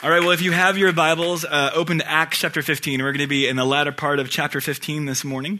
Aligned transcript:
All 0.00 0.10
right, 0.10 0.20
well, 0.20 0.30
if 0.30 0.42
you 0.42 0.52
have 0.52 0.78
your 0.78 0.92
Bibles, 0.92 1.44
uh, 1.44 1.72
open 1.74 1.98
to 1.98 2.08
Acts 2.08 2.38
chapter 2.38 2.62
15. 2.62 3.02
We're 3.02 3.10
going 3.10 3.18
to 3.18 3.26
be 3.26 3.48
in 3.48 3.56
the 3.56 3.64
latter 3.64 3.90
part 3.90 4.20
of 4.20 4.30
chapter 4.30 4.60
15 4.60 5.06
this 5.06 5.24
morning. 5.24 5.58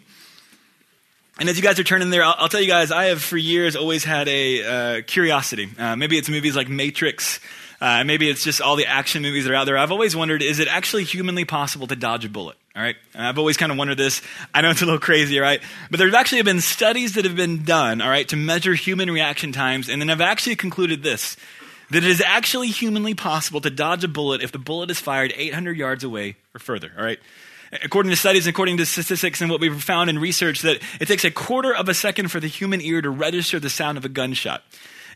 And 1.40 1.48
as 1.48 1.56
you 1.56 1.62
guys 1.62 1.80
are 1.80 1.84
turning 1.84 2.10
there, 2.10 2.22
I'll, 2.22 2.36
I'll 2.38 2.48
tell 2.48 2.60
you 2.60 2.68
guys, 2.68 2.92
I 2.92 3.06
have 3.06 3.20
for 3.20 3.36
years 3.36 3.74
always 3.74 4.04
had 4.04 4.28
a 4.28 4.62
uh, 4.98 5.02
curiosity. 5.04 5.68
Uh, 5.76 5.96
maybe 5.96 6.16
it's 6.18 6.28
movies 6.28 6.54
like 6.54 6.68
Matrix. 6.68 7.40
Uh, 7.80 8.04
maybe 8.04 8.30
it's 8.30 8.44
just 8.44 8.60
all 8.60 8.76
the 8.76 8.86
action 8.86 9.22
movies 9.22 9.42
that 9.42 9.52
are 9.52 9.56
out 9.56 9.64
there. 9.64 9.76
I've 9.76 9.90
always 9.90 10.14
wondered, 10.14 10.40
is 10.40 10.60
it 10.60 10.68
actually 10.68 11.02
humanly 11.02 11.44
possible 11.44 11.88
to 11.88 11.96
dodge 11.96 12.24
a 12.24 12.28
bullet? 12.28 12.56
All 12.76 12.82
right. 12.82 12.94
And 13.14 13.26
I've 13.26 13.38
always 13.40 13.56
kind 13.56 13.72
of 13.72 13.78
wondered 13.78 13.98
this. 13.98 14.22
I 14.54 14.60
know 14.60 14.70
it's 14.70 14.82
a 14.82 14.84
little 14.84 15.00
crazy, 15.00 15.40
right? 15.40 15.60
But 15.90 15.98
there's 15.98 16.14
actually 16.14 16.42
been 16.42 16.60
studies 16.60 17.14
that 17.14 17.24
have 17.24 17.34
been 17.34 17.64
done, 17.64 18.00
all 18.00 18.08
right, 18.08 18.28
to 18.28 18.36
measure 18.36 18.74
human 18.74 19.10
reaction 19.10 19.50
times. 19.50 19.88
And 19.88 20.00
then 20.00 20.10
I've 20.10 20.20
actually 20.20 20.54
concluded 20.54 21.02
this 21.02 21.36
that 21.90 22.04
it 22.04 22.10
is 22.10 22.20
actually 22.20 22.68
humanly 22.68 23.14
possible 23.14 23.60
to 23.60 23.70
dodge 23.70 24.04
a 24.04 24.08
bullet 24.08 24.42
if 24.42 24.52
the 24.52 24.58
bullet 24.58 24.90
is 24.90 25.00
fired 25.00 25.32
800 25.36 25.76
yards 25.76 26.04
away 26.04 26.36
or 26.54 26.58
further, 26.58 26.92
all 26.96 27.04
right? 27.04 27.18
According 27.82 28.10
to 28.10 28.16
studies, 28.16 28.46
according 28.46 28.78
to 28.78 28.86
statistics, 28.86 29.40
and 29.40 29.50
what 29.50 29.60
we've 29.60 29.82
found 29.82 30.08
in 30.08 30.18
research, 30.18 30.62
that 30.62 30.80
it 31.00 31.06
takes 31.06 31.24
a 31.24 31.30
quarter 31.30 31.74
of 31.74 31.88
a 31.88 31.94
second 31.94 32.28
for 32.28 32.40
the 32.40 32.46
human 32.46 32.80
ear 32.80 33.02
to 33.02 33.10
register 33.10 33.60
the 33.60 33.68
sound 33.68 33.98
of 33.98 34.04
a 34.04 34.08
gunshot. 34.08 34.62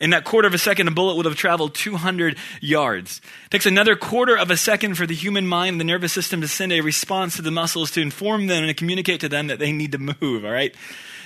In 0.00 0.10
that 0.10 0.24
quarter 0.24 0.48
of 0.48 0.54
a 0.54 0.58
second, 0.58 0.88
a 0.88 0.90
bullet 0.90 1.16
would 1.16 1.26
have 1.26 1.36
traveled 1.36 1.74
200 1.74 2.36
yards. 2.60 3.20
It 3.46 3.50
takes 3.50 3.66
another 3.66 3.94
quarter 3.94 4.36
of 4.36 4.50
a 4.50 4.56
second 4.56 4.96
for 4.96 5.06
the 5.06 5.14
human 5.14 5.46
mind, 5.46 5.74
and 5.74 5.80
the 5.80 5.84
nervous 5.84 6.12
system, 6.12 6.40
to 6.40 6.48
send 6.48 6.72
a 6.72 6.80
response 6.80 7.36
to 7.36 7.42
the 7.42 7.50
muscles 7.50 7.90
to 7.92 8.00
inform 8.00 8.48
them 8.48 8.64
and 8.64 8.68
to 8.68 8.74
communicate 8.74 9.20
to 9.20 9.28
them 9.28 9.46
that 9.46 9.58
they 9.58 9.72
need 9.72 9.92
to 9.92 9.98
move, 9.98 10.44
all 10.44 10.50
right? 10.50 10.74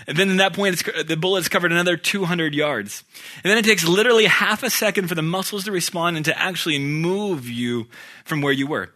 And 0.07 0.17
then 0.17 0.31
at 0.31 0.37
that 0.39 0.55
point, 0.55 0.83
the 1.07 1.17
bullet's 1.17 1.49
covered 1.49 1.73
another 1.73 1.97
200 1.97 2.55
yards. 2.55 3.03
And 3.43 3.51
then 3.51 3.59
it 3.59 3.65
takes 3.65 3.87
literally 3.87 4.27
half 4.27 4.63
a 4.63 4.71
second 4.71 5.09
for 5.09 5.15
the 5.15 5.23
muscles 5.23 5.65
to 5.65 5.73
respond 5.73 6.17
and 6.17 6.25
to 6.27 6.39
actually 6.39 6.79
move 6.79 7.49
you 7.49 7.89
from 8.25 8.41
where 8.41 8.53
you 8.53 8.67
were. 8.67 8.91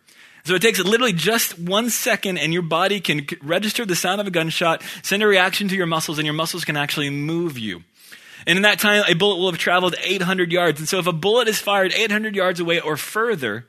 So 0.44 0.54
it 0.54 0.62
takes 0.62 0.78
literally 0.78 1.12
just 1.12 1.58
one 1.58 1.90
second, 1.90 2.38
and 2.38 2.52
your 2.52 2.62
body 2.62 3.00
can 3.00 3.26
register 3.42 3.84
the 3.84 3.96
sound 3.96 4.20
of 4.20 4.26
a 4.26 4.30
gunshot, 4.30 4.82
send 5.02 5.22
a 5.22 5.26
reaction 5.26 5.68
to 5.68 5.76
your 5.76 5.86
muscles, 5.86 6.18
and 6.18 6.24
your 6.24 6.34
muscles 6.34 6.64
can 6.64 6.76
actually 6.76 7.10
move 7.10 7.58
you. 7.58 7.82
And 8.46 8.56
in 8.56 8.62
that 8.62 8.78
time, 8.78 9.04
a 9.06 9.14
bullet 9.14 9.36
will 9.36 9.50
have 9.50 9.58
traveled 9.58 9.96
800 10.02 10.50
yards. 10.50 10.80
And 10.80 10.88
so 10.88 10.98
if 10.98 11.06
a 11.06 11.12
bullet 11.12 11.46
is 11.46 11.58
fired 11.58 11.92
800 11.92 12.34
yards 12.34 12.58
away 12.58 12.80
or 12.80 12.96
further, 12.96 13.66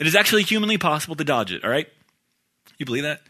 it 0.00 0.06
is 0.06 0.16
actually 0.16 0.42
humanly 0.42 0.78
possible 0.78 1.14
to 1.14 1.24
dodge 1.24 1.52
it, 1.52 1.62
all 1.62 1.70
right? 1.70 1.88
You 2.78 2.86
believe 2.86 3.04
that? 3.04 3.20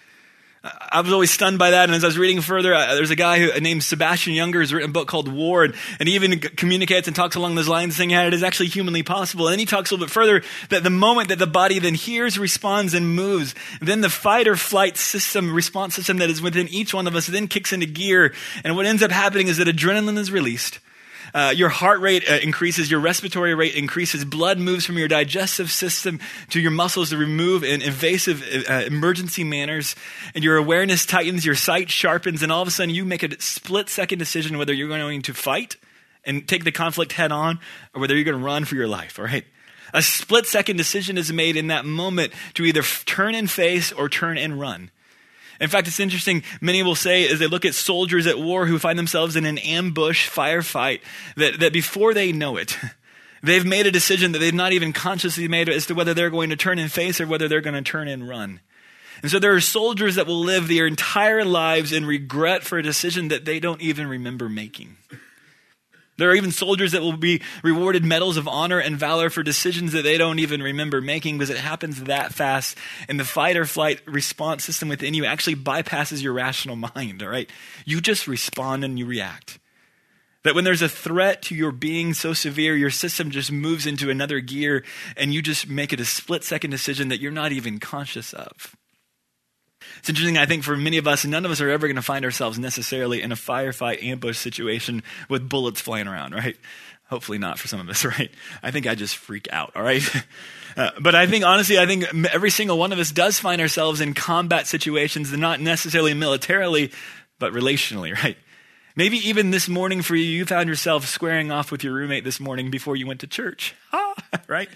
I 0.62 1.00
was 1.00 1.11
always 1.11 1.30
stunned 1.30 1.58
by 1.58 1.70
that. 1.70 1.84
And 1.84 1.94
as 1.94 2.05
I 2.05 2.08
was 2.08 2.19
reading 2.19 2.42
further, 2.42 2.75
uh, 2.75 2.94
there's 2.94 3.11
a 3.11 3.16
guy 3.16 3.39
who, 3.39 3.58
named 3.61 3.83
Sebastian 3.83 4.34
Junger 4.34 4.55
who's 4.55 4.75
written 4.75 4.91
a 4.91 4.92
book 4.92 5.08
called 5.08 5.27
War. 5.27 5.64
And, 5.64 5.75
and 5.98 6.06
he 6.06 6.14
even 6.17 6.39
communicates 6.39 7.06
and 7.06 7.17
talks 7.17 7.34
along 7.34 7.55
those 7.55 7.69
lines, 7.69 7.97
saying 7.97 8.11
yeah, 8.11 8.27
it 8.27 8.34
is 8.34 8.42
actually 8.42 8.69
humanly 8.69 9.02
possible. 9.02 9.47
And 9.47 9.52
then 9.52 9.58
he 9.58 9.64
talks 9.64 9.91
a 9.91 9.94
little 9.94 10.06
bit 10.06 10.12
further 10.12 10.42
that 10.69 10.83
the 10.83 10.91
moment 10.91 11.28
that 11.30 11.39
the 11.39 11.47
body 11.47 11.78
then 11.78 11.94
hears, 11.94 12.39
responds, 12.39 12.92
and 12.92 13.14
moves, 13.14 13.55
then 13.80 14.02
the 14.02 14.11
fight 14.11 14.47
or 14.47 14.56
flight 14.56 14.98
system, 14.98 15.55
response 15.55 15.94
system 15.94 16.19
that 16.19 16.28
is 16.28 16.42
within 16.42 16.69
each 16.69 16.92
one 16.92 17.06
of 17.06 17.17
us 17.17 17.27
then 17.27 17.48
kicks 17.48 17.72
into 17.72 17.86
gear. 17.86 18.34
And 18.62 18.77
what 18.77 18.84
ends 18.84 19.02
up 19.02 19.11
happening 19.11 19.48
is 19.48 19.56
that 19.56 19.69
adrenaline 19.69 20.19
is 20.19 20.30
released. 20.30 20.78
Uh, 21.33 21.53
your 21.55 21.69
heart 21.69 22.00
rate 22.00 22.28
uh, 22.28 22.34
increases, 22.34 22.91
your 22.91 23.00
respiratory 23.00 23.55
rate 23.55 23.75
increases, 23.75 24.25
blood 24.25 24.59
moves 24.59 24.84
from 24.84 24.98
your 24.98 25.09
digestive 25.09 25.70
system 25.70 26.20
to 26.50 26.61
your 26.61 26.70
muscles 26.70 27.11
to 27.11 27.17
remove 27.17 27.64
in 27.64 27.83
invasive 27.83 28.42
uh, 28.69 28.73
emergency 28.86 29.45
manners, 29.45 29.95
and 30.34 30.42
your 30.42 30.56
awareness 30.56 31.06
tightens, 31.06 31.45
your 31.45 31.55
sight 31.55 31.91
sharpens, 31.91 32.42
and 32.42 32.51
all 32.51 32.62
of 32.62 32.69
a 32.69 32.70
sudden 32.70 32.95
you 32.95 33.05
make 33.05 33.23
a 33.23 33.41
split 33.41 33.89
second 33.89 34.19
decision 34.19 34.58
whether 34.58 34.73
you're 34.73 34.89
going 34.89 35.23
to 35.23 35.34
fight 35.34 35.77
and 36.25 36.47
take 36.47 36.64
the 36.64 36.73
conflict 36.73 37.12
head 37.12 37.33
on 37.33 37.58
or 37.95 38.01
whether 38.01 38.14
you're 38.14 38.25
going 38.25 38.39
to 38.39 38.45
run 38.45 38.64
for 38.64 38.75
your 38.75 38.89
life, 38.89 39.19
all 39.19 39.25
right? 39.25 39.45
A 39.92 40.03
split 40.03 40.47
second 40.47 40.77
decision 40.77 41.19
is 41.19 41.33
made 41.33 41.56
in 41.56 41.69
that 41.69 41.84
moment 41.84 42.33
to 42.55 42.64
either 42.64 42.83
turn 42.83 43.34
and 43.34 43.51
face 43.51 43.91
or 43.92 44.08
turn 44.08 44.39
and 44.39 44.61
run. 44.61 44.91
In 45.61 45.69
fact, 45.69 45.86
it's 45.86 46.00
interesting. 46.00 46.42
Many 46.61 46.83
will 46.83 46.94
say, 46.94 47.28
as 47.28 47.39
they 47.39 47.46
look 47.46 47.67
at 47.67 47.74
soldiers 47.74 48.27
at 48.27 48.39
war 48.39 48.67
who 48.67 48.79
find 48.79 48.98
themselves 48.98 49.36
in 49.36 49.45
an 49.45 49.58
ambush 49.58 50.29
firefight, 50.29 51.01
that, 51.36 51.61
that 51.61 51.73
before 51.73 52.14
they 52.14 52.33
know 52.33 52.57
it, 52.57 52.79
they've 53.42 53.67
made 53.67 53.86
a 53.86 53.90
decision 53.90 54.33
that 54.33 54.39
they've 54.39 54.55
not 54.55 54.73
even 54.73 54.92
consciously 54.92 55.48
made 55.48 55.68
as 55.68 55.86
to 55.86 55.95
whether 55.95 56.14
they're 56.14 56.30
going 56.30 56.51
to 56.51 56.57
turn 56.57 56.79
and 56.79 56.90
face 56.90 57.20
or 57.20 57.27
whether 57.27 57.46
they're 57.46 57.61
going 57.61 57.74
to 57.74 57.83
turn 57.83 58.08
and 58.08 58.29
run. 58.29 58.61
And 59.23 59.30
so 59.30 59.39
there 59.39 59.55
are 59.55 59.61
soldiers 59.61 60.14
that 60.14 60.27
will 60.27 60.40
live 60.40 60.67
their 60.67 60.86
entire 60.86 61.45
lives 61.45 61.92
in 61.92 62.07
regret 62.07 62.63
for 62.63 62.79
a 62.79 62.83
decision 62.83 63.29
that 63.29 63.45
they 63.45 63.61
don't 63.61 63.83
even 63.83 64.07
remember 64.07 64.48
making. 64.48 64.96
There 66.20 66.29
are 66.29 66.35
even 66.35 66.53
soldiers 66.53 66.92
that 66.92 67.01
will 67.01 67.17
be 67.17 67.41
rewarded 67.63 68.05
medals 68.05 68.36
of 68.36 68.47
honor 68.47 68.79
and 68.79 68.97
valor 68.97 69.31
for 69.31 69.42
decisions 69.42 69.92
that 69.92 70.03
they 70.03 70.19
don't 70.19 70.39
even 70.39 70.63
remember 70.63 71.01
making 71.01 71.39
because 71.39 71.48
it 71.48 71.57
happens 71.57 72.03
that 72.05 72.35
fast. 72.35 72.77
And 73.08 73.19
the 73.19 73.25
fight 73.25 73.57
or 73.57 73.64
flight 73.64 74.03
response 74.07 74.63
system 74.63 74.91
within 74.91 75.14
you 75.14 75.25
actually 75.25 75.57
bypasses 75.57 76.23
your 76.23 76.35
rational 76.35 76.77
mind, 76.77 77.23
all 77.23 77.31
right? 77.31 77.48
You 77.86 78.03
just 78.03 78.29
respond 78.29 78.85
and 78.85 78.98
you 78.98 79.07
react. 79.07 79.58
That 80.42 80.55
when 80.55 80.64
there's 80.64 80.83
a 80.83 80.89
threat 80.91 81.41
to 81.45 81.55
your 81.55 81.73
being 81.73 82.13
so 82.13 82.35
severe, 82.35 82.77
your 82.77 82.91
system 82.91 83.31
just 83.31 83.51
moves 83.51 83.87
into 83.87 84.11
another 84.11 84.41
gear 84.41 84.85
and 85.17 85.33
you 85.33 85.41
just 85.41 85.69
make 85.69 85.92
it 85.92 86.01
a 86.01 86.05
split 86.05 86.45
second 86.45 86.70
decision 86.70 87.08
that 87.08 87.20
you're 87.20 87.33
not 87.33 87.52
even 87.52 87.79
conscious 87.79 88.35
of. 88.35 88.77
It's 90.00 90.08
interesting, 90.08 90.38
I 90.38 90.46
think, 90.46 90.64
for 90.64 90.77
many 90.77 90.98
of 90.98 91.06
us, 91.06 91.24
none 91.24 91.44
of 91.44 91.50
us 91.50 91.61
are 91.61 91.70
ever 91.70 91.86
going 91.86 91.96
to 91.96 92.02
find 92.02 92.24
ourselves 92.24 92.58
necessarily 92.58 93.22
in 93.22 93.33
a 93.33 93.36
firefight 93.36 94.02
ambush 94.02 94.38
situation 94.38 95.02
with 95.28 95.48
bullets 95.48 95.80
flying 95.80 96.08
around, 96.08 96.34
right? 96.34 96.56
Hopefully 97.08 97.38
not 97.38 97.58
for 97.58 97.68
some 97.68 97.80
of 97.80 97.88
us, 97.88 98.05
right? 98.18 98.30
I 98.62 98.70
think 98.70 98.86
I 98.86 98.94
just 98.94 99.16
freak 99.16 99.48
out, 99.52 99.72
all 99.77 99.83
right? 99.83 100.02
Uh, 100.77 100.89
but 101.00 101.16
I 101.16 101.27
think, 101.27 101.44
honestly, 101.44 101.80
I 101.80 101.86
think 101.86 102.05
every 102.33 102.48
single 102.48 102.78
one 102.78 102.92
of 102.92 103.00
us 103.00 103.10
does 103.10 103.40
find 103.40 103.60
ourselves 103.60 104.00
in 104.00 104.14
combat 104.14 104.68
situations, 104.68 105.36
not 105.36 105.60
necessarily 105.60 106.14
militarily, 106.14 106.92
but 107.40 107.52
relationally, 107.52 108.14
right? 108.22 108.36
Maybe 108.94 109.16
even 109.28 109.50
this 109.50 109.68
morning 109.68 110.00
for 110.00 110.14
you, 110.14 110.24
you 110.24 110.44
found 110.44 110.68
yourself 110.68 111.06
squaring 111.06 111.50
off 111.50 111.72
with 111.72 111.83
your 111.83 111.92
roommate 111.94 112.22
this 112.22 112.39
morning 112.39 112.70
before 112.70 112.94
you 112.94 113.06
went 113.06 113.20
to 113.20 113.27
church, 113.27 113.74
ah, 113.92 114.14
right? 114.46 114.68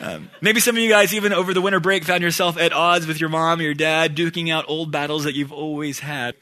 Um, 0.00 0.30
maybe 0.40 0.60
some 0.60 0.76
of 0.76 0.82
you 0.82 0.88
guys, 0.88 1.12
even 1.14 1.32
over 1.32 1.52
the 1.52 1.60
winter 1.60 1.80
break, 1.80 2.04
found 2.04 2.22
yourself 2.22 2.56
at 2.56 2.72
odds 2.72 3.06
with 3.06 3.20
your 3.20 3.30
mom 3.30 3.58
or 3.58 3.62
your 3.62 3.74
dad, 3.74 4.16
duking 4.16 4.52
out 4.52 4.64
old 4.68 4.92
battles 4.92 5.24
that 5.24 5.34
you've 5.34 5.52
always 5.52 6.00
had. 6.00 6.34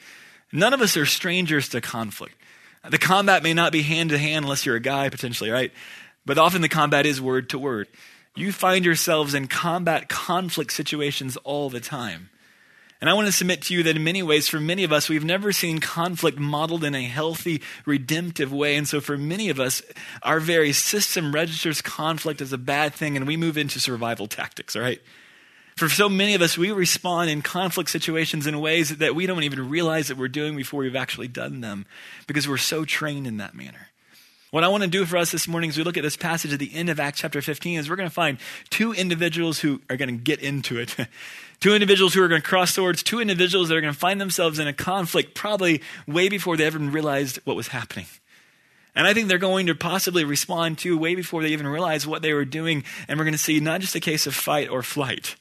None 0.53 0.75
of 0.75 0.81
us 0.81 0.97
are 0.97 1.06
strangers 1.06 1.69
to 1.71 1.81
conflict. 1.81 2.34
The 2.89 2.99
combat 2.99 3.43
may 3.43 3.55
not 3.55 3.72
be 3.72 3.83
hand 3.83 4.11
to 4.11 4.19
hand 4.19 4.45
unless 4.45 4.65
you're 4.65 4.77
a 4.77 4.81
guy, 4.81 5.09
potentially, 5.09 5.50
right? 5.50 5.72
But 6.25 6.39
often 6.39 6.62
the 6.62 6.69
combat 6.69 7.06
is 7.06 7.21
word 7.21 7.50
to 7.50 7.59
word. 7.59 7.89
You 8.34 8.53
find 8.53 8.84
yourselves 8.84 9.34
in 9.34 9.49
combat 9.49 10.09
conflict 10.09 10.72
situations 10.72 11.37
all 11.39 11.71
the 11.71 11.81
time. 11.81 12.31
And 13.01 13.11
I 13.11 13.15
want 13.15 13.27
to 13.27 13.33
submit 13.33 13.62
to 13.62 13.75
you 13.75 13.83
that 13.83 13.97
in 13.97 14.05
many 14.05 14.23
ways, 14.23 14.49
for 14.49 14.59
many 14.59 14.83
of 14.83 14.93
us, 14.93 15.09
we've 15.09 15.25
never 15.25 15.53
seen 15.53 15.81
conflict 15.81 16.39
modeled 16.39 16.83
in 16.83 16.95
a 16.95 17.05
healthy, 17.05 17.61
redemptive 17.84 18.53
way. 18.53 18.77
And 18.77 18.89
so 18.89 19.01
for 19.01 19.19
many 19.19 19.51
of 19.51 19.61
us, 19.61 19.83
our 20.23 20.41
very 20.41 20.73
system 20.73 21.34
registers 21.34 21.83
conflict 21.83 22.41
as 22.41 22.53
a 22.53 22.59
bad 22.59 22.95
thing 22.95 23.17
and 23.17 23.27
we 23.27 23.37
move 23.37 23.59
into 23.59 23.79
survival 23.81 24.27
tactics, 24.27 24.75
all 24.75 24.83
right? 24.83 25.03
For 25.77 25.91
so 25.91 26.09
many 26.09 26.34
of 26.34 26.41
us, 26.41 26.57
we 26.57 26.73
respond 26.73 27.29
in 27.29 27.43
conflict 27.43 27.91
situations 27.91 28.47
in 28.47 28.61
ways 28.61 28.97
that 28.97 29.15
we 29.15 29.27
don't 29.27 29.43
even 29.43 29.69
realize 29.69 30.09
that 30.09 30.17
we're 30.17 30.28
doing 30.28 30.57
before 30.57 30.81
we've 30.81 30.97
actually 30.97 31.28
done 31.28 31.61
them 31.61 31.84
because 32.27 32.49
we're 32.49 32.57
so 32.57 32.87
trained 32.87 33.27
in 33.27 33.37
that 33.37 33.55
manner. 33.55 33.89
What 34.53 34.62
I 34.62 34.69
want 34.69 34.84
to 34.84 34.89
do 34.89 35.05
for 35.05 35.17
us 35.17 35.33
this 35.33 35.49
morning 35.49 35.71
as 35.71 35.77
we 35.77 35.83
look 35.83 35.97
at 35.97 36.05
this 36.05 36.17
passage 36.17 36.53
at 36.53 36.61
the 36.61 36.73
end 36.73 36.89
of 36.89 37.01
Acts 37.01 37.19
chapter 37.19 37.43
15 37.43 37.81
is 37.81 37.91
we're 37.91 37.97
going 37.97 38.09
to 38.09 38.15
find 38.15 38.39
two 38.71 38.93
individuals 38.93 39.59
who 39.59 39.81
are 39.91 39.97
going 39.97 40.09
to 40.09 40.23
get 40.23 40.41
into 40.41 40.79
it. 40.79 40.95
two 41.61 41.75
individuals 41.75 42.15
who 42.15 42.23
are 42.23 42.29
going 42.29 42.41
to 42.41 42.47
cross 42.47 42.73
swords, 42.73 43.03
two 43.03 43.21
individuals 43.21 43.69
that 43.69 43.77
are 43.77 43.81
going 43.81 43.93
to 43.93 43.99
find 43.99 44.21
themselves 44.21 44.61
in 44.61 44.69
a 44.69 44.73
conflict 44.73 45.34
probably 45.34 45.83
way 46.07 46.29
before 46.29 46.57
they 46.57 46.65
ever 46.65 46.79
realized 46.79 47.41
what 47.43 47.57
was 47.57 47.69
happening. 47.69 48.07
And 48.95 49.05
I 49.05 49.15
think 49.15 49.27
they're 49.27 49.39
going 49.39 49.67
to 49.67 49.75
possibly 49.75 50.23
respond 50.23 50.78
to 50.78 50.97
way 50.97 51.17
before 51.17 51.43
they 51.43 51.49
even 51.49 51.67
realize 51.67 52.07
what 52.07 52.23
they 52.23 52.33
were 52.33 52.45
doing. 52.45 52.84
And 53.09 53.19
we're 53.19 53.25
going 53.25 53.33
to 53.33 53.39
see 53.39 53.59
not 53.59 53.81
just 53.81 53.97
a 53.97 54.01
case 54.01 54.28
of 54.28 54.34
fight 54.34 54.71
or 54.71 54.83
flight, 54.84 55.34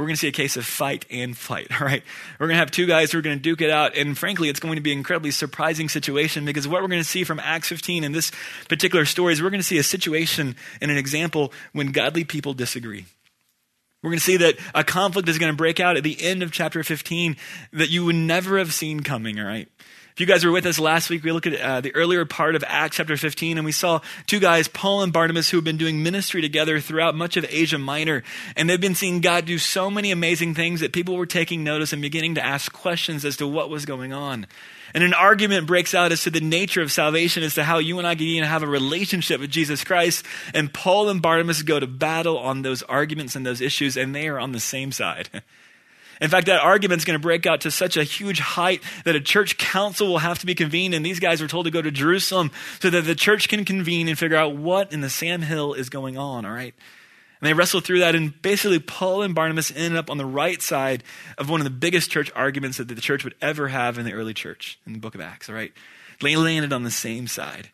we're 0.00 0.06
going 0.06 0.14
to 0.14 0.20
see 0.20 0.28
a 0.28 0.32
case 0.32 0.56
of 0.56 0.64
fight 0.64 1.04
and 1.10 1.36
flight, 1.36 1.68
all 1.80 1.86
right? 1.86 2.02
We're 2.38 2.46
going 2.46 2.56
to 2.56 2.60
have 2.60 2.70
two 2.70 2.86
guys 2.86 3.12
who 3.12 3.18
are 3.18 3.22
going 3.22 3.36
to 3.36 3.42
duke 3.42 3.60
it 3.60 3.70
out. 3.70 3.96
And 3.96 4.16
frankly, 4.16 4.48
it's 4.48 4.60
going 4.60 4.76
to 4.76 4.80
be 4.80 4.92
an 4.92 4.98
incredibly 4.98 5.30
surprising 5.30 5.88
situation 5.88 6.44
because 6.44 6.66
what 6.66 6.82
we're 6.82 6.88
going 6.88 7.02
to 7.02 7.08
see 7.08 7.24
from 7.24 7.38
Acts 7.40 7.68
15 7.68 8.04
in 8.04 8.12
this 8.12 8.32
particular 8.68 9.04
story 9.04 9.32
is 9.32 9.42
we're 9.42 9.50
going 9.50 9.60
to 9.60 9.66
see 9.66 9.78
a 9.78 9.82
situation 9.82 10.56
and 10.80 10.90
an 10.90 10.96
example 10.96 11.52
when 11.72 11.92
godly 11.92 12.24
people 12.24 12.54
disagree. 12.54 13.06
We're 14.02 14.10
going 14.10 14.18
to 14.18 14.24
see 14.24 14.38
that 14.38 14.56
a 14.74 14.82
conflict 14.82 15.28
is 15.28 15.38
going 15.38 15.52
to 15.52 15.56
break 15.56 15.78
out 15.78 15.96
at 15.96 16.02
the 16.02 16.22
end 16.22 16.42
of 16.42 16.52
chapter 16.52 16.82
15 16.82 17.36
that 17.74 17.90
you 17.90 18.06
would 18.06 18.16
never 18.16 18.56
have 18.56 18.72
seen 18.72 19.00
coming, 19.00 19.38
all 19.38 19.46
right? 19.46 19.68
If 20.12 20.20
you 20.20 20.26
guys 20.26 20.44
were 20.44 20.50
with 20.50 20.66
us 20.66 20.80
last 20.80 21.08
week, 21.08 21.22
we 21.22 21.30
looked 21.30 21.46
at 21.46 21.60
uh, 21.60 21.80
the 21.80 21.94
earlier 21.94 22.24
part 22.24 22.56
of 22.56 22.64
Acts 22.66 22.96
chapter 22.96 23.16
15, 23.16 23.58
and 23.58 23.64
we 23.64 23.72
saw 23.72 24.00
two 24.26 24.40
guys, 24.40 24.66
Paul 24.66 25.02
and 25.02 25.12
Barnabas, 25.12 25.50
who 25.50 25.56
have 25.56 25.64
been 25.64 25.76
doing 25.76 26.02
ministry 26.02 26.42
together 26.42 26.80
throughout 26.80 27.14
much 27.14 27.36
of 27.36 27.46
Asia 27.48 27.78
Minor. 27.78 28.24
And 28.56 28.68
they've 28.68 28.80
been 28.80 28.96
seeing 28.96 29.20
God 29.20 29.46
do 29.46 29.56
so 29.58 29.88
many 29.88 30.10
amazing 30.10 30.54
things 30.54 30.80
that 30.80 30.92
people 30.92 31.16
were 31.16 31.26
taking 31.26 31.62
notice 31.62 31.92
and 31.92 32.02
beginning 32.02 32.34
to 32.34 32.44
ask 32.44 32.72
questions 32.72 33.24
as 33.24 33.36
to 33.36 33.46
what 33.46 33.70
was 33.70 33.86
going 33.86 34.12
on. 34.12 34.46
And 34.92 35.04
an 35.04 35.14
argument 35.14 35.68
breaks 35.68 35.94
out 35.94 36.10
as 36.10 36.24
to 36.24 36.30
the 36.30 36.40
nature 36.40 36.82
of 36.82 36.90
salvation, 36.90 37.44
as 37.44 37.54
to 37.54 37.62
how 37.62 37.78
you 37.78 37.98
and 37.98 38.06
I 38.06 38.16
can 38.16 38.24
even 38.24 38.48
have 38.48 38.64
a 38.64 38.66
relationship 38.66 39.40
with 39.40 39.50
Jesus 39.50 39.84
Christ. 39.84 40.26
And 40.52 40.74
Paul 40.74 41.08
and 41.08 41.22
Barnabas 41.22 41.62
go 41.62 41.78
to 41.78 41.86
battle 41.86 42.36
on 42.36 42.62
those 42.62 42.82
arguments 42.82 43.36
and 43.36 43.46
those 43.46 43.60
issues, 43.60 43.96
and 43.96 44.14
they 44.14 44.26
are 44.26 44.40
on 44.40 44.50
the 44.50 44.60
same 44.60 44.90
side. 44.90 45.42
In 46.20 46.28
fact, 46.28 46.46
that 46.48 46.60
argument 46.60 47.00
is 47.00 47.04
going 47.04 47.18
to 47.18 47.22
break 47.22 47.46
out 47.46 47.62
to 47.62 47.70
such 47.70 47.96
a 47.96 48.04
huge 48.04 48.40
height 48.40 48.82
that 49.04 49.16
a 49.16 49.20
church 49.20 49.56
council 49.56 50.08
will 50.08 50.18
have 50.18 50.38
to 50.40 50.46
be 50.46 50.54
convened, 50.54 50.94
and 50.94 51.04
these 51.04 51.18
guys 51.20 51.40
are 51.40 51.48
told 51.48 51.64
to 51.64 51.70
go 51.70 51.80
to 51.80 51.90
Jerusalem 51.90 52.50
so 52.80 52.90
that 52.90 53.02
the 53.02 53.14
church 53.14 53.48
can 53.48 53.64
convene 53.64 54.08
and 54.08 54.18
figure 54.18 54.36
out 54.36 54.54
what 54.54 54.92
in 54.92 55.00
the 55.00 55.08
Sam 55.08 55.42
Hill 55.42 55.72
is 55.72 55.88
going 55.88 56.18
on, 56.18 56.44
all 56.44 56.52
right? 56.52 56.74
And 57.40 57.48
they 57.48 57.54
wrestle 57.54 57.80
through 57.80 58.00
that, 58.00 58.14
and 58.14 58.40
basically, 58.42 58.78
Paul 58.78 59.22
and 59.22 59.34
Barnabas 59.34 59.72
ended 59.74 59.96
up 59.96 60.10
on 60.10 60.18
the 60.18 60.26
right 60.26 60.60
side 60.60 61.02
of 61.38 61.48
one 61.48 61.60
of 61.60 61.64
the 61.64 61.70
biggest 61.70 62.10
church 62.10 62.30
arguments 62.36 62.76
that 62.76 62.88
the 62.88 63.00
church 63.00 63.24
would 63.24 63.34
ever 63.40 63.68
have 63.68 63.96
in 63.96 64.04
the 64.04 64.12
early 64.12 64.34
church, 64.34 64.78
in 64.86 64.92
the 64.92 64.98
book 64.98 65.14
of 65.14 65.22
Acts, 65.22 65.48
all 65.48 65.54
right? 65.54 65.72
They 66.20 66.36
landed 66.36 66.72
on 66.72 66.82
the 66.82 66.90
same 66.90 67.26
side. 67.28 67.70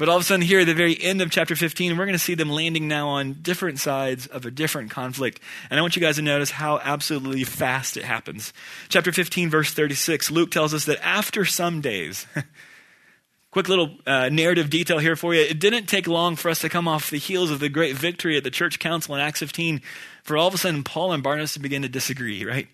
But 0.00 0.08
all 0.08 0.16
of 0.16 0.22
a 0.22 0.24
sudden, 0.24 0.40
here 0.40 0.60
at 0.60 0.66
the 0.66 0.72
very 0.72 0.98
end 0.98 1.20
of 1.20 1.30
chapter 1.30 1.54
15, 1.54 1.98
we're 1.98 2.06
going 2.06 2.14
to 2.14 2.18
see 2.18 2.34
them 2.34 2.48
landing 2.48 2.88
now 2.88 3.08
on 3.08 3.34
different 3.34 3.80
sides 3.80 4.26
of 4.26 4.46
a 4.46 4.50
different 4.50 4.90
conflict. 4.90 5.40
And 5.68 5.78
I 5.78 5.82
want 5.82 5.94
you 5.94 6.00
guys 6.00 6.16
to 6.16 6.22
notice 6.22 6.50
how 6.50 6.78
absolutely 6.78 7.44
fast 7.44 7.98
it 7.98 8.04
happens. 8.04 8.54
Chapter 8.88 9.12
15, 9.12 9.50
verse 9.50 9.74
36, 9.74 10.30
Luke 10.30 10.50
tells 10.50 10.72
us 10.72 10.86
that 10.86 11.04
after 11.06 11.44
some 11.44 11.82
days, 11.82 12.26
quick 13.50 13.68
little 13.68 13.90
uh, 14.06 14.30
narrative 14.30 14.70
detail 14.70 15.00
here 15.00 15.16
for 15.16 15.34
you. 15.34 15.42
It 15.42 15.60
didn't 15.60 15.84
take 15.84 16.08
long 16.08 16.34
for 16.34 16.48
us 16.48 16.60
to 16.60 16.70
come 16.70 16.88
off 16.88 17.10
the 17.10 17.18
heels 17.18 17.50
of 17.50 17.60
the 17.60 17.68
great 17.68 17.94
victory 17.94 18.38
at 18.38 18.42
the 18.42 18.50
church 18.50 18.78
council 18.78 19.14
in 19.14 19.20
Acts 19.20 19.40
15 19.40 19.82
for 20.22 20.38
all 20.38 20.48
of 20.48 20.54
a 20.54 20.58
sudden 20.58 20.82
Paul 20.82 21.12
and 21.12 21.22
Barnabas 21.22 21.52
to 21.52 21.60
begin 21.60 21.82
to 21.82 21.90
disagree, 21.90 22.46
right? 22.46 22.68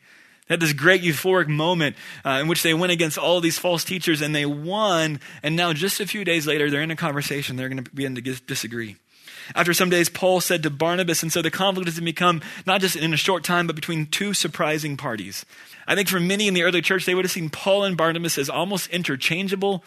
They 0.48 0.52
had 0.52 0.60
this 0.60 0.72
great 0.72 1.02
euphoric 1.02 1.48
moment 1.48 1.96
uh, 2.24 2.38
in 2.40 2.48
which 2.48 2.62
they 2.62 2.74
went 2.74 2.92
against 2.92 3.18
all 3.18 3.40
these 3.40 3.58
false 3.58 3.82
teachers 3.84 4.20
and 4.22 4.34
they 4.34 4.46
won. 4.46 5.20
And 5.42 5.56
now, 5.56 5.72
just 5.72 6.00
a 6.00 6.06
few 6.06 6.24
days 6.24 6.46
later, 6.46 6.70
they're 6.70 6.82
in 6.82 6.90
a 6.90 6.96
conversation. 6.96 7.56
They're 7.56 7.68
going 7.68 7.82
to 7.82 7.90
begin 7.90 8.14
to 8.14 8.20
disagree. 8.20 8.96
After 9.54 9.72
some 9.72 9.90
days, 9.90 10.08
Paul 10.08 10.40
said 10.40 10.62
to 10.62 10.70
Barnabas, 10.70 11.22
and 11.22 11.32
so 11.32 11.40
the 11.40 11.50
conflict 11.50 11.88
has 11.88 12.00
become 12.00 12.42
not 12.66 12.80
just 12.80 12.96
in 12.96 13.12
a 13.12 13.16
short 13.16 13.44
time, 13.44 13.66
but 13.66 13.76
between 13.76 14.06
two 14.06 14.34
surprising 14.34 14.96
parties. 14.96 15.44
I 15.86 15.94
think 15.94 16.08
for 16.08 16.18
many 16.18 16.48
in 16.48 16.54
the 16.54 16.64
early 16.64 16.82
church, 16.82 17.06
they 17.06 17.14
would 17.14 17.24
have 17.24 17.32
seen 17.32 17.50
Paul 17.50 17.84
and 17.84 17.96
Barnabas 17.96 18.38
as 18.38 18.50
almost 18.50 18.90
interchangeable 18.90 19.84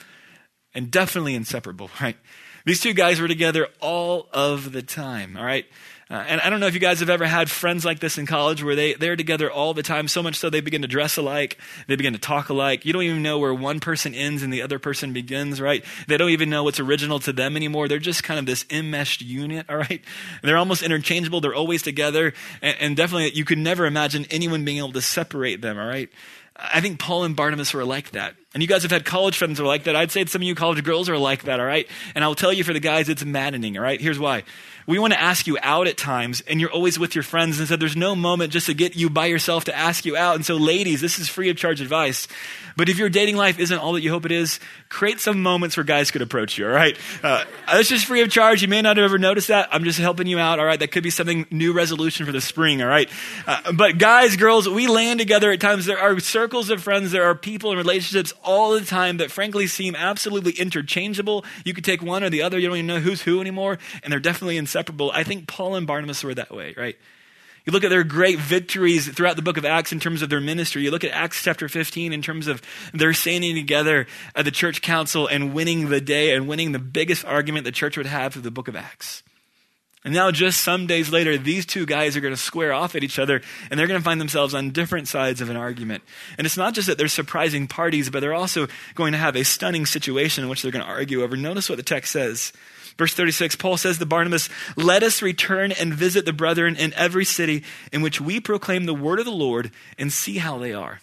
and 0.73 0.89
definitely 0.89 1.35
inseparable, 1.35 1.89
right? 2.01 2.17
These 2.65 2.81
two 2.81 2.93
guys 2.93 3.19
were 3.19 3.27
together 3.27 3.67
all 3.79 4.27
of 4.31 4.71
the 4.71 4.81
time, 4.81 5.35
all 5.35 5.45
right? 5.45 5.65
Uh, 6.11 6.25
and 6.27 6.41
I 6.41 6.49
don't 6.49 6.59
know 6.59 6.65
if 6.65 6.73
you 6.73 6.79
guys 6.79 7.01
have 7.01 7.09
ever 7.11 7.27
had 7.27 7.51
friends 7.51 7.85
like 7.85 7.99
this 7.99 8.17
in 8.17 8.25
college 8.25 8.63
where 8.63 8.75
they, 8.75 8.95
they're 8.95 9.15
together 9.15 9.51
all 9.51 9.75
the 9.75 9.83
time, 9.83 10.07
so 10.07 10.23
much 10.23 10.37
so 10.37 10.49
they 10.49 10.59
begin 10.59 10.81
to 10.81 10.87
dress 10.87 11.17
alike, 11.17 11.59
they 11.85 11.95
begin 11.95 12.13
to 12.13 12.19
talk 12.19 12.49
alike. 12.49 12.83
You 12.83 12.93
don't 12.93 13.03
even 13.03 13.21
know 13.21 13.37
where 13.37 13.53
one 13.53 13.79
person 13.79 14.15
ends 14.15 14.41
and 14.41 14.51
the 14.51 14.63
other 14.63 14.79
person 14.79 15.13
begins, 15.13 15.61
right? 15.61 15.85
They 16.07 16.17
don't 16.17 16.31
even 16.31 16.49
know 16.49 16.63
what's 16.63 16.79
original 16.79 17.19
to 17.19 17.31
them 17.31 17.55
anymore. 17.55 17.87
They're 17.87 17.99
just 17.99 18.23
kind 18.23 18.39
of 18.39 18.47
this 18.47 18.65
enmeshed 18.71 19.21
unit, 19.21 19.67
all 19.69 19.77
right? 19.77 20.01
They're 20.41 20.57
almost 20.57 20.81
interchangeable, 20.81 21.41
they're 21.41 21.53
always 21.53 21.83
together, 21.83 22.33
and, 22.59 22.75
and 22.79 22.97
definitely 22.97 23.31
you 23.35 23.45
could 23.45 23.59
never 23.59 23.85
imagine 23.85 24.25
anyone 24.31 24.65
being 24.65 24.79
able 24.79 24.93
to 24.93 25.01
separate 25.01 25.61
them, 25.61 25.77
all 25.77 25.87
right? 25.87 26.09
I 26.61 26.81
think 26.81 26.99
Paul 26.99 27.23
and 27.23 27.35
Barnabas 27.35 27.73
were 27.73 27.85
like 27.85 28.11
that. 28.11 28.35
And 28.53 28.61
you 28.61 28.67
guys 28.67 28.81
have 28.81 28.91
had 28.91 29.05
college 29.05 29.37
friends 29.37 29.59
who 29.59 29.63
are 29.63 29.67
like 29.67 29.83
that. 29.83 29.95
I'd 29.95 30.11
say 30.11 30.25
some 30.25 30.41
of 30.41 30.47
you 30.47 30.55
college 30.55 30.83
girls 30.83 31.07
are 31.07 31.17
like 31.17 31.43
that, 31.43 31.59
all 31.59 31.65
right? 31.65 31.87
And 32.15 32.23
I'll 32.23 32.35
tell 32.35 32.51
you 32.51 32.63
for 32.63 32.73
the 32.73 32.79
guys, 32.79 33.07
it's 33.07 33.23
maddening, 33.23 33.77
all 33.77 33.83
right? 33.83 34.01
Here's 34.01 34.19
why 34.19 34.43
we 34.89 34.97
want 34.97 35.13
to 35.13 35.21
ask 35.21 35.45
you 35.45 35.55
out 35.61 35.85
at 35.85 35.97
times, 35.97 36.41
and 36.47 36.59
you're 36.59 36.71
always 36.71 36.97
with 36.97 37.13
your 37.13 37.23
friends, 37.23 37.59
and 37.59 37.67
so 37.67 37.75
there's 37.75 37.95
no 37.95 38.15
moment 38.15 38.51
just 38.51 38.65
to 38.65 38.73
get 38.73 38.95
you 38.95 39.07
by 39.07 39.27
yourself 39.27 39.65
to 39.65 39.77
ask 39.77 40.03
you 40.03 40.17
out. 40.17 40.35
And 40.35 40.43
so, 40.43 40.55
ladies, 40.55 40.99
this 40.99 41.19
is 41.19 41.29
free 41.29 41.51
of 41.51 41.57
charge 41.57 41.79
advice. 41.79 42.27
But 42.75 42.89
if 42.89 42.97
your 42.97 43.09
dating 43.09 43.35
life 43.35 43.59
isn't 43.59 43.77
all 43.77 43.93
that 43.93 44.01
you 44.01 44.09
hope 44.09 44.25
it 44.25 44.31
is, 44.31 44.59
create 44.87 45.19
some 45.19 45.43
moments 45.43 45.77
where 45.77 45.83
guys 45.83 46.09
could 46.09 46.23
approach 46.23 46.57
you, 46.57 46.65
all 46.65 46.71
right? 46.71 46.97
Uh, 47.21 47.43
that's 47.67 47.89
just 47.89 48.05
free 48.05 48.21
of 48.21 48.31
charge. 48.31 48.63
You 48.63 48.67
may 48.67 48.81
not 48.81 48.97
have 48.97 49.03
ever 49.03 49.19
noticed 49.19 49.49
that. 49.49 49.67
I'm 49.71 49.83
just 49.83 49.99
helping 49.99 50.25
you 50.25 50.39
out, 50.39 50.57
all 50.57 50.65
right? 50.65 50.79
That 50.79 50.91
could 50.91 51.03
be 51.03 51.09
something 51.11 51.45
new 51.51 51.71
resolution 51.73 52.25
for 52.25 52.31
the 52.31 52.41
spring, 52.41 52.81
all 52.81 52.87
right? 52.87 53.09
Uh, 53.45 53.73
but 53.73 53.99
guys, 53.99 54.37
girls, 54.37 54.67
we 54.67 54.87
land 54.87 55.19
together 55.19 55.51
at 55.51 55.59
times. 55.59 55.85
There 55.85 55.99
are 55.99 56.19
circles 56.19 56.71
of 56.71 56.81
friends, 56.81 57.11
there 57.11 57.25
are 57.25 57.35
people 57.35 57.69
and 57.69 57.77
relationships 57.77 58.33
all 58.43 58.71
the 58.71 58.85
time 58.85 59.17
that 59.17 59.29
frankly 59.29 59.67
seem 59.67 59.93
absolutely 59.93 60.53
interchangeable. 60.53 61.45
You 61.63 61.75
could 61.75 61.83
take 61.83 62.01
one 62.01 62.23
or 62.23 62.31
the 62.31 62.41
other, 62.41 62.57
you 62.57 62.69
don't 62.69 62.77
even 62.77 62.87
know 62.87 62.99
who's 62.99 63.21
who 63.21 63.39
anymore, 63.39 63.77
and 64.01 64.11
they're 64.11 64.19
definitely 64.19 64.57
inseparable 64.57 64.78
inseparable. 64.79 65.11
I 65.13 65.23
think 65.23 65.47
Paul 65.47 65.75
and 65.75 65.85
Barnabas 65.85 66.23
were 66.23 66.33
that 66.35 66.51
way, 66.51 66.73
right? 66.77 66.95
You 67.65 67.73
look 67.73 67.83
at 67.83 67.89
their 67.89 68.05
great 68.05 68.39
victories 68.39 69.07
throughout 69.07 69.35
the 69.35 69.41
book 69.41 69.57
of 69.57 69.65
Acts 69.65 69.91
in 69.91 69.99
terms 69.99 70.21
of 70.21 70.29
their 70.29 70.39
ministry. 70.39 70.81
You 70.81 70.91
look 70.91 71.03
at 71.03 71.11
Acts 71.11 71.43
chapter 71.43 71.67
15 71.67 72.13
in 72.13 72.21
terms 72.21 72.47
of 72.47 72.61
their 72.93 73.13
standing 73.13 73.55
together 73.55 74.07
at 74.33 74.45
the 74.45 74.51
church 74.51 74.81
council 74.81 75.27
and 75.27 75.53
winning 75.53 75.89
the 75.89 76.01
day 76.01 76.33
and 76.33 76.47
winning 76.47 76.71
the 76.71 76.79
biggest 76.79 77.25
argument 77.25 77.65
the 77.65 77.71
church 77.71 77.97
would 77.97 78.05
have 78.05 78.33
through 78.33 78.43
the 78.43 78.51
book 78.51 78.67
of 78.67 78.75
Acts. 78.75 79.23
And 80.05 80.13
now, 80.13 80.31
just 80.31 80.61
some 80.61 80.87
days 80.87 81.11
later, 81.11 81.37
these 81.37 81.65
two 81.65 81.85
guys 81.85 82.15
are 82.15 82.21
going 82.21 82.33
to 82.33 82.39
square 82.39 82.71
off 82.71 82.95
at 82.95 83.03
each 83.03 83.19
other 83.19 83.41
and 83.69 83.77
they're 83.77 83.87
going 83.87 83.99
to 83.99 84.03
find 84.03 84.21
themselves 84.21 84.53
on 84.53 84.69
different 84.69 85.09
sides 85.09 85.41
of 85.41 85.49
an 85.49 85.57
argument. 85.57 86.03
And 86.37 86.47
it's 86.47 86.55
not 86.55 86.73
just 86.73 86.87
that 86.87 86.97
they're 86.97 87.09
surprising 87.09 87.67
parties, 87.67 88.09
but 88.09 88.21
they're 88.21 88.33
also 88.33 88.67
going 88.95 89.11
to 89.11 89.17
have 89.17 89.35
a 89.35 89.43
stunning 89.43 89.85
situation 89.85 90.45
in 90.45 90.49
which 90.49 90.61
they're 90.61 90.71
going 90.71 90.85
to 90.85 90.89
argue 90.89 91.21
over. 91.21 91.35
Notice 91.35 91.69
what 91.69 91.75
the 91.75 91.83
text 91.83 92.13
says. 92.13 92.53
Verse 92.99 93.13
36, 93.13 93.55
Paul 93.55 93.77
says 93.77 93.97
to 93.97 94.05
Barnabas, 94.05 94.49
Let 94.75 95.03
us 95.03 95.21
return 95.21 95.71
and 95.71 95.93
visit 95.93 96.25
the 96.25 96.33
brethren 96.33 96.75
in 96.75 96.93
every 96.95 97.23
city 97.23 97.63
in 97.93 98.01
which 98.01 98.19
we 98.19 98.41
proclaim 98.41 98.83
the 98.83 98.93
word 98.93 99.19
of 99.19 99.25
the 99.25 99.31
Lord 99.31 99.71
and 99.97 100.11
see 100.11 100.39
how 100.39 100.57
they 100.57 100.73
are. 100.73 100.99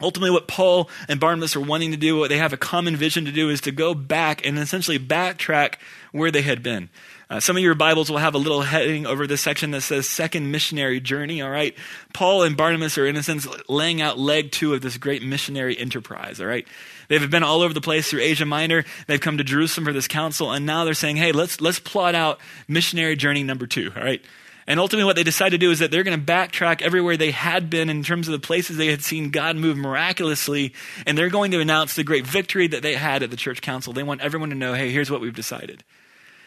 Ultimately, 0.00 0.30
what 0.30 0.46
Paul 0.46 0.88
and 1.08 1.18
Barnabas 1.18 1.56
are 1.56 1.60
wanting 1.60 1.90
to 1.90 1.96
do, 1.96 2.16
what 2.16 2.28
they 2.28 2.38
have 2.38 2.52
a 2.52 2.56
common 2.56 2.94
vision 2.94 3.24
to 3.24 3.32
do, 3.32 3.50
is 3.50 3.60
to 3.62 3.72
go 3.72 3.92
back 3.92 4.46
and 4.46 4.56
essentially 4.56 5.00
backtrack 5.00 5.78
where 6.12 6.30
they 6.30 6.42
had 6.42 6.62
been. 6.62 6.90
Uh, 7.28 7.40
some 7.40 7.56
of 7.56 7.62
your 7.62 7.74
Bibles 7.74 8.08
will 8.08 8.18
have 8.18 8.34
a 8.34 8.38
little 8.38 8.62
heading 8.62 9.04
over 9.04 9.26
this 9.26 9.40
section 9.40 9.72
that 9.72 9.80
says 9.80 10.08
second 10.08 10.52
missionary 10.52 11.00
journey, 11.00 11.42
all 11.42 11.50
right? 11.50 11.76
Paul 12.12 12.44
and 12.44 12.56
Barnabas 12.56 12.96
are, 12.98 13.06
in 13.06 13.16
a 13.16 13.22
sense, 13.24 13.48
laying 13.68 14.00
out 14.00 14.16
leg 14.16 14.52
two 14.52 14.74
of 14.74 14.80
this 14.80 14.96
great 14.96 15.24
missionary 15.24 15.76
enterprise, 15.76 16.40
all 16.40 16.46
right? 16.46 16.68
They've 17.08 17.30
been 17.30 17.42
all 17.42 17.62
over 17.62 17.74
the 17.74 17.80
place 17.80 18.08
through 18.08 18.20
Asia 18.20 18.46
Minor. 18.46 18.84
They've 19.06 19.20
come 19.20 19.38
to 19.38 19.44
Jerusalem 19.44 19.84
for 19.84 19.92
this 19.92 20.08
council, 20.08 20.52
and 20.52 20.66
now 20.66 20.84
they're 20.84 20.94
saying, 20.94 21.16
hey, 21.16 21.32
let's, 21.32 21.60
let's 21.60 21.78
plot 21.78 22.14
out 22.14 22.40
missionary 22.68 23.16
journey 23.16 23.42
number 23.42 23.66
two, 23.66 23.92
all 23.96 24.02
right? 24.02 24.22
And 24.66 24.80
ultimately, 24.80 25.04
what 25.04 25.16
they 25.16 25.24
decide 25.24 25.50
to 25.50 25.58
do 25.58 25.70
is 25.70 25.80
that 25.80 25.90
they're 25.90 26.04
going 26.04 26.18
to 26.18 26.32
backtrack 26.32 26.80
everywhere 26.80 27.18
they 27.18 27.32
had 27.32 27.68
been 27.68 27.90
in 27.90 28.02
terms 28.02 28.28
of 28.28 28.32
the 28.32 28.38
places 28.38 28.78
they 28.78 28.86
had 28.86 29.02
seen 29.02 29.30
God 29.30 29.56
move 29.56 29.76
miraculously, 29.76 30.72
and 31.06 31.18
they're 31.18 31.28
going 31.28 31.50
to 31.50 31.60
announce 31.60 31.94
the 31.94 32.04
great 32.04 32.26
victory 32.26 32.66
that 32.68 32.82
they 32.82 32.94
had 32.94 33.22
at 33.22 33.30
the 33.30 33.36
church 33.36 33.60
council. 33.60 33.92
They 33.92 34.02
want 34.02 34.22
everyone 34.22 34.48
to 34.50 34.54
know, 34.54 34.72
hey, 34.72 34.90
here's 34.90 35.10
what 35.10 35.20
we've 35.20 35.34
decided. 35.34 35.84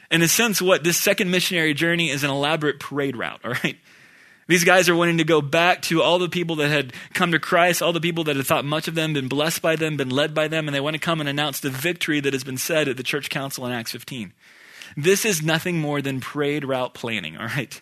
In 0.09 0.23
a 0.23 0.27
sense, 0.27 0.61
what 0.61 0.83
this 0.83 0.97
second 0.97 1.29
missionary 1.29 1.75
journey 1.75 2.09
is 2.09 2.23
an 2.23 2.31
elaborate 2.31 2.79
parade 2.79 3.15
route, 3.15 3.41
all 3.43 3.51
right? 3.51 3.77
These 4.47 4.63
guys 4.63 4.87
are 4.87 4.95
wanting 4.95 5.17
to 5.17 5.25
go 5.25 5.41
back 5.41 5.81
to 5.83 6.01
all 6.01 6.19
the 6.19 6.29
people 6.29 6.55
that 6.57 6.69
had 6.69 6.93
come 7.13 7.31
to 7.33 7.39
Christ, 7.39 7.81
all 7.81 7.93
the 7.93 7.99
people 7.99 8.23
that 8.25 8.37
had 8.37 8.45
thought 8.45 8.65
much 8.65 8.87
of 8.87 8.95
them, 8.95 9.13
been 9.13 9.27
blessed 9.27 9.61
by 9.61 9.75
them, 9.75 9.97
been 9.97 10.09
led 10.09 10.33
by 10.33 10.47
them, 10.47 10.67
and 10.67 10.75
they 10.75 10.79
want 10.79 10.93
to 10.95 10.99
come 10.99 11.19
and 11.19 11.29
announce 11.29 11.59
the 11.59 11.69
victory 11.69 12.19
that 12.21 12.33
has 12.33 12.45
been 12.45 12.57
said 12.57 12.87
at 12.87 12.95
the 12.97 13.03
church 13.03 13.29
council 13.29 13.65
in 13.65 13.73
Acts 13.73 13.91
15. 13.91 14.33
This 14.95 15.25
is 15.25 15.43
nothing 15.43 15.79
more 15.79 16.01
than 16.01 16.21
parade 16.21 16.63
route 16.63 16.93
planning, 16.93 17.35
all 17.37 17.47
right? 17.47 17.81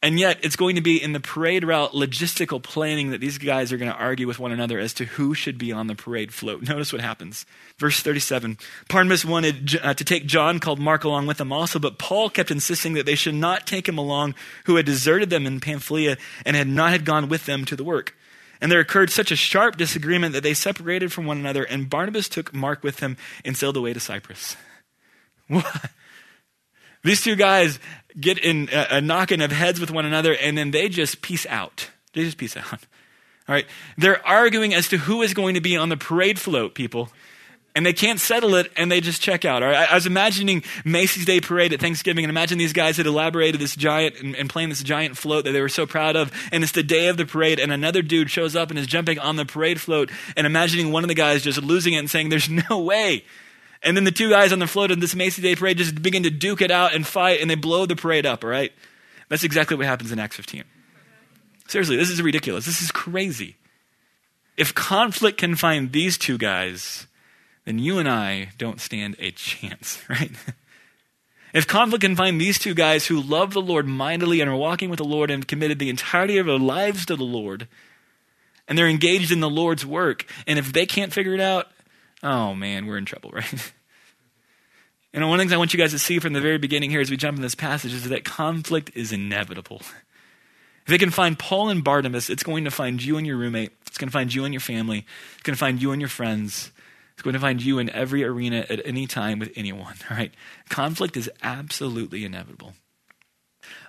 And 0.00 0.16
yet, 0.16 0.38
it's 0.42 0.54
going 0.54 0.76
to 0.76 0.80
be 0.80 1.02
in 1.02 1.12
the 1.12 1.18
parade 1.18 1.64
route 1.64 1.90
logistical 1.90 2.62
planning 2.62 3.10
that 3.10 3.20
these 3.20 3.36
guys 3.36 3.72
are 3.72 3.76
going 3.76 3.90
to 3.90 3.96
argue 3.96 4.28
with 4.28 4.38
one 4.38 4.52
another 4.52 4.78
as 4.78 4.94
to 4.94 5.04
who 5.04 5.34
should 5.34 5.58
be 5.58 5.72
on 5.72 5.88
the 5.88 5.96
parade 5.96 6.32
float. 6.32 6.62
Notice 6.68 6.92
what 6.92 7.02
happens. 7.02 7.44
Verse 7.78 8.00
37 8.00 8.58
Barnabas 8.88 9.24
wanted 9.24 9.80
uh, 9.82 9.94
to 9.94 10.04
take 10.04 10.26
John, 10.26 10.60
called 10.60 10.78
Mark, 10.78 11.02
along 11.02 11.26
with 11.26 11.38
them 11.38 11.52
also, 11.52 11.80
but 11.80 11.98
Paul 11.98 12.30
kept 12.30 12.52
insisting 12.52 12.92
that 12.92 13.06
they 13.06 13.16
should 13.16 13.34
not 13.34 13.66
take 13.66 13.88
him 13.88 13.98
along, 13.98 14.36
who 14.66 14.76
had 14.76 14.86
deserted 14.86 15.30
them 15.30 15.46
in 15.46 15.58
Pamphylia 15.58 16.16
and 16.46 16.54
had 16.54 16.68
not 16.68 16.92
had 16.92 17.04
gone 17.04 17.28
with 17.28 17.46
them 17.46 17.64
to 17.64 17.74
the 17.74 17.84
work. 17.84 18.14
And 18.60 18.70
there 18.70 18.80
occurred 18.80 19.10
such 19.10 19.32
a 19.32 19.36
sharp 19.36 19.76
disagreement 19.76 20.32
that 20.32 20.44
they 20.44 20.54
separated 20.54 21.12
from 21.12 21.26
one 21.26 21.38
another, 21.38 21.64
and 21.64 21.90
Barnabas 21.90 22.28
took 22.28 22.54
Mark 22.54 22.84
with 22.84 23.00
him 23.00 23.16
and 23.44 23.56
sailed 23.56 23.76
away 23.76 23.92
to 23.94 24.00
Cyprus. 24.00 24.56
What? 25.48 25.90
These 27.02 27.22
two 27.22 27.36
guys 27.36 27.78
get 28.20 28.38
in 28.38 28.68
a, 28.72 28.96
a 28.96 29.00
knocking 29.00 29.40
of 29.40 29.52
heads 29.52 29.80
with 29.80 29.90
one 29.90 30.04
another, 30.04 30.34
and 30.34 30.56
then 30.56 30.70
they 30.70 30.88
just 30.88 31.22
peace 31.22 31.46
out. 31.46 31.90
They 32.12 32.24
just 32.24 32.38
peace 32.38 32.56
out. 32.56 32.72
All 33.48 33.54
right. 33.54 33.66
They're 33.96 34.26
arguing 34.26 34.74
as 34.74 34.88
to 34.88 34.98
who 34.98 35.22
is 35.22 35.32
going 35.32 35.54
to 35.54 35.60
be 35.60 35.76
on 35.76 35.88
the 35.88 35.96
parade 35.96 36.38
float, 36.38 36.74
people. 36.74 37.08
and 37.74 37.86
they 37.86 37.92
can't 37.92 38.18
settle 38.18 38.56
it 38.56 38.72
and 38.76 38.90
they 38.90 39.00
just 39.00 39.22
check 39.22 39.44
out. 39.44 39.62
I, 39.62 39.84
I, 39.84 39.94
was 39.94 40.04
imagining 40.04 40.64
Macy's 40.84 41.24
Day 41.24 41.40
Parade 41.40 41.72
at 41.72 41.80
Thanksgiving 41.80 42.24
and 42.24 42.30
imagine 42.30 42.58
these 42.58 42.72
guys 42.72 42.96
had 42.96 43.06
elaborated 43.06 43.60
this 43.60 43.76
giant 43.76 44.16
and, 44.20 44.34
and 44.34 44.50
playing 44.50 44.68
this 44.68 44.82
giant 44.82 45.16
float 45.16 45.44
that 45.44 45.52
they 45.52 45.60
were 45.60 45.68
so 45.68 45.86
proud 45.86 46.16
of. 46.16 46.32
And 46.50 46.64
it's 46.64 46.72
the 46.72 46.82
day 46.82 47.06
of 47.06 47.16
the 47.16 47.24
parade 47.24 47.60
and 47.60 47.70
another 47.70 48.02
dude 48.02 48.30
shows 48.30 48.56
up 48.56 48.70
and 48.70 48.78
is 48.78 48.88
jumping 48.88 49.20
on 49.20 49.36
the 49.36 49.46
parade 49.46 49.80
float 49.80 50.10
and 50.36 50.44
imagining 50.44 50.90
one 50.90 51.04
of 51.04 51.08
the 51.08 51.14
guys 51.14 51.42
just 51.42 51.62
losing 51.62 51.94
it 51.94 51.98
and 51.98 52.10
saying, 52.10 52.30
There's 52.30 52.48
no 52.48 52.80
way. 52.80 53.24
And 53.82 53.96
then 53.96 54.04
the 54.04 54.10
two 54.10 54.30
guys 54.30 54.52
on 54.52 54.58
the 54.58 54.66
float 54.66 54.90
in 54.90 55.00
this 55.00 55.14
Macy's 55.14 55.42
Day 55.42 55.54
Parade 55.54 55.78
just 55.78 56.02
begin 56.02 56.24
to 56.24 56.30
duke 56.30 56.60
it 56.60 56.70
out 56.70 56.94
and 56.94 57.06
fight 57.06 57.40
and 57.40 57.48
they 57.48 57.54
blow 57.54 57.86
the 57.86 57.96
parade 57.96 58.26
up, 58.26 58.42
all 58.42 58.50
right? 58.50 58.72
That's 59.28 59.44
exactly 59.44 59.76
what 59.76 59.86
happens 59.86 60.10
in 60.10 60.18
Acts 60.18 60.36
15. 60.36 60.64
Seriously, 61.68 61.96
this 61.96 62.10
is 62.10 62.22
ridiculous. 62.22 62.66
This 62.66 62.80
is 62.80 62.90
crazy. 62.90 63.56
If 64.56 64.74
conflict 64.74 65.38
can 65.38 65.54
find 65.54 65.92
these 65.92 66.18
two 66.18 66.38
guys, 66.38 67.06
then 67.64 67.78
you 67.78 67.98
and 67.98 68.08
I 68.08 68.48
don't 68.58 68.80
stand 68.80 69.16
a 69.18 69.30
chance, 69.30 70.02
right? 70.08 70.32
If 71.52 71.66
conflict 71.66 72.02
can 72.02 72.16
find 72.16 72.40
these 72.40 72.58
two 72.58 72.74
guys 72.74 73.06
who 73.06 73.20
love 73.20 73.52
the 73.52 73.62
Lord 73.62 73.86
mightily 73.86 74.40
and 74.40 74.50
are 74.50 74.56
walking 74.56 74.90
with 74.90 74.98
the 74.98 75.04
Lord 75.04 75.30
and 75.30 75.46
committed 75.46 75.78
the 75.78 75.90
entirety 75.90 76.38
of 76.38 76.46
their 76.46 76.58
lives 76.58 77.06
to 77.06 77.16
the 77.16 77.24
Lord, 77.24 77.68
and 78.66 78.76
they're 78.76 78.88
engaged 78.88 79.30
in 79.30 79.40
the 79.40 79.48
Lord's 79.48 79.86
work, 79.86 80.26
and 80.46 80.58
if 80.58 80.72
they 80.72 80.86
can't 80.86 81.12
figure 81.12 81.34
it 81.34 81.40
out, 81.40 81.68
oh 82.22 82.54
man, 82.54 82.86
we're 82.86 82.98
in 82.98 83.04
trouble, 83.04 83.30
right? 83.32 83.72
And 85.12 85.26
one 85.26 85.34
of 85.34 85.38
the 85.38 85.42
things 85.42 85.52
I 85.52 85.56
want 85.56 85.72
you 85.72 85.78
guys 85.78 85.92
to 85.92 85.98
see 85.98 86.18
from 86.18 86.34
the 86.34 86.40
very 86.40 86.58
beginning 86.58 86.90
here 86.90 87.00
as 87.00 87.10
we 87.10 87.16
jump 87.16 87.36
in 87.36 87.42
this 87.42 87.54
passage 87.54 87.94
is 87.94 88.08
that 88.08 88.24
conflict 88.24 88.92
is 88.94 89.10
inevitable. 89.10 89.80
If 90.86 90.92
it 90.92 90.98
can 90.98 91.10
find 91.10 91.38
Paul 91.38 91.70
and 91.70 91.82
Barnabas, 91.82 92.30
it's 92.30 92.42
going 92.42 92.64
to 92.64 92.70
find 92.70 93.02
you 93.02 93.16
and 93.16 93.26
your 93.26 93.36
roommate. 93.36 93.72
It's 93.86 93.98
going 93.98 94.08
to 94.08 94.12
find 94.12 94.32
you 94.32 94.44
and 94.44 94.54
your 94.54 94.60
family. 94.60 95.06
It's 95.34 95.42
going 95.42 95.54
to 95.54 95.58
find 95.58 95.80
you 95.80 95.92
and 95.92 96.00
your 96.00 96.08
friends. 96.08 96.72
It's 97.14 97.22
going 97.22 97.34
to 97.34 97.40
find 97.40 97.62
you 97.62 97.78
in 97.78 97.90
every 97.90 98.22
arena 98.22 98.64
at 98.70 98.80
any 98.86 99.06
time 99.06 99.38
with 99.38 99.50
anyone, 99.56 99.94
all 100.10 100.16
right? 100.16 100.32
Conflict 100.68 101.16
is 101.16 101.30
absolutely 101.42 102.24
inevitable. 102.24 102.74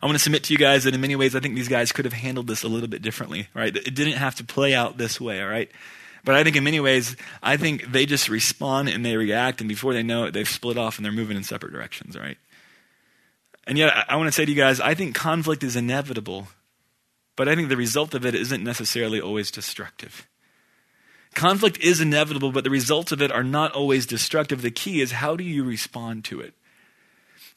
I 0.02 0.08
want 0.08 0.18
to 0.18 0.24
submit 0.24 0.46
to 0.46 0.54
you 0.54 0.58
guys 0.58 0.86
that 0.86 0.96
in 0.96 1.00
many 1.02 1.16
ways 1.16 1.36
I 1.36 1.40
think 1.40 1.56
these 1.56 1.68
guys 1.68 1.92
could 1.92 2.06
have 2.06 2.14
handled 2.14 2.48
this 2.48 2.64
a 2.64 2.68
little 2.68 2.90
bit 2.90 3.02
differently, 3.02 3.48
right? 3.54 3.76
It 3.76 3.94
didn't 3.94 4.14
have 4.14 4.36
to 4.36 4.44
play 4.44 4.74
out 4.74 4.98
this 4.98 5.22
way, 5.22 5.42
all 5.42 5.50
right? 5.50 5.70
But 6.24 6.36
I 6.36 6.44
think 6.44 6.56
in 6.56 6.64
many 6.64 6.80
ways, 6.80 7.16
I 7.42 7.58
think 7.58 7.92
they 7.92 8.06
just 8.06 8.30
respond 8.30 8.90
and 8.90 9.06
they 9.06 9.16
react, 9.16 9.62
and 9.62 9.68
before 9.68 9.94
they 9.94 10.04
know 10.04 10.26
it, 10.26 10.34
they've 10.34 10.48
split 10.48 10.78
off 10.78 10.98
and 10.98 11.06
they're 11.06 11.12
moving 11.12 11.38
in 11.38 11.44
separate 11.44 11.72
directions, 11.72 12.18
right? 12.18 12.38
And 13.66 13.78
yet, 13.78 13.94
I 14.10 14.16
want 14.16 14.28
to 14.28 14.32
say 14.32 14.46
to 14.46 14.52
you 14.52 14.58
guys, 14.58 14.80
I 14.80 14.96
think 14.96 15.16
conflict 15.16 15.64
is 15.64 15.76
inevitable, 15.76 16.48
but 17.36 17.48
I 17.48 17.56
think 17.56 17.70
the 17.70 17.78
result 17.78 18.14
of 18.14 18.26
it 18.26 18.36
isn't 18.36 18.64
necessarily 18.64 19.22
always 19.22 19.52
destructive. 19.52 20.28
Conflict 21.36 21.78
is 21.80 22.02
inevitable, 22.02 22.52
but 22.52 22.64
the 22.64 22.70
results 22.70 23.12
of 23.12 23.22
it 23.22 23.32
are 23.32 23.44
not 23.44 23.72
always 23.72 24.06
destructive. 24.06 24.62
The 24.62 24.72
key 24.72 25.02
is 25.02 25.12
how 25.12 25.36
do 25.36 25.44
you 25.44 25.64
respond 25.64 26.26
to 26.26 26.42
it? 26.42 26.54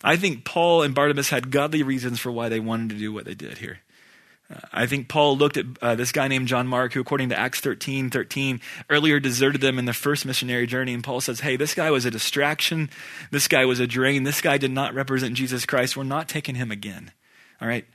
I 0.05 0.17
think 0.17 0.45
Paul 0.45 0.83
and 0.83 0.95
Barnabas 0.95 1.31
had 1.31 1.51
godly 1.51 1.83
reasons 1.83 2.21
for 2.21 2.31
why 2.31 2.49
they 2.49 2.61
wanted 2.61 2.91
to 2.91 2.97
do 2.97 3.13
what 3.13 3.25
they 3.25 3.35
did 3.35 3.59
here. 3.59 3.81
I 4.73 4.87
think 4.87 5.09
Paul 5.09 5.37
looked 5.37 5.57
at 5.57 5.67
uh, 5.81 5.95
this 5.95 6.13
guy 6.13 6.29
named 6.29 6.49
John 6.49 6.67
Mark, 6.67 6.93
who, 6.93 7.01
according 7.01 7.29
to 7.31 7.39
Acts 7.39 7.61
13 7.61 8.11
13, 8.11 8.61
earlier 8.91 9.21
deserted 9.21 9.61
them 9.61 9.79
in 9.79 9.85
the 9.85 9.93
first 9.93 10.25
missionary 10.27 10.67
journey. 10.67 10.95
And 10.95 11.05
Paul 11.05 11.21
says, 11.21 11.41
Hey, 11.41 11.57
this 11.57 11.75
guy 11.75 11.91
was 11.91 12.05
a 12.05 12.11
distraction. 12.11 12.91
This 13.31 13.49
guy 13.49 13.65
was 13.65 13.81
a 13.81 13.87
drain. 13.87 14.25
This 14.25 14.41
guy 14.41 14.59
did 14.59 14.71
not 14.71 14.95
represent 14.95 15.35
Jesus 15.35 15.67
Christ. 15.67 15.97
We're 15.97 16.05
not 16.05 16.29
taking 16.29 16.55
him 16.55 16.71
again. 16.71 17.13
All 17.61 17.69
right? 17.69 17.87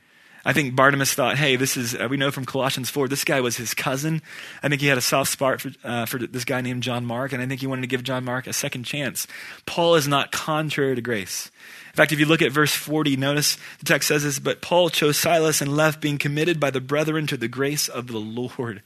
I 0.44 0.52
think 0.52 0.74
Barnabas 0.74 1.12
thought, 1.12 1.36
hey, 1.36 1.56
this 1.56 1.76
is, 1.76 1.94
uh, 1.94 2.06
we 2.08 2.16
know 2.16 2.30
from 2.30 2.46
Colossians 2.46 2.88
4, 2.88 3.08
this 3.08 3.24
guy 3.24 3.40
was 3.40 3.56
his 3.56 3.74
cousin. 3.74 4.22
I 4.62 4.68
think 4.68 4.80
he 4.80 4.86
had 4.86 4.96
a 4.96 5.02
soft 5.02 5.30
spot 5.30 5.60
for, 5.60 5.72
uh, 5.84 6.06
for 6.06 6.18
this 6.18 6.44
guy 6.44 6.60
named 6.60 6.82
John 6.82 7.04
Mark, 7.04 7.32
and 7.32 7.42
I 7.42 7.46
think 7.46 7.60
he 7.60 7.66
wanted 7.66 7.82
to 7.82 7.88
give 7.88 8.02
John 8.02 8.24
Mark 8.24 8.46
a 8.46 8.52
second 8.52 8.84
chance. 8.84 9.26
Paul 9.66 9.96
is 9.96 10.08
not 10.08 10.32
contrary 10.32 10.94
to 10.94 11.02
grace. 11.02 11.50
In 11.98 12.02
fact, 12.02 12.12
if 12.12 12.20
you 12.20 12.26
look 12.26 12.42
at 12.42 12.52
verse 12.52 12.72
40, 12.72 13.16
notice 13.16 13.58
the 13.80 13.84
text 13.84 14.06
says 14.06 14.22
this, 14.22 14.38
but 14.38 14.62
Paul 14.62 14.88
chose 14.88 15.16
Silas 15.16 15.60
and 15.60 15.76
left, 15.76 16.00
being 16.00 16.16
committed 16.16 16.60
by 16.60 16.70
the 16.70 16.80
brethren 16.80 17.26
to 17.26 17.36
the 17.36 17.48
grace 17.48 17.88
of 17.88 18.06
the 18.06 18.20
Lord. 18.20 18.84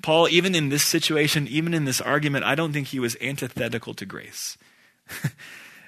Paul, 0.00 0.28
even 0.28 0.54
in 0.54 0.68
this 0.68 0.84
situation, 0.84 1.48
even 1.48 1.74
in 1.74 1.86
this 1.86 2.00
argument, 2.00 2.44
I 2.44 2.54
don't 2.54 2.72
think 2.72 2.86
he 2.86 3.00
was 3.00 3.16
antithetical 3.20 3.94
to 3.94 4.06
grace. 4.06 4.56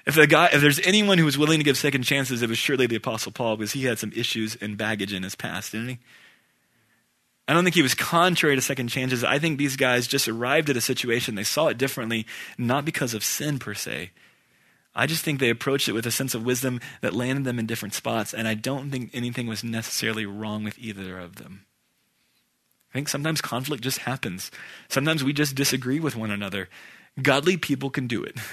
If, 0.05 0.15
the 0.15 0.25
guy, 0.25 0.49
if 0.51 0.61
there's 0.61 0.79
anyone 0.79 1.19
who 1.19 1.25
was 1.25 1.37
willing 1.37 1.59
to 1.59 1.63
give 1.63 1.77
second 1.77 2.01
chances, 2.01 2.41
it 2.41 2.49
was 2.49 2.57
surely 2.57 2.87
the 2.87 2.95
Apostle 2.95 3.31
Paul 3.31 3.57
because 3.57 3.73
he 3.73 3.85
had 3.85 3.99
some 3.99 4.11
issues 4.15 4.55
and 4.55 4.75
baggage 4.75 5.13
in 5.13 5.21
his 5.21 5.35
past, 5.35 5.73
didn't 5.73 5.89
he? 5.89 5.99
I 7.47 7.53
don't 7.53 7.63
think 7.63 7.75
he 7.75 7.83
was 7.83 7.93
contrary 7.93 8.55
to 8.55 8.61
second 8.61 8.87
chances. 8.87 9.23
I 9.23 9.37
think 9.37 9.59
these 9.59 9.75
guys 9.75 10.07
just 10.07 10.27
arrived 10.27 10.67
at 10.71 10.77
a 10.77 10.81
situation, 10.81 11.35
they 11.35 11.43
saw 11.43 11.67
it 11.67 11.77
differently, 11.77 12.25
not 12.57 12.85
because 12.85 13.13
of 13.13 13.23
sin 13.23 13.59
per 13.59 13.75
se. 13.75 14.09
I 14.99 15.05
just 15.05 15.23
think 15.23 15.39
they 15.39 15.49
approached 15.49 15.87
it 15.87 15.93
with 15.93 16.05
a 16.05 16.11
sense 16.11 16.35
of 16.35 16.45
wisdom 16.45 16.81
that 16.99 17.13
landed 17.13 17.45
them 17.45 17.57
in 17.57 17.65
different 17.65 17.93
spots, 17.93 18.33
and 18.33 18.49
I 18.49 18.53
don't 18.53 18.91
think 18.91 19.11
anything 19.13 19.47
was 19.47 19.63
necessarily 19.63 20.25
wrong 20.25 20.65
with 20.65 20.77
either 20.77 21.17
of 21.17 21.37
them. 21.37 21.65
I 22.91 22.97
think 22.97 23.07
sometimes 23.07 23.39
conflict 23.39 23.81
just 23.81 23.99
happens. 23.99 24.51
Sometimes 24.89 25.23
we 25.23 25.31
just 25.31 25.55
disagree 25.55 26.01
with 26.01 26.17
one 26.17 26.31
another. 26.31 26.67
Godly 27.21 27.55
people 27.55 27.89
can 27.89 28.07
do 28.07 28.23
it. 28.23 28.37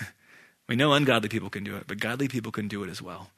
We 0.68 0.74
know 0.74 0.94
ungodly 0.94 1.28
people 1.28 1.48
can 1.48 1.62
do 1.62 1.76
it, 1.76 1.84
but 1.86 2.00
godly 2.00 2.26
people 2.26 2.50
can 2.50 2.66
do 2.66 2.82
it 2.82 2.90
as 2.90 3.00
well. 3.00 3.30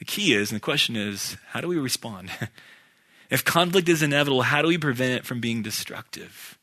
The 0.00 0.04
key 0.04 0.34
is, 0.34 0.50
and 0.50 0.56
the 0.56 0.64
question 0.64 0.96
is, 0.96 1.36
how 1.50 1.60
do 1.60 1.68
we 1.68 1.78
respond? 1.78 2.32
if 3.30 3.44
conflict 3.44 3.88
is 3.88 4.02
inevitable, 4.02 4.42
how 4.42 4.62
do 4.62 4.66
we 4.66 4.78
prevent 4.78 5.12
it 5.12 5.24
from 5.24 5.40
being 5.40 5.62
destructive? 5.62 6.58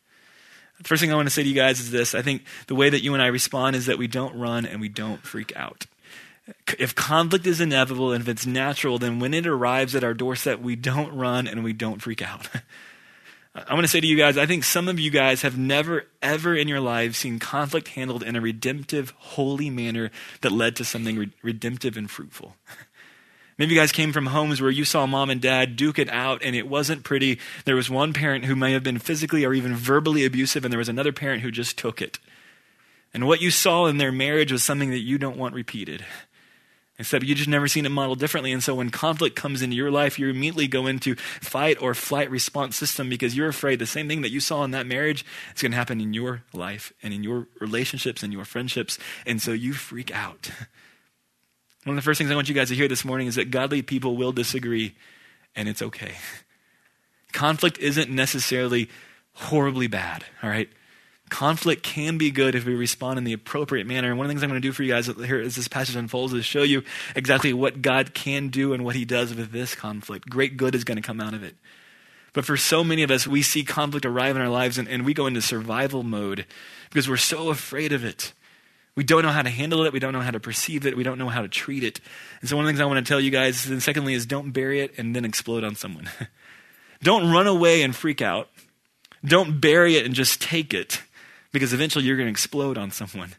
The 0.80 0.88
first 0.88 1.00
thing 1.02 1.12
I 1.12 1.14
want 1.14 1.26
to 1.26 1.34
say 1.34 1.42
to 1.42 1.48
you 1.48 1.54
guys 1.54 1.78
is 1.78 1.90
this 1.90 2.14
I 2.14 2.22
think 2.22 2.44
the 2.66 2.74
way 2.74 2.90
that 2.90 3.02
you 3.02 3.14
and 3.14 3.22
I 3.22 3.26
respond 3.26 3.76
is 3.76 3.86
that 3.86 3.98
we 3.98 4.06
don't 4.06 4.34
run 4.38 4.66
and 4.66 4.80
we 4.80 4.88
don't 4.88 5.22
freak 5.22 5.54
out. 5.56 5.86
If 6.78 6.94
conflict 6.94 7.46
is 7.46 7.60
inevitable 7.60 8.12
and 8.12 8.22
if 8.22 8.28
it's 8.28 8.46
natural, 8.46 8.98
then 8.98 9.20
when 9.20 9.34
it 9.34 9.46
arrives 9.46 9.94
at 9.94 10.02
our 10.02 10.14
doorstep, 10.14 10.58
we 10.58 10.74
don't 10.74 11.14
run 11.14 11.46
and 11.46 11.62
we 11.62 11.72
don't 11.72 12.02
freak 12.02 12.22
out. 12.22 12.48
I 13.54 13.74
want 13.74 13.84
to 13.84 13.88
say 13.88 14.00
to 14.00 14.06
you 14.06 14.16
guys, 14.16 14.38
I 14.38 14.46
think 14.46 14.62
some 14.62 14.86
of 14.86 15.00
you 15.00 15.10
guys 15.10 15.42
have 15.42 15.58
never, 15.58 16.06
ever 16.22 16.54
in 16.54 16.68
your 16.68 16.80
lives 16.80 17.18
seen 17.18 17.40
conflict 17.40 17.88
handled 17.88 18.22
in 18.22 18.36
a 18.36 18.40
redemptive, 18.40 19.12
holy 19.18 19.70
manner 19.70 20.10
that 20.40 20.52
led 20.52 20.76
to 20.76 20.84
something 20.84 21.16
re- 21.16 21.32
redemptive 21.42 21.96
and 21.96 22.08
fruitful. 22.08 22.54
Maybe 23.60 23.74
you 23.74 23.80
guys 23.82 23.92
came 23.92 24.14
from 24.14 24.24
homes 24.24 24.62
where 24.62 24.70
you 24.70 24.86
saw 24.86 25.04
mom 25.04 25.28
and 25.28 25.38
dad 25.38 25.76
duke 25.76 25.98
it 25.98 26.08
out 26.08 26.42
and 26.42 26.56
it 26.56 26.66
wasn't 26.66 27.04
pretty. 27.04 27.38
There 27.66 27.76
was 27.76 27.90
one 27.90 28.14
parent 28.14 28.46
who 28.46 28.56
may 28.56 28.72
have 28.72 28.82
been 28.82 28.98
physically 28.98 29.44
or 29.44 29.52
even 29.52 29.76
verbally 29.76 30.24
abusive, 30.24 30.64
and 30.64 30.72
there 30.72 30.78
was 30.78 30.88
another 30.88 31.12
parent 31.12 31.42
who 31.42 31.50
just 31.50 31.76
took 31.76 32.00
it. 32.00 32.18
And 33.12 33.26
what 33.26 33.42
you 33.42 33.50
saw 33.50 33.84
in 33.84 33.98
their 33.98 34.12
marriage 34.12 34.50
was 34.50 34.64
something 34.64 34.88
that 34.88 35.00
you 35.00 35.18
don't 35.18 35.36
want 35.36 35.54
repeated. 35.54 36.06
Except 36.98 37.22
you 37.22 37.34
just 37.34 37.50
never 37.50 37.68
seen 37.68 37.84
it 37.84 37.90
modeled 37.90 38.18
differently. 38.18 38.50
And 38.50 38.62
so 38.62 38.76
when 38.76 38.88
conflict 38.88 39.36
comes 39.36 39.60
into 39.60 39.76
your 39.76 39.90
life, 39.90 40.18
you 40.18 40.30
immediately 40.30 40.66
go 40.66 40.86
into 40.86 41.14
fight 41.16 41.76
or 41.82 41.92
flight 41.92 42.30
response 42.30 42.76
system 42.76 43.10
because 43.10 43.36
you're 43.36 43.48
afraid 43.48 43.78
the 43.78 43.84
same 43.84 44.08
thing 44.08 44.22
that 44.22 44.32
you 44.32 44.40
saw 44.40 44.64
in 44.64 44.70
that 44.70 44.86
marriage 44.86 45.22
is 45.54 45.60
going 45.60 45.72
to 45.72 45.78
happen 45.78 46.00
in 46.00 46.14
your 46.14 46.44
life 46.54 46.94
and 47.02 47.12
in 47.12 47.22
your 47.22 47.46
relationships 47.60 48.22
and 48.22 48.32
your 48.32 48.46
friendships. 48.46 48.98
And 49.26 49.42
so 49.42 49.52
you 49.52 49.74
freak 49.74 50.10
out. 50.14 50.50
One 51.84 51.96
of 51.96 52.02
the 52.02 52.06
first 52.06 52.18
things 52.18 52.30
I 52.30 52.34
want 52.34 52.48
you 52.48 52.54
guys 52.54 52.68
to 52.68 52.74
hear 52.74 52.88
this 52.88 53.04
morning 53.04 53.26
is 53.26 53.36
that 53.36 53.50
godly 53.50 53.82
people 53.82 54.16
will 54.16 54.32
disagree, 54.32 54.94
and 55.56 55.68
it's 55.68 55.82
okay. 55.82 56.14
Conflict 57.32 57.78
isn't 57.78 58.10
necessarily 58.10 58.90
horribly 59.34 59.86
bad, 59.86 60.24
all 60.42 60.50
right? 60.50 60.68
conflict 61.30 61.82
can 61.82 62.18
be 62.18 62.30
good 62.30 62.54
if 62.54 62.66
we 62.66 62.74
respond 62.74 63.16
in 63.16 63.24
the 63.24 63.32
appropriate 63.32 63.86
manner. 63.86 64.10
And 64.10 64.18
one 64.18 64.26
of 64.26 64.28
the 64.28 64.34
things 64.34 64.42
I'm 64.42 64.50
going 64.50 64.60
to 64.60 64.68
do 64.68 64.72
for 64.72 64.82
you 64.82 64.92
guys 64.92 65.06
here 65.06 65.40
as 65.40 65.56
this 65.56 65.68
passage 65.68 65.96
unfolds 65.96 66.34
is 66.34 66.44
show 66.44 66.62
you 66.62 66.82
exactly 67.16 67.54
what 67.54 67.80
God 67.80 68.12
can 68.12 68.48
do 68.48 68.74
and 68.74 68.84
what 68.84 68.96
he 68.96 69.06
does 69.06 69.34
with 69.34 69.50
this 69.50 69.74
conflict. 69.74 70.28
Great 70.28 70.56
good 70.56 70.74
is 70.74 70.84
going 70.84 70.96
to 70.96 71.02
come 71.02 71.20
out 71.20 71.32
of 71.32 71.42
it. 71.42 71.54
But 72.32 72.44
for 72.44 72.56
so 72.56 72.84
many 72.84 73.02
of 73.02 73.10
us, 73.10 73.26
we 73.26 73.42
see 73.42 73.64
conflict 73.64 74.04
arrive 74.04 74.36
in 74.36 74.42
our 74.42 74.48
lives 74.48 74.76
and, 74.76 74.86
and 74.88 75.04
we 75.04 75.14
go 75.14 75.26
into 75.26 75.40
survival 75.40 76.02
mode 76.02 76.44
because 76.90 77.08
we're 77.08 77.16
so 77.16 77.48
afraid 77.48 77.92
of 77.92 78.04
it. 78.04 78.32
We 78.96 79.04
don't 79.04 79.22
know 79.22 79.30
how 79.30 79.42
to 79.42 79.50
handle 79.50 79.84
it. 79.84 79.92
We 79.92 80.00
don't 80.00 80.12
know 80.12 80.20
how 80.20 80.30
to 80.30 80.40
perceive 80.40 80.84
it. 80.84 80.96
We 80.96 81.04
don't 81.04 81.18
know 81.18 81.28
how 81.28 81.42
to 81.42 81.48
treat 81.48 81.84
it. 81.84 82.00
And 82.40 82.50
so, 82.50 82.56
one 82.56 82.64
of 82.64 82.66
the 82.66 82.72
things 82.72 82.80
I 82.80 82.86
want 82.86 83.04
to 83.04 83.08
tell 83.08 83.20
you 83.20 83.30
guys, 83.30 83.66
and 83.66 83.82
secondly, 83.82 84.14
is 84.14 84.26
don't 84.26 84.50
bury 84.50 84.80
it 84.80 84.98
and 84.98 85.14
then 85.14 85.24
explode 85.24 85.64
on 85.64 85.74
someone. 85.74 86.10
don't 87.02 87.30
run 87.32 87.46
away 87.46 87.82
and 87.82 87.94
freak 87.94 88.20
out. 88.20 88.48
Don't 89.24 89.60
bury 89.60 89.96
it 89.96 90.06
and 90.06 90.14
just 90.14 90.40
take 90.40 90.74
it 90.74 91.02
because 91.52 91.72
eventually 91.72 92.04
you're 92.04 92.16
going 92.16 92.26
to 92.26 92.32
explode 92.32 92.78
on 92.78 92.90
someone. 92.90 93.34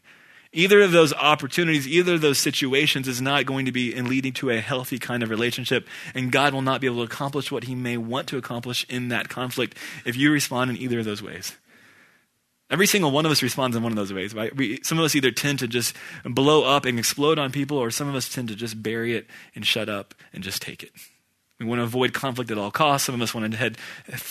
Either 0.54 0.82
of 0.82 0.92
those 0.92 1.14
opportunities, 1.14 1.88
either 1.88 2.14
of 2.14 2.20
those 2.20 2.38
situations 2.38 3.08
is 3.08 3.22
not 3.22 3.46
going 3.46 3.64
to 3.64 3.72
be 3.72 3.94
in 3.94 4.06
leading 4.06 4.34
to 4.34 4.50
a 4.50 4.60
healthy 4.60 4.98
kind 4.98 5.22
of 5.22 5.30
relationship, 5.30 5.88
and 6.14 6.30
God 6.30 6.52
will 6.52 6.60
not 6.60 6.80
be 6.80 6.86
able 6.86 6.98
to 6.98 7.02
accomplish 7.10 7.50
what 7.50 7.64
He 7.64 7.74
may 7.74 7.96
want 7.96 8.28
to 8.28 8.36
accomplish 8.36 8.84
in 8.88 9.08
that 9.08 9.30
conflict 9.30 9.78
if 10.04 10.14
you 10.14 10.30
respond 10.30 10.70
in 10.70 10.76
either 10.76 10.98
of 10.98 11.06
those 11.06 11.22
ways. 11.22 11.56
Every 12.72 12.86
single 12.86 13.10
one 13.10 13.26
of 13.26 13.30
us 13.30 13.42
responds 13.42 13.76
in 13.76 13.82
one 13.82 13.92
of 13.92 13.96
those 13.96 14.14
ways, 14.14 14.34
right? 14.34 14.56
We, 14.56 14.80
some 14.82 14.98
of 14.98 15.04
us 15.04 15.14
either 15.14 15.30
tend 15.30 15.58
to 15.58 15.68
just 15.68 15.94
blow 16.24 16.64
up 16.64 16.86
and 16.86 16.98
explode 16.98 17.38
on 17.38 17.52
people, 17.52 17.76
or 17.76 17.90
some 17.90 18.08
of 18.08 18.14
us 18.14 18.30
tend 18.30 18.48
to 18.48 18.56
just 18.56 18.82
bury 18.82 19.14
it 19.14 19.26
and 19.54 19.66
shut 19.66 19.90
up 19.90 20.14
and 20.32 20.42
just 20.42 20.62
take 20.62 20.82
it. 20.82 20.90
We 21.60 21.66
want 21.66 21.80
to 21.80 21.84
avoid 21.84 22.14
conflict 22.14 22.50
at 22.50 22.56
all 22.56 22.70
costs. 22.70 23.06
Some 23.06 23.14
of 23.14 23.20
us 23.20 23.34
want 23.34 23.52
to 23.52 23.58
head, 23.58 23.76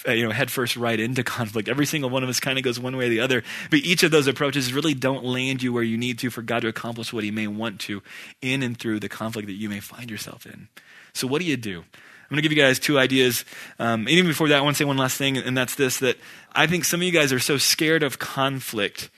uh, 0.07 0.11
you 0.11 0.25
know, 0.25 0.31
head 0.31 0.49
first 0.49 0.75
right 0.75 0.99
into 0.99 1.23
conflict. 1.37 1.69
Every 1.69 1.85
single 1.85 2.09
one 2.09 2.23
of 2.23 2.29
us 2.29 2.39
kind 2.39 2.57
of 2.57 2.63
goes 2.63 2.79
one 2.79 2.97
way 2.97 3.05
or 3.05 3.09
the 3.09 3.19
other. 3.19 3.43
But 3.69 3.79
each 3.79 4.01
of 4.01 4.09
those 4.09 4.25
approaches 4.25 4.73
really 4.73 4.95
don't 4.95 5.23
land 5.23 5.61
you 5.61 5.71
where 5.71 5.83
you 5.83 5.97
need 5.97 6.17
to 6.19 6.31
for 6.31 6.41
God 6.41 6.63
to 6.63 6.67
accomplish 6.67 7.13
what 7.13 7.23
He 7.23 7.31
may 7.31 7.45
want 7.45 7.79
to 7.81 8.01
in 8.41 8.63
and 8.63 8.77
through 8.77 9.01
the 9.01 9.07
conflict 9.07 9.47
that 9.47 9.53
you 9.53 9.69
may 9.69 9.79
find 9.79 10.09
yourself 10.09 10.47
in. 10.47 10.67
So, 11.13 11.27
what 11.27 11.41
do 11.41 11.47
you 11.47 11.57
do? 11.57 11.83
I'm 12.31 12.35
going 12.35 12.43
to 12.43 12.47
give 12.47 12.57
you 12.57 12.63
guys 12.63 12.79
two 12.79 12.97
ideas. 12.97 13.43
Um, 13.77 14.07
even 14.07 14.25
before 14.25 14.47
that, 14.47 14.59
I 14.59 14.61
want 14.61 14.77
to 14.77 14.79
say 14.81 14.85
one 14.85 14.95
last 14.95 15.17
thing, 15.17 15.37
and 15.37 15.57
that's 15.57 15.75
this 15.75 15.97
that 15.97 16.15
I 16.53 16.65
think 16.65 16.85
some 16.85 17.01
of 17.01 17.03
you 17.03 17.11
guys 17.11 17.33
are 17.33 17.39
so 17.39 17.57
scared 17.57 18.03
of 18.03 18.19
conflict 18.19 19.09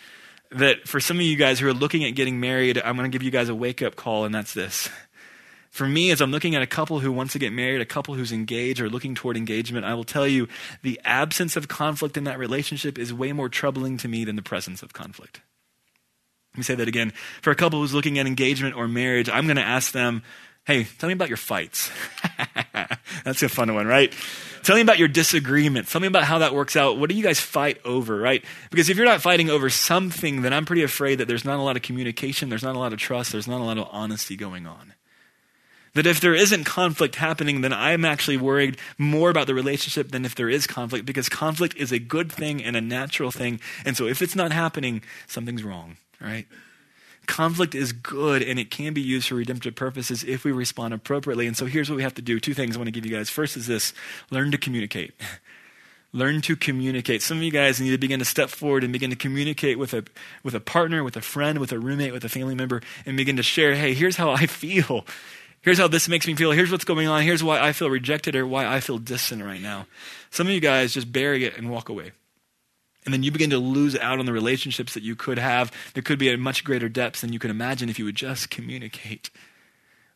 that 0.49 0.87
for 0.87 0.99
some 0.99 1.17
of 1.17 1.21
you 1.21 1.35
guys 1.35 1.59
who 1.59 1.67
are 1.67 1.75
looking 1.75 2.03
at 2.05 2.15
getting 2.15 2.39
married, 2.39 2.81
I'm 2.83 2.97
going 2.97 3.09
to 3.09 3.15
give 3.15 3.21
you 3.21 3.29
guys 3.29 3.49
a 3.49 3.55
wake 3.55 3.83
up 3.83 3.95
call, 3.95 4.25
and 4.25 4.33
that's 4.33 4.55
this. 4.55 4.89
For 5.69 5.87
me, 5.87 6.09
as 6.09 6.21
I'm 6.21 6.31
looking 6.31 6.55
at 6.55 6.63
a 6.63 6.67
couple 6.67 7.01
who 7.01 7.11
wants 7.11 7.33
to 7.33 7.39
get 7.39 7.53
married, 7.53 7.81
a 7.81 7.85
couple 7.85 8.15
who's 8.15 8.31
engaged 8.31 8.81
or 8.81 8.89
looking 8.89 9.13
toward 9.13 9.37
engagement, 9.37 9.85
I 9.85 9.93
will 9.93 10.03
tell 10.03 10.27
you 10.27 10.47
the 10.81 10.99
absence 11.05 11.55
of 11.55 11.67
conflict 11.67 12.17
in 12.17 12.23
that 12.23 12.39
relationship 12.39 12.97
is 12.97 13.13
way 13.13 13.31
more 13.31 13.47
troubling 13.47 13.97
to 13.97 14.07
me 14.07 14.25
than 14.25 14.37
the 14.37 14.41
presence 14.41 14.81
of 14.81 14.91
conflict. 14.91 15.41
Let 16.53 16.57
me 16.57 16.63
say 16.63 16.73
that 16.75 16.87
again. 16.87 17.13
For 17.43 17.51
a 17.51 17.55
couple 17.55 17.79
who's 17.79 17.93
looking 17.93 18.17
at 18.17 18.25
engagement 18.25 18.75
or 18.75 18.87
marriage, 18.87 19.29
I'm 19.29 19.45
going 19.45 19.57
to 19.57 19.61
ask 19.61 19.91
them, 19.91 20.23
hey, 20.65 20.85
tell 20.97 21.07
me 21.07 21.13
about 21.13 21.27
your 21.27 21.37
fights. 21.37 21.91
That's 23.25 23.43
a 23.43 23.49
fun 23.49 23.73
one, 23.73 23.87
right? 23.87 24.13
Tell 24.63 24.75
me 24.75 24.81
about 24.81 24.97
your 24.97 25.09
disagreements. 25.09 25.91
Tell 25.91 25.99
me 25.99 26.07
about 26.07 26.23
how 26.23 26.39
that 26.39 26.55
works 26.55 26.77
out. 26.77 26.97
What 26.97 27.09
do 27.09 27.15
you 27.15 27.23
guys 27.23 27.39
fight 27.39 27.79
over, 27.83 28.17
right? 28.17 28.43
Because 28.71 28.89
if 28.89 28.95
you're 28.95 29.05
not 29.05 29.21
fighting 29.21 29.49
over 29.49 29.69
something, 29.69 30.41
then 30.41 30.53
I'm 30.53 30.65
pretty 30.65 30.83
afraid 30.83 31.15
that 31.15 31.27
there's 31.27 31.43
not 31.43 31.59
a 31.59 31.61
lot 31.61 31.75
of 31.75 31.81
communication, 31.81 32.49
there's 32.49 32.63
not 32.63 32.75
a 32.75 32.79
lot 32.79 32.93
of 32.93 32.99
trust, 32.99 33.33
there's 33.33 33.47
not 33.47 33.59
a 33.59 33.63
lot 33.63 33.77
of 33.77 33.89
honesty 33.91 34.37
going 34.37 34.65
on. 34.65 34.93
That 35.95 36.07
if 36.07 36.21
there 36.21 36.33
isn't 36.33 36.63
conflict 36.63 37.17
happening, 37.17 37.61
then 37.61 37.73
I'm 37.73 38.05
actually 38.05 38.37
worried 38.37 38.77
more 38.97 39.29
about 39.29 39.47
the 39.47 39.53
relationship 39.53 40.11
than 40.11 40.25
if 40.25 40.33
there 40.33 40.49
is 40.49 40.65
conflict, 40.65 41.05
because 41.05 41.29
conflict 41.29 41.75
is 41.75 41.91
a 41.91 41.99
good 41.99 42.31
thing 42.31 42.63
and 42.63 42.75
a 42.75 42.81
natural 42.81 43.31
thing. 43.31 43.59
And 43.85 43.95
so 43.95 44.07
if 44.07 44.21
it's 44.21 44.35
not 44.35 44.51
happening, 44.51 45.03
something's 45.27 45.63
wrong, 45.63 45.97
right? 46.19 46.47
Conflict 47.25 47.73
is 47.73 47.93
good 47.93 48.41
and 48.41 48.59
it 48.59 48.69
can 48.69 48.93
be 48.93 49.01
used 49.01 49.29
for 49.29 49.35
redemptive 49.35 49.75
purposes 49.75 50.23
if 50.23 50.43
we 50.43 50.51
respond 50.51 50.93
appropriately. 50.93 51.47
And 51.47 51.55
so 51.55 51.65
here's 51.65 51.89
what 51.89 51.95
we 51.95 52.03
have 52.03 52.15
to 52.15 52.21
do. 52.21 52.39
Two 52.39 52.53
things 52.53 52.75
I 52.75 52.79
want 52.79 52.87
to 52.87 52.91
give 52.91 53.05
you 53.05 53.15
guys. 53.15 53.29
First 53.29 53.55
is 53.57 53.67
this 53.67 53.93
learn 54.29 54.51
to 54.51 54.57
communicate. 54.57 55.13
learn 56.13 56.41
to 56.41 56.55
communicate. 56.55 57.21
Some 57.21 57.37
of 57.37 57.43
you 57.43 57.51
guys 57.51 57.81
need 57.81 57.91
to 57.91 57.97
begin 57.97 58.19
to 58.19 58.25
step 58.25 58.49
forward 58.49 58.83
and 58.83 58.93
begin 58.93 59.09
to 59.09 59.15
communicate 59.15 59.79
with 59.79 59.93
a, 59.93 60.03
with 60.43 60.53
a 60.53 60.59
partner, 60.59 61.03
with 61.03 61.17
a 61.17 61.21
friend, 61.21 61.57
with 61.57 61.71
a 61.71 61.79
roommate, 61.79 62.13
with 62.13 62.23
a 62.23 62.29
family 62.29 62.55
member, 62.55 62.81
and 63.05 63.17
begin 63.17 63.35
to 63.37 63.43
share, 63.43 63.73
hey, 63.73 63.93
here's 63.93 64.15
how 64.15 64.29
I 64.29 64.45
feel. 64.45 65.05
Here's 65.61 65.79
how 65.79 65.87
this 65.87 66.07
makes 66.09 66.27
me 66.27 66.35
feel. 66.35 66.51
Here's 66.51 66.71
what's 66.71 66.85
going 66.85 67.07
on. 67.07 67.23
Here's 67.23 67.43
why 67.43 67.59
I 67.59 67.71
feel 67.71 67.89
rejected 67.89 68.35
or 68.35 68.45
why 68.45 68.67
I 68.67 68.79
feel 68.79 68.97
distant 68.97 69.43
right 69.43 69.61
now. 69.61 69.87
Some 70.29 70.47
of 70.47 70.53
you 70.53 70.59
guys 70.59 70.93
just 70.93 71.11
bury 71.11 71.45
it 71.45 71.57
and 71.57 71.69
walk 71.69 71.89
away. 71.89 72.11
And 73.05 73.13
then 73.13 73.23
you 73.23 73.31
begin 73.31 73.49
to 73.49 73.57
lose 73.57 73.97
out 73.97 74.19
on 74.19 74.25
the 74.25 74.33
relationships 74.33 74.93
that 74.93 75.03
you 75.03 75.15
could 75.15 75.37
have 75.37 75.71
that 75.93 76.05
could 76.05 76.19
be 76.19 76.29
at 76.29 76.39
much 76.39 76.63
greater 76.63 76.89
depths 76.89 77.21
than 77.21 77.33
you 77.33 77.39
could 77.39 77.51
imagine 77.51 77.89
if 77.89 77.99
you 77.99 78.05
would 78.05 78.15
just 78.15 78.49
communicate. 78.49 79.29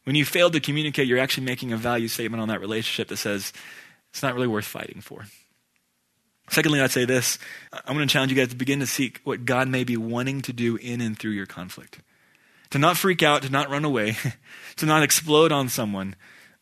When 0.06 0.16
you 0.16 0.24
fail 0.24 0.50
to 0.52 0.60
communicate, 0.60 1.08
you're 1.08 1.20
actually 1.20 1.46
making 1.46 1.74
a 1.74 1.78
value 1.78 2.08
statement 2.08 2.42
on 2.42 2.48
that 2.48 2.62
relationship 2.62 3.10
that 3.10 3.18
says 3.18 3.52
it's 4.10 4.24
not 4.24 4.34
really 4.34 4.48
worth 4.48 4.66
fighting 4.66 5.02
for. 5.02 5.26
Secondly, 6.50 6.80
I'd 6.80 6.92
say 6.92 7.06
this 7.06 7.40
I'm 7.74 7.96
going 7.96 8.08
to 8.08 8.12
challenge 8.12 8.32
you 8.32 8.38
guys 8.38 8.50
to 8.50 8.56
begin 8.56 8.80
to 8.80 8.88
seek 8.88 9.20
what 9.24 9.46
God 9.46 9.68
may 9.68 9.84
be 9.84 9.98
wanting 9.98 10.42
to 10.44 10.54
do 10.54 10.78
in 10.78 11.02
and 11.02 11.18
through 11.18 11.32
your 11.32 11.46
conflict. 11.46 12.00
To 12.72 12.80
not 12.80 12.98
freak 12.98 13.24
out, 13.24 13.44
to 13.44 13.50
not 13.50 13.70
run 13.70 13.86
away, 13.86 14.16
to 14.78 14.86
not 14.86 15.04
explode 15.04 15.52
on 15.52 15.70
someone, 15.70 16.16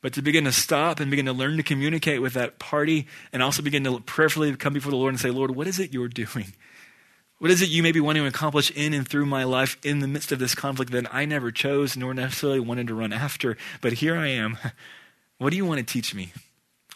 but 0.06 0.14
to 0.14 0.22
begin 0.22 0.44
to 0.44 0.52
stop 0.52 1.00
and 1.00 1.10
begin 1.10 1.26
to 1.26 1.34
learn 1.34 1.58
to 1.58 1.64
communicate 1.64 2.22
with 2.22 2.34
that 2.34 2.60
party 2.60 3.08
and 3.34 3.42
also 3.42 3.64
begin 3.64 3.84
to 3.84 4.00
prayerfully 4.02 4.56
come 4.56 4.72
before 4.72 4.92
the 4.92 4.96
Lord 4.96 5.12
and 5.12 5.20
say, 5.20 5.32
Lord, 5.32 5.56
what 5.56 5.66
is 5.66 5.80
it 5.80 5.92
you're 5.92 6.08
doing? 6.08 6.54
What 7.40 7.50
is 7.50 7.64
it 7.64 7.70
you 7.70 7.82
may 7.82 7.92
be 7.92 8.00
wanting 8.00 8.22
to 8.22 8.30
accomplish 8.30 8.70
in 8.70 8.94
and 8.94 9.08
through 9.08 9.26
my 9.26 9.46
life 9.46 9.80
in 9.84 10.02
the 10.02 10.08
midst 10.08 10.32
of 10.32 10.38
this 10.38 10.54
conflict 10.54 10.92
that 10.92 11.12
I 11.12 11.26
never 11.26 11.50
chose 11.50 11.98
nor 11.98 12.14
necessarily 12.14 12.60
wanted 12.60 12.86
to 12.86 12.94
run 12.94 13.14
after? 13.14 13.58
But 13.82 13.94
here 13.94 14.16
I 14.16 14.28
am. 14.28 14.60
What 15.40 15.50
do 15.50 15.58
you 15.58 15.66
want 15.66 15.80
to 15.80 15.84
teach 15.84 16.14
me? 16.14 16.32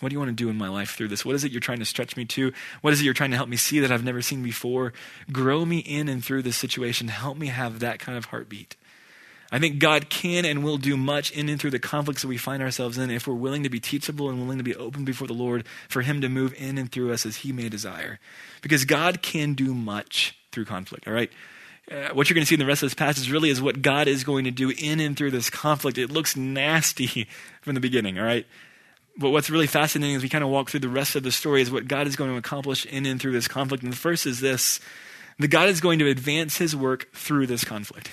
What 0.01 0.09
do 0.09 0.13
you 0.13 0.19
want 0.19 0.29
to 0.29 0.43
do 0.43 0.49
in 0.49 0.57
my 0.57 0.69
life 0.69 0.91
through 0.91 1.07
this? 1.07 1.25
What 1.25 1.33
is 1.33 1.43
it 1.43 1.51
you're 1.51 1.59
trying 1.59 1.79
to 1.79 1.85
stretch 1.85 2.15
me 2.15 2.25
to? 2.25 2.53
What 2.81 2.93
is 2.93 3.01
it 3.01 3.05
you're 3.05 3.15
trying 3.15 3.31
to 3.31 3.37
help 3.37 3.49
me 3.49 3.57
see 3.57 3.79
that 3.79 3.91
I've 3.91 4.05
never 4.05 4.21
seen 4.21 4.43
before? 4.43 4.93
Grow 5.31 5.65
me 5.65 5.79
in 5.79 6.07
and 6.07 6.23
through 6.23 6.43
this 6.43 6.55
situation. 6.57 7.07
Help 7.07 7.37
me 7.37 7.47
have 7.47 7.79
that 7.79 7.99
kind 7.99 8.17
of 8.19 8.25
heartbeat. 8.25 8.77
I 9.51 9.58
think 9.58 9.79
God 9.79 10.10
can 10.10 10.46
and 10.46 10.63
will 10.63 10.77
do 10.77 10.96
much 10.96 11.32
in 11.32 11.50
and 11.50 11.60
through 11.60 11.72
the 11.72 11.79
conflicts 11.79 12.22
that 12.22 12.27
we 12.27 12.38
find 12.38 12.62
ourselves 12.62 12.98
in 12.98 13.10
if 13.10 13.27
we're 13.27 13.34
willing 13.34 13.63
to 13.63 13.70
be 13.70 13.79
teachable 13.79 14.29
and 14.29 14.39
willing 14.39 14.60
to 14.60 14.63
be 14.63 14.75
open 14.75 15.06
before 15.06 15.27
the 15.27 15.34
Lord 15.34 15.65
for 15.88 16.01
Him 16.01 16.22
to 16.22 16.29
move 16.29 16.53
in 16.58 16.77
and 16.77 16.91
through 16.91 17.12
us 17.12 17.25
as 17.25 17.38
He 17.38 17.51
may 17.51 17.68
desire. 17.68 18.20
Because 18.62 18.86
God 18.86 19.22
can 19.22 19.53
do 19.56 19.74
much 19.74 20.38
through 20.51 20.65
conflict, 20.65 21.08
all 21.08 21.13
right? 21.13 21.32
Uh, 21.91 22.10
what 22.13 22.29
you're 22.29 22.36
going 22.36 22.44
to 22.44 22.48
see 22.48 22.56
in 22.56 22.60
the 22.60 22.65
rest 22.68 22.84
of 22.84 22.89
this 22.89 22.94
passage 22.94 23.32
really 23.32 23.50
is 23.50 23.60
what 23.60 23.82
God 23.82 24.08
is 24.08 24.24
going 24.24 24.44
to 24.44 24.51
do 24.51 24.72
in 24.77 25.00
and 25.00 25.18
through 25.18 25.32
this 25.32 25.50
conflict. 25.50 25.98
It 25.98 26.12
looks 26.12 26.36
nasty 26.36 27.27
from 27.62 27.74
the 27.74 27.82
beginning, 27.82 28.20
all 28.20 28.25
right? 28.25 28.46
But 29.18 29.32
what's 29.32 29.50
really 29.50 29.68
fascinating 29.68 30.15
as 30.15 30.22
we 30.22 30.29
kind 30.29 30.44
of 30.44 30.51
walk 30.51 30.70
through 30.70 30.82
the 30.82 30.89
rest 30.89 31.15
of 31.15 31.24
the 31.24 31.32
story 31.32 31.62
is 31.62 31.72
what 31.72 31.88
God 31.88 32.06
is 32.06 32.15
going 32.15 32.29
to 32.29 32.38
accomplish 32.38 32.85
in 32.85 33.07
and 33.07 33.20
through 33.20 33.33
this 33.33 33.48
conflict. 33.48 33.83
And 33.83 33.92
the 33.92 33.98
first 33.98 34.27
is 34.27 34.40
this 34.40 34.79
that 35.40 35.48
God 35.48 35.70
is 35.70 35.81
going 35.81 36.00
to 36.00 36.07
advance 36.07 36.57
His 36.57 36.75
work 36.75 37.12
through 37.14 37.48
this 37.48 37.64
conflict. 37.64 38.12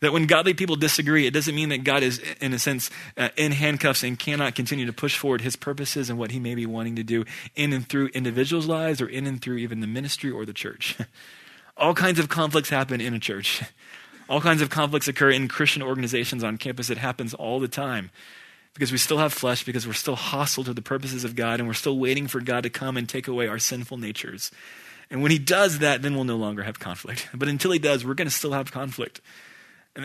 That 0.00 0.12
when 0.12 0.26
godly 0.26 0.52
people 0.52 0.76
disagree, 0.76 1.26
it 1.26 1.32
doesn't 1.32 1.54
mean 1.54 1.70
that 1.70 1.84
God 1.84 2.02
is, 2.02 2.18
in 2.40 2.52
a 2.52 2.58
sense, 2.58 2.90
uh, 3.16 3.30
in 3.36 3.52
handcuffs 3.52 4.02
and 4.02 4.18
cannot 4.18 4.54
continue 4.54 4.84
to 4.86 4.92
push 4.92 5.16
forward 5.16 5.40
his 5.40 5.56
purposes 5.56 6.10
and 6.10 6.18
what 6.18 6.32
he 6.32 6.38
may 6.38 6.54
be 6.54 6.66
wanting 6.66 6.96
to 6.96 7.02
do 7.02 7.24
in 7.54 7.72
and 7.72 7.88
through 7.88 8.08
individuals' 8.08 8.66
lives 8.66 9.00
or 9.00 9.08
in 9.08 9.26
and 9.26 9.40
through 9.40 9.56
even 9.56 9.80
the 9.80 9.86
ministry 9.86 10.30
or 10.30 10.44
the 10.44 10.52
church. 10.52 10.96
All 11.76 11.94
kinds 11.94 12.18
of 12.18 12.28
conflicts 12.28 12.70
happen 12.70 13.00
in 13.00 13.14
a 13.14 13.18
church. 13.18 13.62
All 14.28 14.40
kinds 14.40 14.60
of 14.60 14.70
conflicts 14.70 15.08
occur 15.08 15.30
in 15.30 15.46
Christian 15.48 15.82
organizations 15.82 16.42
on 16.42 16.58
campus. 16.58 16.90
It 16.90 16.98
happens 16.98 17.32
all 17.32 17.60
the 17.60 17.68
time 17.68 18.10
because 18.74 18.90
we 18.90 18.98
still 18.98 19.18
have 19.18 19.32
flesh, 19.32 19.64
because 19.64 19.86
we're 19.86 19.92
still 19.92 20.16
hostile 20.16 20.64
to 20.64 20.74
the 20.74 20.82
purposes 20.82 21.22
of 21.22 21.36
God, 21.36 21.60
and 21.60 21.68
we're 21.68 21.74
still 21.74 21.96
waiting 21.96 22.26
for 22.26 22.40
God 22.40 22.64
to 22.64 22.70
come 22.70 22.96
and 22.96 23.08
take 23.08 23.28
away 23.28 23.46
our 23.46 23.60
sinful 23.60 23.98
natures. 23.98 24.50
And 25.10 25.22
when 25.22 25.30
he 25.30 25.38
does 25.38 25.78
that, 25.78 26.02
then 26.02 26.14
we'll 26.14 26.24
no 26.24 26.36
longer 26.36 26.64
have 26.64 26.78
conflict. 26.78 27.28
But 27.34 27.48
until 27.48 27.70
he 27.70 27.78
does, 27.78 28.04
we're 28.04 28.14
going 28.14 28.28
to 28.28 28.34
still 28.34 28.52
have 28.52 28.72
conflict. 28.72 29.20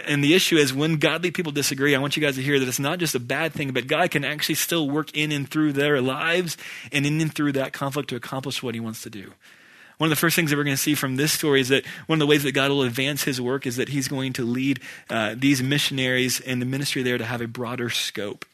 And 0.07 0.23
the 0.23 0.33
issue 0.33 0.55
is 0.55 0.73
when 0.73 0.97
godly 0.97 1.31
people 1.31 1.51
disagree, 1.51 1.95
I 1.95 1.99
want 1.99 2.15
you 2.15 2.21
guys 2.21 2.35
to 2.35 2.41
hear 2.41 2.59
that 2.59 2.67
it's 2.67 2.79
not 2.79 2.99
just 2.99 3.13
a 3.13 3.19
bad 3.19 3.51
thing, 3.51 3.71
but 3.73 3.87
God 3.87 4.09
can 4.09 4.23
actually 4.23 4.55
still 4.55 4.89
work 4.89 5.15
in 5.15 5.31
and 5.33 5.49
through 5.49 5.73
their 5.73 6.01
lives 6.01 6.55
and 6.93 7.05
in 7.05 7.19
and 7.19 7.33
through 7.33 7.51
that 7.53 7.73
conflict 7.73 8.09
to 8.09 8.15
accomplish 8.15 8.63
what 8.63 8.73
he 8.73 8.79
wants 8.79 9.01
to 9.03 9.09
do. 9.09 9.33
One 9.97 10.07
of 10.07 10.17
the 10.17 10.19
first 10.19 10.35
things 10.35 10.49
that 10.49 10.57
we're 10.57 10.63
going 10.63 10.75
to 10.75 10.81
see 10.81 10.95
from 10.95 11.17
this 11.17 11.31
story 11.31 11.61
is 11.61 11.69
that 11.69 11.85
one 12.07 12.15
of 12.15 12.19
the 12.21 12.25
ways 12.25 12.43
that 12.43 12.53
God 12.53 12.71
will 12.71 12.83
advance 12.83 13.23
his 13.23 13.39
work 13.39 13.67
is 13.67 13.75
that 13.75 13.89
he's 13.89 14.07
going 14.07 14.33
to 14.33 14.43
lead 14.43 14.79
uh, 15.09 15.35
these 15.37 15.61
missionaries 15.61 16.39
and 16.39 16.61
the 16.61 16.65
ministry 16.65 17.03
there 17.03 17.17
to 17.17 17.25
have 17.25 17.41
a 17.41 17.47
broader 17.47 17.89
scope. 17.89 18.45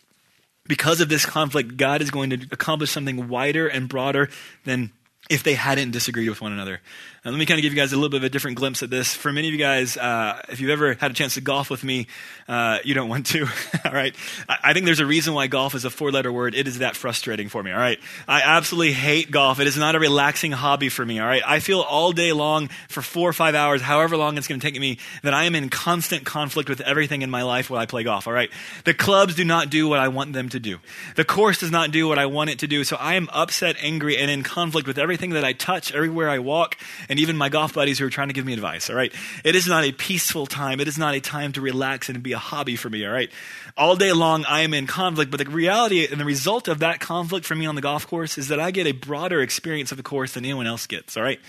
Because 0.67 1.00
of 1.00 1.08
this 1.08 1.26
conflict, 1.26 1.78
God 1.78 2.02
is 2.02 2.12
going 2.12 2.32
to 2.32 2.47
accomplish 2.52 2.91
something 2.91 3.30
wider 3.30 3.67
and 3.67 3.88
broader 3.88 4.30
than 4.65 4.91
if 5.30 5.43
they 5.43 5.54
hadn't 5.54 5.91
disagreed 5.91 6.30
with 6.30 6.41
one 6.41 6.52
another. 6.52 6.82
Let 7.30 7.38
me 7.38 7.46
kind 7.46 7.60
of 7.60 7.62
give 7.62 7.74
you 7.74 7.78
guys 7.78 7.92
a 7.92 7.98
little 7.98 8.08
bit 8.10 8.18
of 8.18 8.24
a 8.24 8.30
different 8.30 8.56
glimpse 8.56 8.84
at 8.84 8.90
this. 8.90 9.13
For 9.13 9.34
many 9.34 9.50
of 9.50 9.54
you 9.54 9.60
guys, 9.60 9.98
uh, 9.98 10.42
if 10.48 10.62
you've 10.62 10.70
ever 10.70 10.94
had 10.94 11.12
a 11.12 11.13
chance 11.13 11.34
to 11.34 11.42
golf 11.42 11.70
with 11.70 11.84
me, 11.84 12.08
uh, 12.48 12.78
you 12.86 12.94
don't 12.94 13.10
want 13.10 13.26
to. 13.26 13.42
all 13.86 13.92
right. 13.92 14.16
I, 14.48 14.58
I, 14.63 14.74
think 14.74 14.86
there's 14.86 15.02
a 15.02 15.06
reason 15.06 15.34
why 15.34 15.48
golf 15.48 15.76
is 15.76 15.84
a 15.84 15.90
four 15.90 16.10
letter 16.10 16.32
word. 16.32 16.56
It 16.56 16.70
is 16.70 16.80
that 16.80 16.96
frustrating 16.96 17.50
for 17.50 17.62
me. 17.62 17.74
All 17.74 17.80
right. 17.80 18.00
I 18.30 18.44
absolutely 18.44 18.94
hate 18.94 19.30
golf. 19.30 19.60
It 19.60 19.68
is 19.68 19.76
not 19.76 19.96
a 19.96 20.00
relaxing 20.00 20.54
hobby 20.54 20.88
for 20.88 21.06
me. 21.06 21.20
All 21.20 21.28
right. 21.28 21.42
I 21.46 21.60
feel 21.60 21.82
all 21.82 22.13
day 22.13 22.32
long 22.32 22.70
for 22.88 23.02
four 23.02 23.30
or 23.30 23.34
five 23.34 23.56
hours, 23.56 23.82
however 23.82 24.16
long 24.16 24.38
it's 24.38 24.48
going 24.48 24.62
to 24.62 24.66
take 24.66 24.80
me, 24.80 24.98
that 25.24 25.34
I 25.34 25.44
am 25.44 25.56
in 25.56 25.68
constant 25.68 26.24
conflict 26.24 26.70
with 26.70 26.80
everything 26.80 27.24
in 27.24 27.30
my 27.30 27.44
life 27.44 27.70
while 27.70 27.82
I 27.82 27.88
play 27.88 28.04
golf. 28.04 28.28
All 28.28 28.34
right. 28.34 28.50
The 28.86 28.94
clubs 28.94 29.36
do 29.36 29.44
not 29.44 29.70
do 29.70 29.90
what 29.90 30.00
I 30.00 30.08
want 30.08 30.32
them 30.32 30.48
to 30.50 30.62
do. 30.62 30.80
The 31.18 31.26
course 31.26 31.60
does 31.60 31.72
not 31.72 31.92
do 31.92 32.08
what 32.08 32.20
I 32.20 32.28
want 32.28 32.52
it 32.52 32.60
to 32.60 32.68
do. 32.68 32.86
So 32.86 32.96
I 32.96 33.16
am 33.16 33.28
upset, 33.34 33.76
angry, 33.82 34.18
and 34.18 34.32
in 34.32 34.44
conflict 34.44 34.88
with 34.88 34.98
everything 34.98 35.32
that 35.32 35.44
I 35.44 35.52
touch, 35.52 35.92
everywhere 35.92 36.30
I 36.30 36.40
walk, 36.40 36.78
and 37.10 37.16
even 37.19 37.38
my 37.38 37.49
golf 37.49 37.73
buddies 37.73 37.99
who 37.99 38.06
are 38.06 38.10
trying 38.10 38.27
to 38.30 38.34
give 38.34 38.45
me 38.45 38.53
advice, 38.53 38.89
all 38.89 38.95
right? 38.95 39.13
It 39.43 39.56
is 39.56 39.67
not 39.67 39.84
a 39.84 39.91
peaceful 39.91 40.45
time. 40.45 40.80
It 40.80 40.88
is 40.88 40.97
not 40.97 41.15
a 41.15 41.19
time 41.19 41.53
to 41.53 41.62
relax 41.62 42.10
and 42.10 42.21
be 42.21 42.34
a 42.34 42.38
hobby 42.38 42.75
for 42.75 42.89
me, 42.89 43.06
all 43.06 43.12
right? 43.12 43.32
All 43.77 43.95
day 43.95 44.12
long, 44.12 44.43
I 44.45 44.62
am 44.62 44.73
in 44.73 44.88
conflict, 44.88 45.30
but 45.30 45.38
the 45.38 45.49
reality 45.49 46.08
and 46.10 46.19
the 46.19 46.25
result 46.25 46.67
of 46.67 46.80
that 46.80 46.99
conflict 46.99 47.45
for 47.45 47.56
me 47.56 47.65
on 47.65 47.75
the 47.75 47.82
golf 47.82 48.08
course 48.08 48.38
is 48.38 48.47
that 48.47 48.60
I 48.60 48.71
get 48.71 48.88
a 48.88 48.91
broader 48.91 49.41
experience 49.41 49.91
of 49.91 49.97
the 49.97 50.03
course 50.03 50.34
than 50.34 50.45
anyone 50.45 50.67
else 50.67 50.88
gets, 50.88 51.15
all 51.15 51.23
right? 51.23 51.39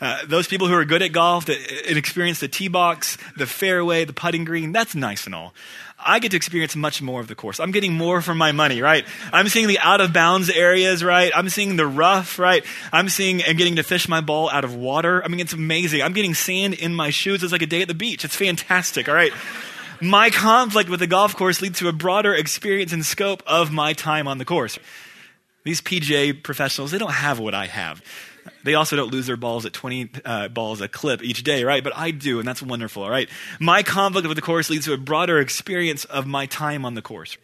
Uh, 0.00 0.18
those 0.26 0.46
people 0.46 0.68
who 0.68 0.74
are 0.74 0.84
good 0.84 1.02
at 1.02 1.12
golf, 1.12 1.46
that 1.46 1.58
experience 1.96 2.40
the 2.40 2.48
tee 2.48 2.68
box, 2.68 3.16
the 3.36 3.46
fairway, 3.46 4.04
the 4.04 4.12
putting 4.12 4.44
green, 4.44 4.72
that's 4.72 4.94
nice 4.94 5.26
and 5.26 5.34
all. 5.34 5.54
I 6.00 6.20
get 6.20 6.30
to 6.30 6.36
experience 6.36 6.76
much 6.76 7.02
more 7.02 7.20
of 7.20 7.26
the 7.26 7.34
course. 7.34 7.58
I'm 7.58 7.72
getting 7.72 7.92
more 7.92 8.22
for 8.22 8.34
my 8.34 8.52
money, 8.52 8.80
right? 8.80 9.04
I'm 9.32 9.48
seeing 9.48 9.66
the 9.66 9.80
out 9.80 10.00
of 10.00 10.12
bounds 10.12 10.48
areas, 10.48 11.02
right? 11.02 11.32
I'm 11.34 11.48
seeing 11.48 11.76
the 11.76 11.86
rough, 11.86 12.38
right? 12.38 12.64
I'm 12.92 13.08
seeing 13.08 13.42
and 13.42 13.58
getting 13.58 13.76
to 13.76 13.82
fish 13.82 14.08
my 14.08 14.20
ball 14.20 14.48
out 14.50 14.64
of 14.64 14.74
water. 14.76 15.24
I 15.24 15.28
mean, 15.28 15.40
it's 15.40 15.52
amazing. 15.52 16.02
I'm 16.02 16.12
getting 16.12 16.34
sand 16.34 16.74
in 16.74 16.94
my 16.94 17.10
shoes. 17.10 17.42
It's 17.42 17.52
like 17.52 17.62
a 17.62 17.66
day 17.66 17.82
at 17.82 17.88
the 17.88 17.94
beach. 17.94 18.24
It's 18.24 18.36
fantastic, 18.36 19.08
all 19.08 19.14
right? 19.14 19.32
My 20.00 20.30
conflict 20.30 20.88
with 20.88 21.00
the 21.00 21.08
golf 21.08 21.34
course 21.34 21.60
leads 21.60 21.80
to 21.80 21.88
a 21.88 21.92
broader 21.92 22.32
experience 22.32 22.92
and 22.92 23.04
scope 23.04 23.42
of 23.46 23.72
my 23.72 23.92
time 23.92 24.28
on 24.28 24.38
the 24.38 24.44
course. 24.44 24.78
These 25.64 25.80
PGA 25.80 26.40
professionals, 26.40 26.92
they 26.92 26.98
don't 26.98 27.10
have 27.10 27.40
what 27.40 27.54
I 27.54 27.66
have. 27.66 28.00
They 28.64 28.74
also 28.74 28.96
don't 28.96 29.12
lose 29.12 29.26
their 29.26 29.36
balls 29.36 29.64
at 29.66 29.72
20 29.72 30.10
uh, 30.24 30.48
balls 30.48 30.80
a 30.80 30.88
clip 30.88 31.22
each 31.22 31.44
day, 31.44 31.64
right? 31.64 31.82
But 31.82 31.96
I 31.96 32.10
do, 32.10 32.38
and 32.38 32.48
that's 32.48 32.62
wonderful, 32.62 33.04
all 33.04 33.10
right? 33.10 33.28
My 33.60 33.82
conflict 33.82 34.26
with 34.26 34.36
the 34.36 34.42
course 34.42 34.68
leads 34.70 34.86
to 34.86 34.92
a 34.92 34.98
broader 34.98 35.38
experience 35.38 36.04
of 36.06 36.26
my 36.26 36.46
time 36.46 36.84
on 36.84 36.94
the 36.94 37.02
course. 37.02 37.36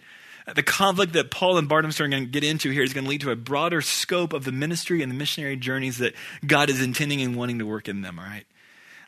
The 0.52 0.62
conflict 0.62 1.14
that 1.14 1.30
Paul 1.30 1.56
and 1.56 1.68
Barnabas 1.68 2.00
are 2.00 2.08
going 2.08 2.24
to 2.24 2.30
get 2.30 2.44
into 2.44 2.70
here 2.70 2.82
is 2.82 2.92
going 2.92 3.04
to 3.04 3.10
lead 3.10 3.22
to 3.22 3.30
a 3.30 3.36
broader 3.36 3.80
scope 3.80 4.34
of 4.34 4.44
the 4.44 4.52
ministry 4.52 5.02
and 5.02 5.10
the 5.10 5.16
missionary 5.16 5.56
journeys 5.56 5.98
that 5.98 6.14
God 6.46 6.68
is 6.68 6.82
intending 6.82 7.22
and 7.22 7.34
wanting 7.34 7.60
to 7.60 7.66
work 7.66 7.88
in 7.88 8.02
them, 8.02 8.18
all 8.18 8.26
right? 8.26 8.44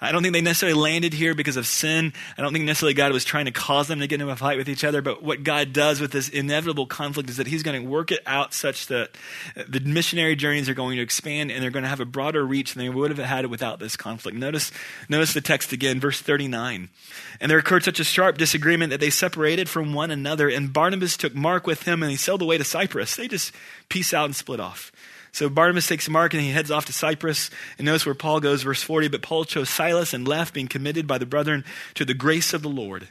I 0.00 0.12
don't 0.12 0.22
think 0.22 0.35
they 0.35 0.40
necessarily 0.40 0.78
landed 0.78 1.14
here 1.14 1.35
because 1.35 1.56
of 1.56 1.66
sin. 1.66 2.12
I 2.37 2.42
don't 2.42 2.52
think 2.52 2.64
necessarily 2.64 2.94
God 2.94 3.12
was 3.12 3.24
trying 3.24 3.46
to 3.46 3.50
cause 3.50 3.88
them 3.88 4.00
to 4.00 4.06
get 4.06 4.20
into 4.20 4.32
a 4.32 4.37
fight 4.37 4.59
with 4.59 4.68
each 4.68 4.85
other. 4.85 5.00
But 5.02 5.22
what 5.22 5.42
God 5.42 5.72
does 5.72 6.00
with 6.00 6.12
this 6.12 6.28
inevitable 6.28 6.87
conflict 6.87 7.30
is 7.30 7.37
that 7.38 7.46
He's 7.46 7.62
going 7.62 7.82
to 7.82 7.88
work 7.88 8.12
it 8.12 8.20
out 8.26 8.52
such 8.52 8.87
that 8.88 9.16
the 9.68 9.80
missionary 9.80 10.37
journeys 10.37 10.68
are 10.68 10.74
going 10.74 10.96
to 10.96 11.02
expand 11.02 11.50
and 11.50 11.62
they're 11.62 11.70
going 11.70 11.85
to 11.85 11.88
have 11.88 12.00
a 12.00 12.04
broader 12.04 12.44
reach 12.44 12.74
than 12.74 12.85
they 12.85 12.90
would 12.90 13.11
have 13.11 13.26
had 13.26 13.46
without 13.46 13.78
this 13.78 13.96
conflict. 13.96 14.37
Notice, 14.37 14.70
notice 15.09 15.32
the 15.32 15.40
text 15.40 15.72
again, 15.72 16.00
verse 16.00 16.20
39. 16.20 16.88
And 17.40 17.50
there 17.50 17.59
occurred 17.59 17.85
such 17.85 18.00
a 18.00 18.04
sharp 18.04 18.38
disagreement 18.38 18.90
that 18.90 19.00
they 19.00 19.11
separated 19.11 19.68
from 19.68 19.94
one 19.94 20.11
another. 20.11 20.48
And 20.48 20.72
Barnabas 20.72 21.16
took 21.16 21.35
Mark 21.35 21.66
with 21.66 21.82
him 21.82 22.02
and 22.02 22.11
he 22.11 22.16
sailed 22.16 22.42
away 22.42 22.59
to 22.59 22.64
Cyprus. 22.64 23.16
They 23.16 23.28
just 23.28 23.52
peace 23.88 24.12
out 24.12 24.26
and 24.26 24.37
split 24.37 24.61
off. 24.61 24.92
So 25.37 25.51
Barnabas 25.51 25.87
takes 25.87 26.09
Mark 26.09 26.33
and 26.33 26.42
he 26.42 26.49
heads 26.49 26.70
off 26.70 26.87
to 26.87 26.94
Cyprus. 26.94 27.51
And 27.77 27.85
notice 27.85 28.07
where 28.07 28.14
Paul 28.14 28.40
goes, 28.40 28.62
verse 28.62 28.83
40. 28.83 29.09
But 29.09 29.20
Paul 29.20 29.44
chose 29.44 29.68
Silas 29.68 30.14
and 30.14 30.27
left, 30.27 30.55
being 30.55 30.66
committed 30.66 31.07
by 31.07 31.18
the 31.18 31.27
brethren 31.27 31.62
to 31.92 32.07
the 32.07 32.14
grace 32.14 32.55
of 32.55 32.62
the 32.62 32.70
Lord. 32.70 33.09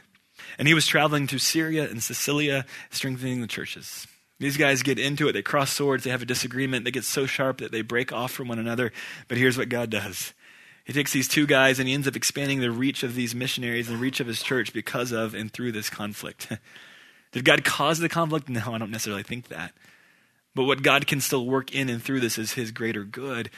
And 0.58 0.66
he 0.66 0.74
was 0.74 0.88
traveling 0.88 1.28
to 1.28 1.38
Syria 1.38 1.88
and 1.88 2.02
Cilicia, 2.02 2.66
strengthening 2.90 3.42
the 3.42 3.46
churches. 3.46 4.08
These 4.40 4.56
guys 4.56 4.82
get 4.82 4.98
into 4.98 5.28
it. 5.28 5.34
They 5.34 5.42
cross 5.42 5.70
swords. 5.70 6.02
They 6.02 6.10
have 6.10 6.20
a 6.20 6.26
disagreement. 6.26 6.84
They 6.84 6.90
get 6.90 7.04
so 7.04 7.26
sharp 7.26 7.58
that 7.58 7.70
they 7.70 7.82
break 7.82 8.12
off 8.12 8.32
from 8.32 8.48
one 8.48 8.58
another. 8.58 8.90
But 9.28 9.38
here's 9.38 9.56
what 9.56 9.68
God 9.68 9.88
does 9.88 10.34
He 10.84 10.92
takes 10.92 11.12
these 11.12 11.28
two 11.28 11.46
guys 11.46 11.78
and 11.78 11.86
he 11.86 11.94
ends 11.94 12.08
up 12.08 12.16
expanding 12.16 12.58
the 12.58 12.72
reach 12.72 13.04
of 13.04 13.14
these 13.14 13.36
missionaries 13.36 13.88
and 13.88 13.98
the 13.98 14.02
reach 14.02 14.18
of 14.18 14.26
his 14.26 14.42
church 14.42 14.72
because 14.72 15.12
of 15.12 15.32
and 15.32 15.52
through 15.52 15.70
this 15.70 15.88
conflict. 15.88 16.48
Did 17.30 17.44
God 17.44 17.62
cause 17.62 18.00
the 18.00 18.08
conflict? 18.08 18.48
No, 18.48 18.74
I 18.74 18.78
don't 18.78 18.90
necessarily 18.90 19.22
think 19.22 19.46
that. 19.46 19.72
But 20.56 20.64
what 20.64 20.82
God 20.82 21.06
can 21.06 21.20
still 21.20 21.44
work 21.44 21.74
in 21.74 21.90
and 21.90 22.02
through 22.02 22.20
this 22.20 22.38
is 22.38 22.54
his 22.54 22.72
greater 22.72 23.04
good, 23.04 23.50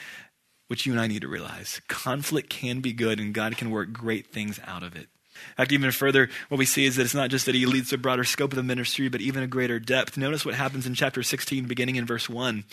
which 0.67 0.85
you 0.85 0.91
and 0.91 0.99
I 0.99 1.07
need 1.07 1.21
to 1.21 1.29
realize. 1.29 1.79
Conflict 1.87 2.49
can 2.49 2.81
be 2.81 2.91
good, 2.91 3.21
and 3.21 3.33
God 3.33 3.55
can 3.55 3.71
work 3.71 3.93
great 3.93 4.27
things 4.27 4.59
out 4.67 4.83
of 4.83 4.97
it. 4.97 5.07
In 5.33 5.55
fact, 5.55 5.71
even 5.71 5.91
further, 5.91 6.29
what 6.49 6.57
we 6.57 6.65
see 6.65 6.83
is 6.83 6.97
that 6.97 7.03
it's 7.03 7.15
not 7.15 7.29
just 7.29 7.45
that 7.45 7.55
he 7.55 7.65
leads 7.65 7.93
a 7.93 7.97
broader 7.97 8.25
scope 8.25 8.51
of 8.51 8.57
the 8.57 8.63
ministry, 8.63 9.07
but 9.07 9.21
even 9.21 9.41
a 9.41 9.47
greater 9.47 9.79
depth. 9.79 10.17
Notice 10.17 10.45
what 10.45 10.55
happens 10.55 10.85
in 10.85 10.93
chapter 10.93 11.23
16, 11.23 11.67
beginning 11.67 11.95
in 11.95 12.05
verse 12.05 12.27
1. 12.27 12.65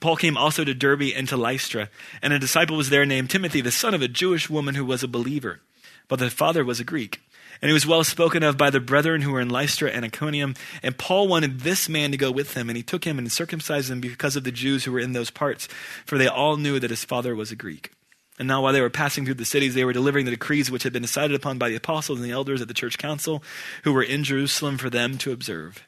Paul 0.00 0.16
came 0.16 0.36
also 0.36 0.64
to 0.64 0.74
Derbe 0.74 1.12
and 1.14 1.28
to 1.28 1.36
Lystra, 1.36 1.88
and 2.20 2.32
a 2.32 2.40
disciple 2.40 2.76
was 2.76 2.90
there 2.90 3.06
named 3.06 3.30
Timothy, 3.30 3.60
the 3.60 3.70
son 3.70 3.94
of 3.94 4.02
a 4.02 4.08
Jewish 4.08 4.50
woman 4.50 4.74
who 4.74 4.84
was 4.84 5.04
a 5.04 5.08
believer, 5.08 5.60
but 6.08 6.18
the 6.18 6.30
father 6.30 6.64
was 6.64 6.80
a 6.80 6.84
Greek. 6.84 7.20
And 7.60 7.68
he 7.68 7.72
was 7.72 7.86
well 7.86 8.04
spoken 8.04 8.42
of 8.42 8.56
by 8.56 8.70
the 8.70 8.80
brethren 8.80 9.22
who 9.22 9.32
were 9.32 9.40
in 9.40 9.48
Lystra 9.48 9.90
and 9.90 10.04
Iconium. 10.04 10.54
And 10.82 10.96
Paul 10.96 11.28
wanted 11.28 11.60
this 11.60 11.88
man 11.88 12.10
to 12.12 12.16
go 12.16 12.30
with 12.30 12.54
him, 12.54 12.68
and 12.68 12.76
he 12.76 12.82
took 12.82 13.04
him 13.04 13.18
and 13.18 13.30
circumcised 13.30 13.90
him 13.90 14.00
because 14.00 14.36
of 14.36 14.44
the 14.44 14.52
Jews 14.52 14.84
who 14.84 14.92
were 14.92 15.00
in 15.00 15.12
those 15.12 15.30
parts, 15.30 15.68
for 16.06 16.18
they 16.18 16.28
all 16.28 16.56
knew 16.56 16.78
that 16.78 16.90
his 16.90 17.04
father 17.04 17.34
was 17.34 17.50
a 17.50 17.56
Greek. 17.56 17.92
And 18.38 18.46
now, 18.46 18.62
while 18.62 18.72
they 18.72 18.80
were 18.80 18.90
passing 18.90 19.24
through 19.24 19.34
the 19.34 19.44
cities, 19.44 19.74
they 19.74 19.84
were 19.84 19.92
delivering 19.92 20.24
the 20.24 20.30
decrees 20.30 20.70
which 20.70 20.84
had 20.84 20.92
been 20.92 21.02
decided 21.02 21.34
upon 21.34 21.58
by 21.58 21.68
the 21.68 21.76
apostles 21.76 22.20
and 22.20 22.28
the 22.28 22.32
elders 22.32 22.62
at 22.62 22.68
the 22.68 22.74
church 22.74 22.96
council, 22.96 23.42
who 23.82 23.92
were 23.92 24.02
in 24.02 24.22
Jerusalem 24.22 24.78
for 24.78 24.88
them 24.88 25.18
to 25.18 25.32
observe. 25.32 25.84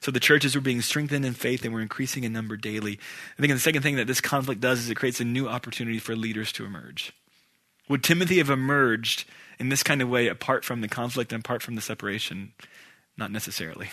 So 0.00 0.10
the 0.10 0.20
churches 0.20 0.54
were 0.54 0.60
being 0.62 0.80
strengthened 0.80 1.26
in 1.26 1.34
faith 1.34 1.64
and 1.64 1.74
were 1.74 1.80
increasing 1.80 2.24
in 2.24 2.32
number 2.32 2.56
daily. 2.56 2.98
I 3.36 3.40
think 3.40 3.52
the 3.52 3.58
second 3.58 3.82
thing 3.82 3.96
that 3.96 4.06
this 4.06 4.20
conflict 4.20 4.60
does 4.60 4.78
is 4.78 4.88
it 4.88 4.94
creates 4.94 5.20
a 5.20 5.24
new 5.24 5.48
opportunity 5.48 5.98
for 5.98 6.16
leaders 6.16 6.52
to 6.52 6.64
emerge. 6.64 7.12
Would 7.88 8.04
Timothy 8.04 8.38
have 8.38 8.50
emerged 8.50 9.24
in 9.60 9.68
this 9.68 9.84
kind 9.84 10.02
of 10.02 10.08
way 10.08 10.26
apart 10.26 10.64
from 10.64 10.80
the 10.80 10.88
conflict 10.88 11.32
and 11.32 11.44
apart 11.44 11.62
from 11.62 11.76
the 11.76 11.80
separation? 11.80 12.52
Not 13.16 13.30
necessarily. 13.30 13.90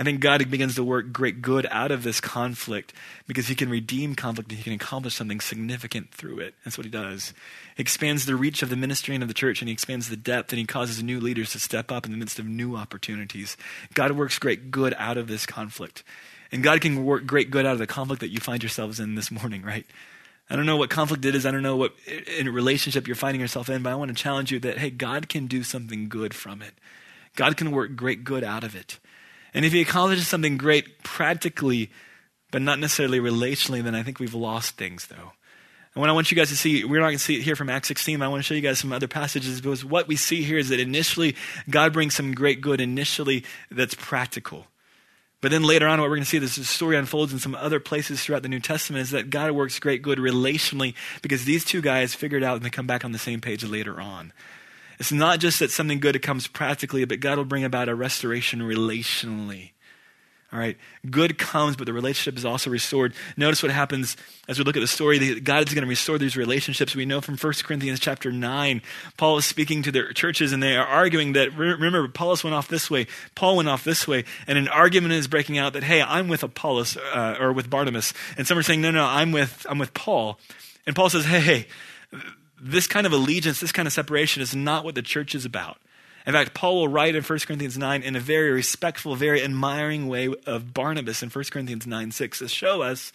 I 0.00 0.02
think 0.02 0.20
God 0.20 0.50
begins 0.50 0.76
to 0.76 0.84
work 0.84 1.12
great 1.12 1.42
good 1.42 1.66
out 1.70 1.90
of 1.90 2.04
this 2.04 2.22
conflict 2.22 2.94
because 3.26 3.48
he 3.48 3.54
can 3.54 3.68
redeem 3.68 4.14
conflict 4.14 4.50
and 4.50 4.56
he 4.56 4.64
can 4.64 4.72
accomplish 4.72 5.14
something 5.14 5.40
significant 5.40 6.10
through 6.10 6.38
it. 6.38 6.54
That's 6.64 6.78
what 6.78 6.86
he 6.86 6.90
does. 6.90 7.34
He 7.76 7.82
expands 7.82 8.24
the 8.24 8.34
reach 8.34 8.62
of 8.62 8.70
the 8.70 8.76
ministry 8.76 9.14
and 9.14 9.22
of 9.22 9.28
the 9.28 9.34
church 9.34 9.60
and 9.60 9.68
he 9.68 9.74
expands 9.74 10.08
the 10.08 10.16
depth 10.16 10.52
and 10.52 10.58
he 10.58 10.64
causes 10.64 11.02
new 11.02 11.20
leaders 11.20 11.50
to 11.52 11.60
step 11.60 11.92
up 11.92 12.06
in 12.06 12.12
the 12.12 12.18
midst 12.18 12.38
of 12.38 12.46
new 12.46 12.76
opportunities. 12.76 13.58
God 13.92 14.12
works 14.12 14.38
great 14.38 14.70
good 14.70 14.94
out 14.96 15.18
of 15.18 15.28
this 15.28 15.44
conflict. 15.44 16.02
And 16.50 16.62
God 16.62 16.80
can 16.80 17.04
work 17.04 17.26
great 17.26 17.50
good 17.50 17.66
out 17.66 17.74
of 17.74 17.78
the 17.78 17.86
conflict 17.86 18.20
that 18.20 18.30
you 18.30 18.40
find 18.40 18.62
yourselves 18.62 19.00
in 19.00 19.16
this 19.16 19.30
morning, 19.30 19.62
right? 19.62 19.86
I 20.50 20.56
don't 20.56 20.66
know 20.66 20.76
what 20.76 20.90
conflict 20.90 21.24
it 21.24 21.36
is. 21.36 21.46
I 21.46 21.52
don't 21.52 21.62
know 21.62 21.76
what 21.76 21.94
in 22.36 22.48
a 22.48 22.50
relationship 22.50 23.06
you're 23.06 23.14
finding 23.14 23.40
yourself 23.40 23.70
in, 23.70 23.82
but 23.82 23.92
I 23.92 23.94
want 23.94 24.08
to 24.08 24.20
challenge 24.20 24.50
you 24.50 24.58
that, 24.60 24.78
hey, 24.78 24.90
God 24.90 25.28
can 25.28 25.46
do 25.46 25.62
something 25.62 26.08
good 26.08 26.34
from 26.34 26.60
it. 26.60 26.74
God 27.36 27.56
can 27.56 27.70
work 27.70 27.94
great 27.94 28.24
good 28.24 28.42
out 28.42 28.64
of 28.64 28.74
it. 28.74 28.98
And 29.54 29.64
if 29.64 29.72
he 29.72 29.80
accomplishes 29.80 30.26
something 30.26 30.56
great 30.58 31.04
practically, 31.04 31.90
but 32.50 32.62
not 32.62 32.80
necessarily 32.80 33.20
relationally, 33.20 33.82
then 33.82 33.94
I 33.94 34.02
think 34.02 34.18
we've 34.18 34.34
lost 34.34 34.76
things, 34.76 35.06
though. 35.06 35.32
And 35.94 36.00
what 36.00 36.10
I 36.10 36.12
want 36.12 36.30
you 36.30 36.36
guys 36.36 36.50
to 36.50 36.56
see, 36.56 36.84
we're 36.84 37.00
not 37.00 37.06
going 37.06 37.18
to 37.18 37.24
see 37.24 37.36
it 37.36 37.42
here 37.42 37.56
from 37.56 37.68
Acts 37.68 37.88
16, 37.88 38.20
I 38.20 38.28
want 38.28 38.40
to 38.40 38.42
show 38.44 38.54
you 38.54 38.60
guys 38.60 38.78
some 38.78 38.92
other 38.92 39.08
passages 39.08 39.60
because 39.60 39.84
what 39.84 40.08
we 40.08 40.16
see 40.16 40.42
here 40.42 40.58
is 40.58 40.68
that 40.68 40.80
initially, 40.80 41.36
God 41.68 41.92
brings 41.92 42.14
some 42.14 42.32
great 42.32 42.60
good 42.60 42.80
initially 42.80 43.44
that's 43.70 43.94
practical. 43.94 44.66
But 45.40 45.50
then 45.50 45.62
later 45.62 45.88
on, 45.88 46.00
what 46.00 46.10
we're 46.10 46.16
going 46.16 46.24
to 46.24 46.28
see, 46.28 46.38
this 46.38 46.68
story 46.68 46.96
unfolds 46.96 47.32
in 47.32 47.38
some 47.38 47.54
other 47.54 47.80
places 47.80 48.22
throughout 48.22 48.42
the 48.42 48.48
New 48.48 48.60
Testament, 48.60 49.02
is 49.02 49.10
that 49.10 49.30
God 49.30 49.52
works 49.52 49.78
great 49.78 50.02
good 50.02 50.18
relationally 50.18 50.94
because 51.22 51.44
these 51.44 51.64
two 51.64 51.80
guys 51.80 52.14
figured 52.14 52.44
out 52.44 52.56
and 52.56 52.64
they 52.64 52.70
come 52.70 52.86
back 52.86 53.04
on 53.04 53.12
the 53.12 53.18
same 53.18 53.40
page 53.40 53.64
later 53.64 54.00
on. 54.00 54.32
It's 54.98 55.12
not 55.12 55.40
just 55.40 55.60
that 55.60 55.70
something 55.70 55.98
good 55.98 56.20
comes 56.20 56.46
practically, 56.46 57.06
but 57.06 57.20
God 57.20 57.38
will 57.38 57.46
bring 57.46 57.64
about 57.64 57.88
a 57.88 57.94
restoration 57.94 58.60
relationally. 58.60 59.70
All 60.52 60.58
right, 60.58 60.76
good 61.08 61.38
comes, 61.38 61.76
but 61.76 61.84
the 61.86 61.92
relationship 61.92 62.36
is 62.36 62.44
also 62.44 62.70
restored. 62.70 63.14
Notice 63.36 63.62
what 63.62 63.70
happens 63.70 64.16
as 64.48 64.58
we 64.58 64.64
look 64.64 64.76
at 64.76 64.80
the 64.80 64.88
story. 64.88 65.38
God 65.38 65.68
is 65.68 65.72
going 65.72 65.84
to 65.84 65.88
restore 65.88 66.18
these 66.18 66.36
relationships. 66.36 66.96
We 66.96 67.06
know 67.06 67.20
from 67.20 67.36
1 67.36 67.52
Corinthians 67.62 68.00
chapter 68.00 68.32
9, 68.32 68.82
Paul 69.16 69.38
is 69.38 69.44
speaking 69.44 69.84
to 69.84 69.92
their 69.92 70.12
churches, 70.12 70.52
and 70.52 70.60
they 70.60 70.76
are 70.76 70.84
arguing 70.84 71.34
that, 71.34 71.56
remember, 71.56 72.04
Apollos 72.04 72.42
went 72.42 72.54
off 72.54 72.66
this 72.66 72.90
way, 72.90 73.06
Paul 73.36 73.58
went 73.58 73.68
off 73.68 73.84
this 73.84 74.08
way, 74.08 74.24
and 74.48 74.58
an 74.58 74.66
argument 74.66 75.12
is 75.14 75.28
breaking 75.28 75.56
out 75.56 75.72
that, 75.74 75.84
hey, 75.84 76.02
I'm 76.02 76.26
with 76.26 76.42
Apollos, 76.42 76.96
uh, 76.96 77.36
or 77.38 77.52
with 77.52 77.70
Barnabas. 77.70 78.12
And 78.36 78.44
some 78.44 78.58
are 78.58 78.64
saying, 78.64 78.80
no, 78.80 78.90
no, 78.90 79.04
I'm 79.04 79.30
with, 79.30 79.64
I'm 79.70 79.78
with 79.78 79.94
Paul. 79.94 80.36
And 80.84 80.96
Paul 80.96 81.10
says, 81.10 81.26
hey, 81.26 81.40
hey, 81.40 81.66
this 82.60 82.88
kind 82.88 83.06
of 83.06 83.12
allegiance, 83.12 83.60
this 83.60 83.70
kind 83.70 83.86
of 83.86 83.92
separation 83.92 84.42
is 84.42 84.54
not 84.56 84.84
what 84.84 84.96
the 84.96 85.02
church 85.02 85.36
is 85.36 85.44
about. 85.44 85.78
In 86.26 86.32
fact, 86.32 86.54
Paul 86.54 86.76
will 86.76 86.88
write 86.88 87.14
in 87.14 87.22
1 87.22 87.38
Corinthians 87.40 87.78
9 87.78 88.02
in 88.02 88.14
a 88.14 88.20
very 88.20 88.50
respectful, 88.50 89.14
very 89.16 89.42
admiring 89.42 90.08
way 90.08 90.28
of 90.46 90.74
Barnabas 90.74 91.22
in 91.22 91.30
1 91.30 91.44
Corinthians 91.50 91.86
9 91.86 92.10
6 92.10 92.38
to 92.40 92.48
show 92.48 92.82
us 92.82 93.12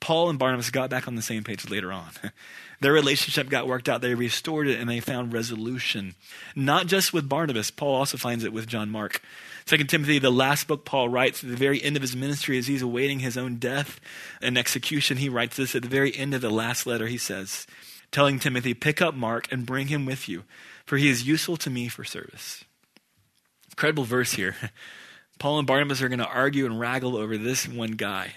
Paul 0.00 0.30
and 0.30 0.38
Barnabas 0.38 0.70
got 0.70 0.90
back 0.90 1.06
on 1.06 1.14
the 1.14 1.22
same 1.22 1.44
page 1.44 1.70
later 1.70 1.92
on. 1.92 2.10
Their 2.80 2.92
relationship 2.92 3.48
got 3.48 3.68
worked 3.68 3.88
out. 3.88 4.00
They 4.00 4.14
restored 4.14 4.66
it 4.66 4.80
and 4.80 4.90
they 4.90 4.98
found 4.98 5.32
resolution. 5.32 6.16
Not 6.56 6.88
just 6.88 7.12
with 7.12 7.28
Barnabas, 7.28 7.70
Paul 7.70 7.94
also 7.94 8.16
finds 8.16 8.42
it 8.42 8.52
with 8.52 8.66
John 8.66 8.90
Mark. 8.90 9.22
2 9.66 9.76
Timothy, 9.84 10.18
the 10.18 10.32
last 10.32 10.66
book 10.66 10.84
Paul 10.84 11.08
writes 11.08 11.44
at 11.44 11.50
the 11.50 11.56
very 11.56 11.80
end 11.80 11.94
of 11.94 12.02
his 12.02 12.16
ministry 12.16 12.58
as 12.58 12.66
he's 12.66 12.82
awaiting 12.82 13.20
his 13.20 13.38
own 13.38 13.56
death 13.56 14.00
and 14.40 14.58
execution, 14.58 15.18
he 15.18 15.28
writes 15.28 15.56
this 15.56 15.76
at 15.76 15.82
the 15.82 15.88
very 15.88 16.14
end 16.16 16.34
of 16.34 16.40
the 16.40 16.50
last 16.50 16.84
letter. 16.84 17.06
He 17.06 17.18
says, 17.18 17.68
telling 18.10 18.40
Timothy, 18.40 18.74
Pick 18.74 19.00
up 19.00 19.14
Mark 19.14 19.50
and 19.52 19.64
bring 19.64 19.86
him 19.86 20.04
with 20.04 20.28
you 20.28 20.42
for 20.92 20.98
he 20.98 21.08
is 21.08 21.26
useful 21.26 21.56
to 21.56 21.70
me 21.70 21.88
for 21.88 22.04
service. 22.04 22.64
Incredible 23.70 24.04
verse 24.04 24.34
here. 24.34 24.54
Paul 25.38 25.56
and 25.56 25.66
Barnabas 25.66 26.02
are 26.02 26.10
going 26.10 26.18
to 26.18 26.26
argue 26.26 26.66
and 26.66 26.78
wrangle 26.78 27.16
over 27.16 27.38
this 27.38 27.66
one 27.66 27.92
guy. 27.92 28.32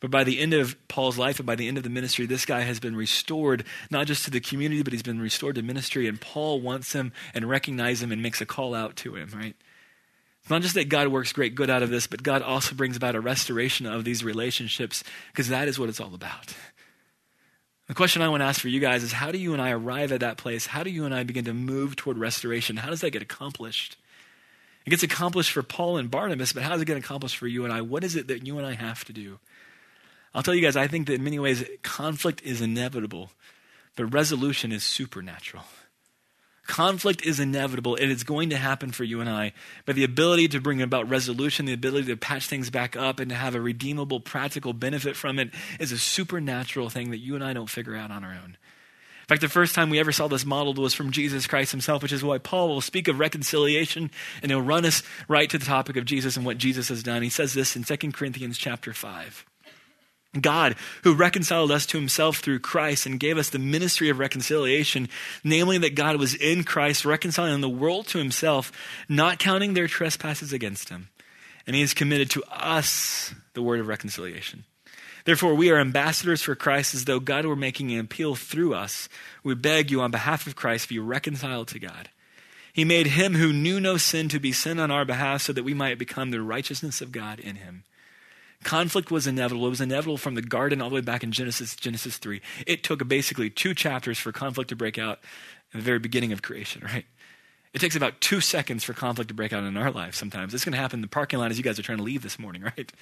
But 0.00 0.10
by 0.10 0.22
the 0.22 0.38
end 0.38 0.52
of 0.52 0.76
Paul's 0.86 1.16
life 1.16 1.38
and 1.38 1.46
by 1.46 1.54
the 1.54 1.66
end 1.66 1.78
of 1.78 1.82
the 1.82 1.88
ministry, 1.88 2.26
this 2.26 2.44
guy 2.44 2.60
has 2.60 2.78
been 2.78 2.94
restored, 2.94 3.64
not 3.90 4.06
just 4.06 4.26
to 4.26 4.30
the 4.30 4.40
community, 4.40 4.82
but 4.82 4.92
he's 4.92 5.02
been 5.02 5.18
restored 5.18 5.54
to 5.54 5.62
ministry. 5.62 6.06
And 6.06 6.20
Paul 6.20 6.60
wants 6.60 6.92
him 6.92 7.10
and 7.32 7.48
recognizes 7.48 8.02
him 8.02 8.12
and 8.12 8.22
makes 8.22 8.42
a 8.42 8.44
call 8.44 8.74
out 8.74 8.96
to 8.96 9.16
him, 9.16 9.30
right? 9.34 9.56
It's 10.42 10.50
not 10.50 10.60
just 10.60 10.74
that 10.74 10.90
God 10.90 11.08
works 11.08 11.32
great 11.32 11.54
good 11.54 11.70
out 11.70 11.82
of 11.82 11.88
this, 11.88 12.06
but 12.06 12.22
God 12.22 12.42
also 12.42 12.74
brings 12.74 12.98
about 12.98 13.14
a 13.14 13.20
restoration 13.22 13.86
of 13.86 14.04
these 14.04 14.22
relationships 14.22 15.04
because 15.32 15.48
that 15.48 15.68
is 15.68 15.78
what 15.78 15.88
it's 15.88 16.00
all 16.00 16.14
about. 16.14 16.54
The 17.86 17.94
question 17.94 18.22
I 18.22 18.28
want 18.28 18.40
to 18.40 18.46
ask 18.46 18.60
for 18.60 18.68
you 18.68 18.80
guys 18.80 19.02
is 19.02 19.12
how 19.12 19.30
do 19.30 19.38
you 19.38 19.52
and 19.52 19.60
I 19.60 19.70
arrive 19.70 20.10
at 20.10 20.20
that 20.20 20.38
place? 20.38 20.66
How 20.66 20.82
do 20.82 20.90
you 20.90 21.04
and 21.04 21.14
I 21.14 21.22
begin 21.22 21.44
to 21.44 21.52
move 21.52 21.96
toward 21.96 22.16
restoration? 22.16 22.78
How 22.78 22.88
does 22.88 23.02
that 23.02 23.10
get 23.10 23.22
accomplished? 23.22 23.96
It 24.86 24.90
gets 24.90 25.02
accomplished 25.02 25.52
for 25.52 25.62
Paul 25.62 25.98
and 25.98 26.10
Barnabas, 26.10 26.52
but 26.52 26.62
how 26.62 26.70
does 26.70 26.82
it 26.82 26.86
get 26.86 26.96
accomplished 26.96 27.36
for 27.36 27.46
you 27.46 27.64
and 27.64 27.72
I? 27.72 27.82
What 27.82 28.04
is 28.04 28.16
it 28.16 28.28
that 28.28 28.46
you 28.46 28.58
and 28.58 28.66
I 28.66 28.74
have 28.74 29.04
to 29.04 29.12
do? 29.12 29.38
I'll 30.34 30.42
tell 30.42 30.54
you 30.54 30.62
guys, 30.62 30.76
I 30.76 30.88
think 30.88 31.06
that 31.06 31.14
in 31.14 31.24
many 31.24 31.38
ways 31.38 31.64
conflict 31.82 32.42
is 32.42 32.60
inevitable, 32.60 33.30
but 33.96 34.06
resolution 34.06 34.72
is 34.72 34.82
supernatural. 34.82 35.64
Conflict 36.66 37.24
is 37.26 37.40
inevitable 37.40 37.94
and 37.96 38.10
it's 38.10 38.22
going 38.22 38.50
to 38.50 38.56
happen 38.56 38.90
for 38.90 39.04
you 39.04 39.20
and 39.20 39.28
I. 39.28 39.52
But 39.84 39.96
the 39.96 40.04
ability 40.04 40.48
to 40.48 40.60
bring 40.60 40.80
about 40.80 41.08
resolution, 41.08 41.66
the 41.66 41.74
ability 41.74 42.06
to 42.06 42.16
patch 42.16 42.46
things 42.46 42.70
back 42.70 42.96
up 42.96 43.20
and 43.20 43.28
to 43.28 43.36
have 43.36 43.54
a 43.54 43.60
redeemable, 43.60 44.20
practical 44.20 44.72
benefit 44.72 45.14
from 45.14 45.38
it 45.38 45.50
is 45.78 45.92
a 45.92 45.98
supernatural 45.98 46.88
thing 46.88 47.10
that 47.10 47.18
you 47.18 47.34
and 47.34 47.44
I 47.44 47.52
don't 47.52 47.68
figure 47.68 47.94
out 47.94 48.10
on 48.10 48.24
our 48.24 48.32
own. 48.32 48.56
In 49.24 49.28
fact, 49.28 49.40
the 49.40 49.48
first 49.48 49.74
time 49.74 49.88
we 49.88 49.98
ever 49.98 50.12
saw 50.12 50.28
this 50.28 50.44
modeled 50.44 50.78
was 50.78 50.92
from 50.92 51.10
Jesus 51.10 51.46
Christ 51.46 51.70
himself, 51.70 52.02
which 52.02 52.12
is 52.12 52.22
why 52.22 52.38
Paul 52.38 52.68
will 52.68 52.82
speak 52.82 53.08
of 53.08 53.18
reconciliation 53.18 54.10
and 54.42 54.50
he'll 54.50 54.60
run 54.60 54.84
us 54.84 55.02
right 55.28 55.48
to 55.48 55.58
the 55.58 55.64
topic 55.64 55.96
of 55.96 56.04
Jesus 56.04 56.36
and 56.36 56.44
what 56.44 56.58
Jesus 56.58 56.88
has 56.88 57.02
done. 57.02 57.22
He 57.22 57.30
says 57.30 57.54
this 57.54 57.76
in 57.76 57.84
2 57.84 58.12
Corinthians 58.12 58.58
chapter 58.58 58.92
5. 58.92 59.46
God, 60.40 60.76
who 61.02 61.14
reconciled 61.14 61.70
us 61.70 61.86
to 61.86 61.98
himself 61.98 62.38
through 62.38 62.58
Christ 62.60 63.06
and 63.06 63.20
gave 63.20 63.38
us 63.38 63.50
the 63.50 63.58
ministry 63.58 64.08
of 64.08 64.18
reconciliation, 64.18 65.08
namely 65.42 65.78
that 65.78 65.94
God 65.94 66.16
was 66.16 66.34
in 66.34 66.64
Christ 66.64 67.04
reconciling 67.04 67.60
the 67.60 67.68
world 67.68 68.06
to 68.08 68.18
himself, 68.18 68.72
not 69.08 69.38
counting 69.38 69.74
their 69.74 69.86
trespasses 69.86 70.52
against 70.52 70.88
him. 70.88 71.08
And 71.66 71.74
he 71.74 71.82
has 71.82 71.94
committed 71.94 72.30
to 72.30 72.42
us 72.50 73.34
the 73.54 73.62
word 73.62 73.80
of 73.80 73.88
reconciliation. 73.88 74.64
Therefore, 75.24 75.54
we 75.54 75.70
are 75.70 75.78
ambassadors 75.78 76.42
for 76.42 76.54
Christ 76.54 76.94
as 76.94 77.06
though 77.06 77.20
God 77.20 77.46
were 77.46 77.56
making 77.56 77.90
an 77.92 78.00
appeal 78.00 78.34
through 78.34 78.74
us. 78.74 79.08
We 79.42 79.54
beg 79.54 79.90
you 79.90 80.02
on 80.02 80.10
behalf 80.10 80.46
of 80.46 80.56
Christ, 80.56 80.90
be 80.90 80.98
reconciled 80.98 81.68
to 81.68 81.78
God. 81.78 82.10
He 82.74 82.84
made 82.84 83.06
him 83.06 83.34
who 83.34 83.52
knew 83.52 83.80
no 83.80 83.96
sin 83.96 84.28
to 84.30 84.40
be 84.40 84.52
sin 84.52 84.78
on 84.80 84.90
our 84.90 85.04
behalf 85.04 85.42
so 85.42 85.52
that 85.52 85.62
we 85.62 85.74
might 85.74 85.96
become 85.96 86.30
the 86.30 86.42
righteousness 86.42 87.00
of 87.00 87.12
God 87.12 87.38
in 87.38 87.56
him. 87.56 87.84
Conflict 88.64 89.10
was 89.10 89.26
inevitable. 89.26 89.66
It 89.66 89.70
was 89.70 89.80
inevitable 89.80 90.18
from 90.18 90.34
the 90.34 90.42
garden 90.42 90.82
all 90.82 90.88
the 90.88 90.96
way 90.96 91.00
back 91.00 91.22
in 91.22 91.32
Genesis, 91.32 91.76
Genesis 91.76 92.18
3. 92.18 92.40
It 92.66 92.82
took 92.82 93.06
basically 93.06 93.50
two 93.50 93.74
chapters 93.74 94.18
for 94.18 94.32
conflict 94.32 94.70
to 94.70 94.76
break 94.76 94.98
out 94.98 95.20
in 95.72 95.80
the 95.80 95.84
very 95.84 95.98
beginning 95.98 96.32
of 96.32 96.42
creation, 96.42 96.82
right? 96.84 97.04
It 97.72 97.80
takes 97.80 97.96
about 97.96 98.20
two 98.20 98.40
seconds 98.40 98.84
for 98.84 98.92
conflict 98.92 99.28
to 99.28 99.34
break 99.34 99.52
out 99.52 99.64
in 99.64 99.76
our 99.76 99.90
lives 99.90 100.16
sometimes. 100.16 100.54
It's 100.54 100.64
going 100.64 100.74
to 100.74 100.78
happen 100.78 100.98
in 100.98 101.02
the 101.02 101.08
parking 101.08 101.40
lot 101.40 101.50
as 101.50 101.58
you 101.58 101.64
guys 101.64 101.78
are 101.78 101.82
trying 101.82 101.98
to 101.98 102.04
leave 102.04 102.22
this 102.22 102.38
morning, 102.38 102.62
right? 102.62 102.92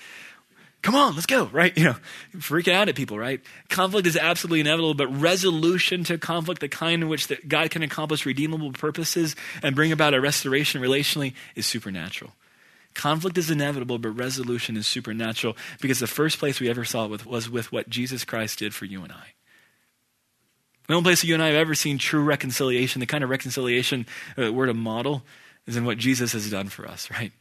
Come 0.83 0.97
on, 0.97 1.15
let's 1.15 1.27
go, 1.27 1.45
right? 1.47 1.77
You 1.77 1.85
know, 1.85 1.97
freaking 2.37 2.73
out 2.73 2.89
at 2.89 2.97
people, 2.97 3.17
right? 3.17 3.41
Conflict 3.69 4.07
is 4.07 4.17
absolutely 4.17 4.61
inevitable, 4.61 4.95
but 4.95 5.07
resolution 5.09 6.03
to 6.05 6.19
conflict, 6.19 6.61
the 6.61 6.69
kind 6.69 7.03
in 7.03 7.09
which 7.09 7.29
that 7.29 7.49
God 7.49 7.71
can 7.71 7.83
accomplish 7.83 8.27
redeemable 8.27 8.73
purposes 8.73 9.37
and 9.63 9.77
bring 9.77 9.93
about 9.93 10.13
a 10.13 10.21
restoration 10.21 10.83
relationally, 10.83 11.35
is 11.55 11.67
supernatural. 11.67 12.33
Conflict 12.95 13.39
is 13.39 13.51
inevitable, 13.51 13.99
but 13.99 14.11
resolution 14.11 14.77
is 14.77 14.87
supernatural 14.87 15.57
because 15.81 15.99
the 15.99 16.07
first 16.07 16.39
place 16.39 16.61
we 16.61 16.69
ever 16.69 16.85
saw 16.85 17.07
it 17.07 17.11
with, 17.11 17.27
was 17.27 17.49
with 17.49 17.73
what 17.73 17.89
Jesus 17.89 18.25
Christ 18.25 18.59
did 18.59 18.75
for 18.75 18.85
you 18.85 19.03
and 19.03 19.13
I. 19.13 19.33
The 20.89 20.95
only 20.95 21.05
place 21.05 21.25
you 21.25 21.35
and 21.35 21.43
I 21.43 21.47
have 21.47 21.57
ever 21.57 21.75
seen 21.75 21.99
true 21.99 22.23
reconciliation, 22.23 23.01
the 23.01 23.07
kind 23.07 23.25
of 23.25 23.31
reconciliation 23.31 24.07
that 24.37 24.53
we're 24.53 24.67
to 24.67 24.75
model, 24.75 25.23
is 25.67 25.77
in 25.77 25.85
what 25.85 25.99
Jesus 25.99 26.33
has 26.33 26.51
done 26.51 26.69
for 26.69 26.87
us, 26.87 27.11
right? 27.11 27.33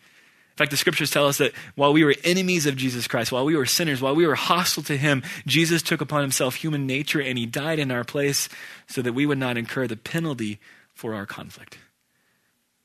In 0.51 0.57
fact, 0.57 0.71
the 0.71 0.77
scriptures 0.77 1.09
tell 1.09 1.27
us 1.27 1.37
that 1.39 1.53
while 1.75 1.91
we 1.91 2.03
were 2.03 2.13
enemies 2.23 2.65
of 2.65 2.75
Jesus 2.75 3.07
Christ, 3.07 3.31
while 3.31 3.45
we 3.45 3.55
were 3.55 3.65
sinners, 3.65 4.01
while 4.01 4.15
we 4.15 4.27
were 4.27 4.35
hostile 4.35 4.83
to 4.83 4.97
him, 4.97 5.23
Jesus 5.47 5.81
took 5.81 6.01
upon 6.01 6.21
himself 6.21 6.55
human 6.55 6.85
nature 6.85 7.21
and 7.21 7.37
he 7.37 7.45
died 7.45 7.79
in 7.79 7.89
our 7.89 8.03
place 8.03 8.47
so 8.87 9.01
that 9.01 9.13
we 9.13 9.25
would 9.25 9.37
not 9.37 9.57
incur 9.57 9.87
the 9.87 9.97
penalty 9.97 10.59
for 10.93 11.15
our 11.15 11.25
conflict. 11.25 11.77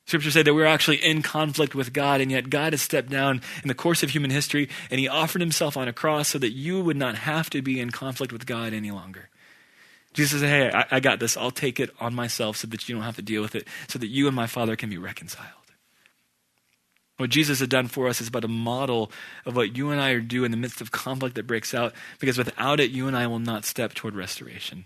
Scripture 0.07 0.31
say 0.31 0.41
that 0.41 0.53
we're 0.53 0.65
actually 0.65 1.03
in 1.03 1.21
conflict 1.21 1.75
with 1.75 1.91
God, 1.91 2.21
and 2.21 2.31
yet 2.31 2.49
God 2.49 2.71
has 2.71 2.81
stepped 2.81 3.09
down 3.09 3.41
in 3.61 3.67
the 3.67 3.75
course 3.75 4.03
of 4.03 4.11
human 4.11 4.31
history, 4.31 4.69
and 4.89 5.01
He 5.01 5.07
offered 5.07 5.41
Himself 5.41 5.75
on 5.75 5.89
a 5.89 5.93
cross 5.93 6.29
so 6.29 6.39
that 6.39 6.53
you 6.53 6.81
would 6.81 6.95
not 6.95 7.15
have 7.15 7.49
to 7.49 7.61
be 7.61 7.81
in 7.81 7.89
conflict 7.89 8.31
with 8.31 8.45
God 8.45 8.71
any 8.71 8.89
longer. 8.89 9.29
Jesus 10.13 10.39
said, 10.39 10.49
Hey, 10.49 10.71
I, 10.73 10.85
I 10.95 10.99
got 11.01 11.19
this. 11.19 11.35
I'll 11.35 11.51
take 11.51 11.77
it 11.77 11.89
on 11.99 12.15
myself 12.15 12.55
so 12.55 12.67
that 12.67 12.87
you 12.87 12.95
don't 12.95 13.03
have 13.03 13.17
to 13.17 13.21
deal 13.21 13.41
with 13.41 13.53
it, 13.53 13.67
so 13.89 13.99
that 13.99 14.07
you 14.07 14.27
and 14.27 14.35
my 14.35 14.47
Father 14.47 14.77
can 14.77 14.89
be 14.89 14.97
reconciled. 14.97 15.51
What 17.17 17.29
Jesus 17.29 17.59
has 17.59 17.67
done 17.67 17.87
for 17.87 18.07
us 18.07 18.21
is 18.21 18.29
but 18.29 18.45
a 18.45 18.47
model 18.47 19.11
of 19.45 19.57
what 19.57 19.75
you 19.75 19.89
and 19.89 19.99
I 19.99 20.11
are 20.11 20.21
due 20.21 20.45
in 20.45 20.51
the 20.51 20.57
midst 20.57 20.79
of 20.79 20.91
conflict 20.91 21.35
that 21.35 21.47
breaks 21.47 21.73
out, 21.73 21.93
because 22.19 22.37
without 22.37 22.79
it, 22.79 22.91
you 22.91 23.07
and 23.07 23.17
I 23.17 23.27
will 23.27 23.39
not 23.39 23.65
step 23.65 23.93
toward 23.93 24.15
restoration. 24.15 24.85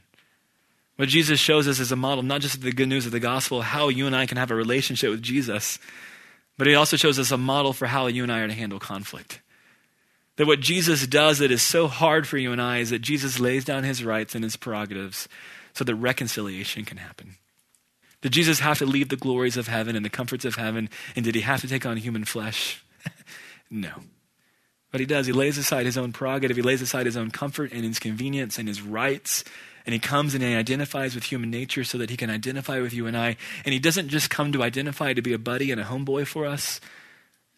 What 0.97 1.09
Jesus 1.09 1.39
shows 1.39 1.67
us 1.67 1.79
is 1.79 1.91
a 1.91 1.95
model, 1.95 2.23
not 2.23 2.41
just 2.41 2.55
of 2.55 2.61
the 2.61 2.71
good 2.71 2.89
news 2.89 3.05
of 3.05 3.11
the 3.11 3.19
gospel, 3.19 3.61
how 3.61 3.89
you 3.89 4.05
and 4.07 4.15
I 4.15 4.25
can 4.25 4.37
have 4.37 4.51
a 4.51 4.55
relationship 4.55 5.09
with 5.09 5.21
Jesus, 5.21 5.79
but 6.57 6.67
he 6.67 6.75
also 6.75 6.97
shows 6.97 7.17
us 7.17 7.31
a 7.31 7.37
model 7.37 7.73
for 7.73 7.87
how 7.87 8.07
you 8.07 8.23
and 8.23 8.31
I 8.31 8.39
are 8.39 8.47
to 8.47 8.53
handle 8.53 8.79
conflict. 8.79 9.41
That 10.35 10.47
what 10.47 10.59
Jesus 10.59 11.07
does 11.07 11.39
that 11.39 11.51
is 11.51 11.61
so 11.61 11.87
hard 11.87 12.27
for 12.27 12.37
you 12.37 12.51
and 12.51 12.61
I 12.61 12.79
is 12.79 12.89
that 12.89 13.01
Jesus 13.01 13.39
lays 13.39 13.65
down 13.65 13.83
his 13.83 14.03
rights 14.03 14.35
and 14.35 14.43
his 14.43 14.55
prerogatives 14.55 15.27
so 15.73 15.83
that 15.83 15.95
reconciliation 15.95 16.85
can 16.85 16.97
happen. 16.97 17.35
Did 18.21 18.33
Jesus 18.33 18.59
have 18.59 18.77
to 18.79 18.85
leave 18.85 19.09
the 19.09 19.17
glories 19.17 19.57
of 19.57 19.67
heaven 19.67 19.95
and 19.95 20.05
the 20.05 20.09
comforts 20.09 20.45
of 20.45 20.55
heaven? 20.55 20.89
And 21.15 21.25
did 21.25 21.35
he 21.35 21.41
have 21.41 21.61
to 21.61 21.67
take 21.67 21.85
on 21.85 21.97
human 21.97 22.25
flesh? 22.25 22.83
no. 23.69 23.91
But 24.91 24.99
he 24.99 25.05
does. 25.05 25.25
He 25.25 25.33
lays 25.33 25.57
aside 25.57 25.85
his 25.85 25.97
own 25.97 26.11
prerogative. 26.11 26.57
He 26.57 26.63
lays 26.63 26.81
aside 26.81 27.05
his 27.05 27.17
own 27.17 27.31
comfort 27.31 27.71
and 27.71 27.83
his 27.83 27.97
convenience 27.97 28.59
and 28.59 28.67
his 28.67 28.81
rights 28.81 29.43
and 29.85 29.93
he 29.93 29.99
comes 29.99 30.33
and 30.33 30.43
he 30.43 30.55
identifies 30.55 31.15
with 31.15 31.25
human 31.25 31.49
nature 31.49 31.83
so 31.83 31.97
that 31.97 32.09
he 32.09 32.17
can 32.17 32.29
identify 32.29 32.79
with 32.79 32.93
you 32.93 33.07
and 33.07 33.17
I. 33.17 33.37
And 33.65 33.73
he 33.73 33.79
doesn't 33.79 34.09
just 34.09 34.29
come 34.29 34.51
to 34.51 34.63
identify 34.63 35.13
to 35.13 35.21
be 35.21 35.33
a 35.33 35.39
buddy 35.39 35.71
and 35.71 35.81
a 35.81 35.85
homeboy 35.85 36.27
for 36.27 36.45
us, 36.45 36.79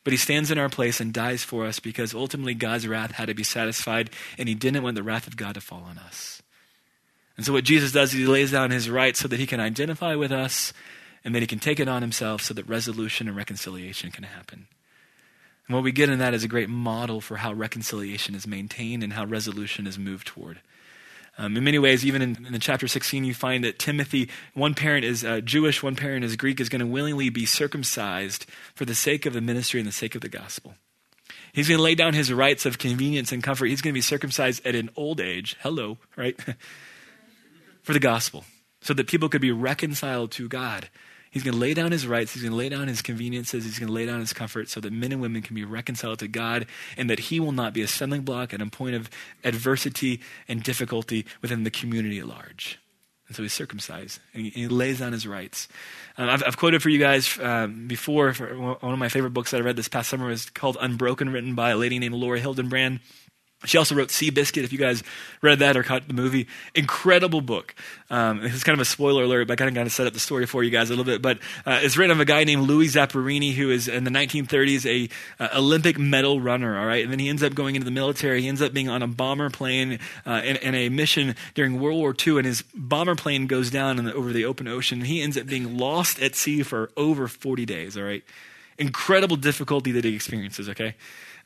but 0.04 0.12
he 0.12 0.18
stands 0.18 0.52
in 0.52 0.58
our 0.58 0.70
place 0.70 1.00
and 1.00 1.14
dies 1.14 1.44
for 1.44 1.66
us 1.66 1.80
because 1.80 2.14
ultimately 2.14 2.54
God's 2.54 2.88
wrath 2.88 3.12
had 3.12 3.28
to 3.28 3.34
be 3.34 3.44
satisfied, 3.44 4.10
and 4.38 4.50
he 4.50 4.56
didn't 4.56 4.84
want 4.84 4.96
the 4.96 5.04
wrath 5.04 5.28
of 5.28 5.38
God 5.38 5.56
to 5.56 5.62
fall 5.62 5.84
on 5.84 5.98
us. 5.98 6.42
And 7.36 7.46
so 7.46 7.54
what 7.54 7.64
Jesus 7.64 7.92
does 7.92 8.14
is 8.14 8.20
he 8.20 8.26
lays 8.26 8.52
down 8.52 8.72
his 8.72 8.90
rights 8.90 9.20
so 9.20 9.28
that 9.28 9.40
he 9.40 9.48
can 9.48 9.60
identify 9.60 10.16
with 10.16 10.32
us 10.32 10.74
and 11.24 11.34
that 11.34 11.42
he 11.42 11.48
can 11.48 11.60
take 11.60 11.80
it 11.80 11.88
on 11.88 12.02
himself 12.02 12.42
so 12.42 12.54
that 12.54 12.68
resolution 12.68 13.28
and 13.28 13.38
reconciliation 13.38 14.12
can 14.12 14.24
happen. 14.24 14.68
And 15.68 15.76
what 15.76 15.84
we 15.84 15.92
get 15.92 16.10
in 16.10 16.20
that 16.20 16.34
is 16.34 16.44
a 16.44 16.50
great 16.50 16.70
model 16.70 17.22
for 17.22 17.38
how 17.38 17.54
reconciliation 17.54 18.36
is 18.36 18.46
maintained 18.46 19.04
and 19.04 19.14
how 19.14 19.26
resolution 19.26 19.88
is 19.88 19.98
moved 19.98 20.28
toward. 20.28 20.60
Um, 21.38 21.58
in 21.58 21.64
many 21.64 21.80
ways, 21.80 22.06
even 22.06 22.22
in, 22.22 22.46
in, 22.46 22.54
the 22.54 22.60
chapter 22.60 22.88
16, 22.88 23.24
you 23.24 23.34
find 23.34 23.64
that 23.64 23.80
Timothy, 23.80 24.30
one 24.54 24.76
parent 24.76 25.04
is 25.04 25.24
uh, 25.24 25.42
Jewish, 25.42 25.82
one 25.82 25.96
parent 25.96 26.24
is 26.24 26.36
Greek, 26.36 26.60
is 26.60 26.70
going 26.70 26.80
to 26.80 26.86
willingly 26.86 27.30
be 27.30 27.46
circumcised 27.46 28.46
for 28.76 28.86
the 28.86 28.94
sake 28.94 29.26
of 29.26 29.34
the 29.34 29.42
ministry 29.42 29.80
and 29.80 29.88
the 29.88 29.94
sake 29.94 30.14
of 30.14 30.22
the 30.22 30.30
gospel. 30.30 30.76
He's 31.52 31.68
going 31.68 31.80
to 31.80 31.84
lay 31.84 31.96
down 31.96 32.14
his 32.14 32.32
rights 32.32 32.66
of 32.66 32.78
convenience 32.78 33.32
and 33.32 33.42
comfort. 33.42 33.66
He's 33.66 33.82
going 33.82 33.94
to 33.94 33.98
be 33.98 34.02
circumcised 34.02 34.66
at 34.66 34.76
an 34.76 34.90
old 34.96 35.20
age. 35.20 35.56
Hello, 35.62 35.98
right? 36.16 36.40
for 37.84 37.94
the 37.94 38.00
gospel, 38.00 38.46
so 38.82 38.94
that 38.94 39.08
people 39.08 39.30
could 39.30 39.42
be 39.42 39.52
reconciled 39.52 40.32
to 40.32 40.48
God. 40.48 40.90
He's 41.34 41.42
going 41.42 41.56
to 41.56 41.60
lay 41.60 41.74
down 41.74 41.92
his 41.92 42.06
rights. 42.06 42.34
He's 42.34 42.44
going 42.44 42.52
to 42.52 42.58
lay 42.58 42.70
down 42.70 42.88
his 42.88 43.02
conveniences. 43.02 43.66
He's 43.66 43.80
going 43.80 43.88
to 43.88 43.94
lay 43.94 44.06
down 44.06 44.20
his 44.20 44.34
comfort 44.34 44.70
so 44.70 44.80
that 44.80 44.94
men 44.94 45.12
and 45.12 45.20
women 45.20 45.42
can 45.42 45.56
be 45.56 45.64
reconciled 45.66 46.20
to 46.20 46.28
God 46.28 46.68
and 46.96 47.10
that 47.10 47.18
he 47.18 47.40
will 47.40 47.52
not 47.52 47.74
be 47.74 47.82
a 47.82 47.88
stumbling 47.88 48.22
block 48.22 48.54
and 48.54 48.62
a 48.62 48.68
point 48.68 48.94
of 48.94 49.10
adversity 49.44 50.22
and 50.48 50.62
difficulty 50.62 51.26
within 51.42 51.64
the 51.64 51.72
community 51.72 52.20
at 52.20 52.28
large. 52.28 52.78
And 53.28 53.36
so 53.36 53.42
he's 53.42 53.52
circumcised 53.52 54.20
and 54.36 54.46
he, 54.46 54.68
lays 54.68 55.00
down 55.00 55.12
his 55.12 55.26
rights. 55.26 55.68
Um, 56.20 56.30
I've, 56.30 56.44
I've, 56.46 56.58
quoted 56.58 56.84
for 56.84 56.90
you 56.90 57.00
guys 57.00 57.40
um, 57.40 57.88
before, 57.88 58.32
one 58.32 58.94
of 58.94 59.00
my 59.00 59.10
favorite 59.10 59.32
books 59.32 59.50
that 59.52 59.58
I 59.58 59.62
read 59.62 59.76
this 59.76 59.88
past 59.88 60.12
summer 60.12 60.28
was 60.28 60.52
called 60.52 60.78
Unbroken, 60.80 61.32
written 61.32 61.56
by 61.56 61.72
a 61.72 61.78
lady 61.78 61.98
named 61.98 62.14
Laura 62.14 62.40
Hillenbrand. 62.40 63.00
She 63.66 63.78
also 63.78 63.96
wrote 63.96 64.10
Seabiscuit, 64.10 64.64
if 64.64 64.74
you 64.74 64.80
guys 64.80 65.04
read 65.42 65.60
that 65.60 65.78
or 65.78 65.84
caught 65.84 66.08
the 66.08 66.14
movie. 66.14 66.48
Incredible 66.76 67.42
book. 67.42 67.74
Um, 68.10 68.44
it's 68.44 68.64
kind 68.64 68.76
of 68.76 68.82
a 68.82 68.86
spoiler 68.86 69.24
alert, 69.24 69.48
but 69.48 69.54
I 69.54 69.56
kind 69.56 69.70
of 69.70 69.76
got 69.76 69.86
to 69.86 69.90
set 69.90 70.06
up 70.06 70.14
the 70.14 70.20
story 70.20 70.46
for 70.46 70.64
you 70.64 70.70
guys 70.70 70.90
a 70.90 70.94
little 70.94 71.06
bit. 71.06 71.22
But 71.22 71.40
uh, 71.66 71.80
it's 71.82 71.96
written 71.96 72.12
of 72.12 72.20
a 72.20 72.26
guy 72.26 72.44
named 72.44 72.68
Louis 72.68 72.88
Zamperini, 72.88 73.54
who 73.54 73.70
is 73.70 73.88
in 73.88 74.04
the 74.04 74.12
1930s 74.12 74.86
a 74.86 75.44
uh, 75.44 75.60
Olympic 75.60 75.98
medal 75.98 76.42
runner, 76.42 76.78
all 76.78 76.86
right? 76.86 77.04
And 77.04 77.12
then 77.12 77.20
he 77.20 77.30
ends 77.30 77.42
up 77.42 77.56
going 77.56 77.76
into 77.76 77.86
the 77.86 77.92
military. 77.92 78.42
He 78.42 78.48
ends 78.48 78.62
up 78.62 78.74
being 78.74 78.90
on 78.90 79.02
a 79.02 79.08
bomber 79.08 79.50
plane 79.50 80.00
uh, 80.26 80.42
in, 80.44 80.58
in, 80.58 80.76
a 80.76 80.90
mission 80.90 81.36
during 81.54 81.80
World 81.80 82.00
War 82.00 82.16
II, 82.16 82.38
and 82.38 82.46
his 82.46 82.64
bomber 82.74 83.16
plane 83.16 83.48
goes 83.48 83.70
down 83.70 83.98
the, 83.98 84.14
over 84.14 84.34
the 84.34 84.46
open 84.46 84.68
ocean. 84.68 85.00
And 85.00 85.08
he 85.08 85.22
ends 85.22 85.38
up 85.38 85.48
being 85.48 85.78
lost 85.78 86.22
at 86.22 86.36
sea 86.36 86.64
for 86.64 86.92
over 86.98 87.28
40 87.28 87.66
days, 87.66 87.98
all 87.98 88.04
right? 88.04 88.24
Incredible 88.78 89.36
difficulty 89.38 89.92
that 89.94 90.04
he 90.04 90.16
experiences, 90.16 90.68
okay? 90.70 90.96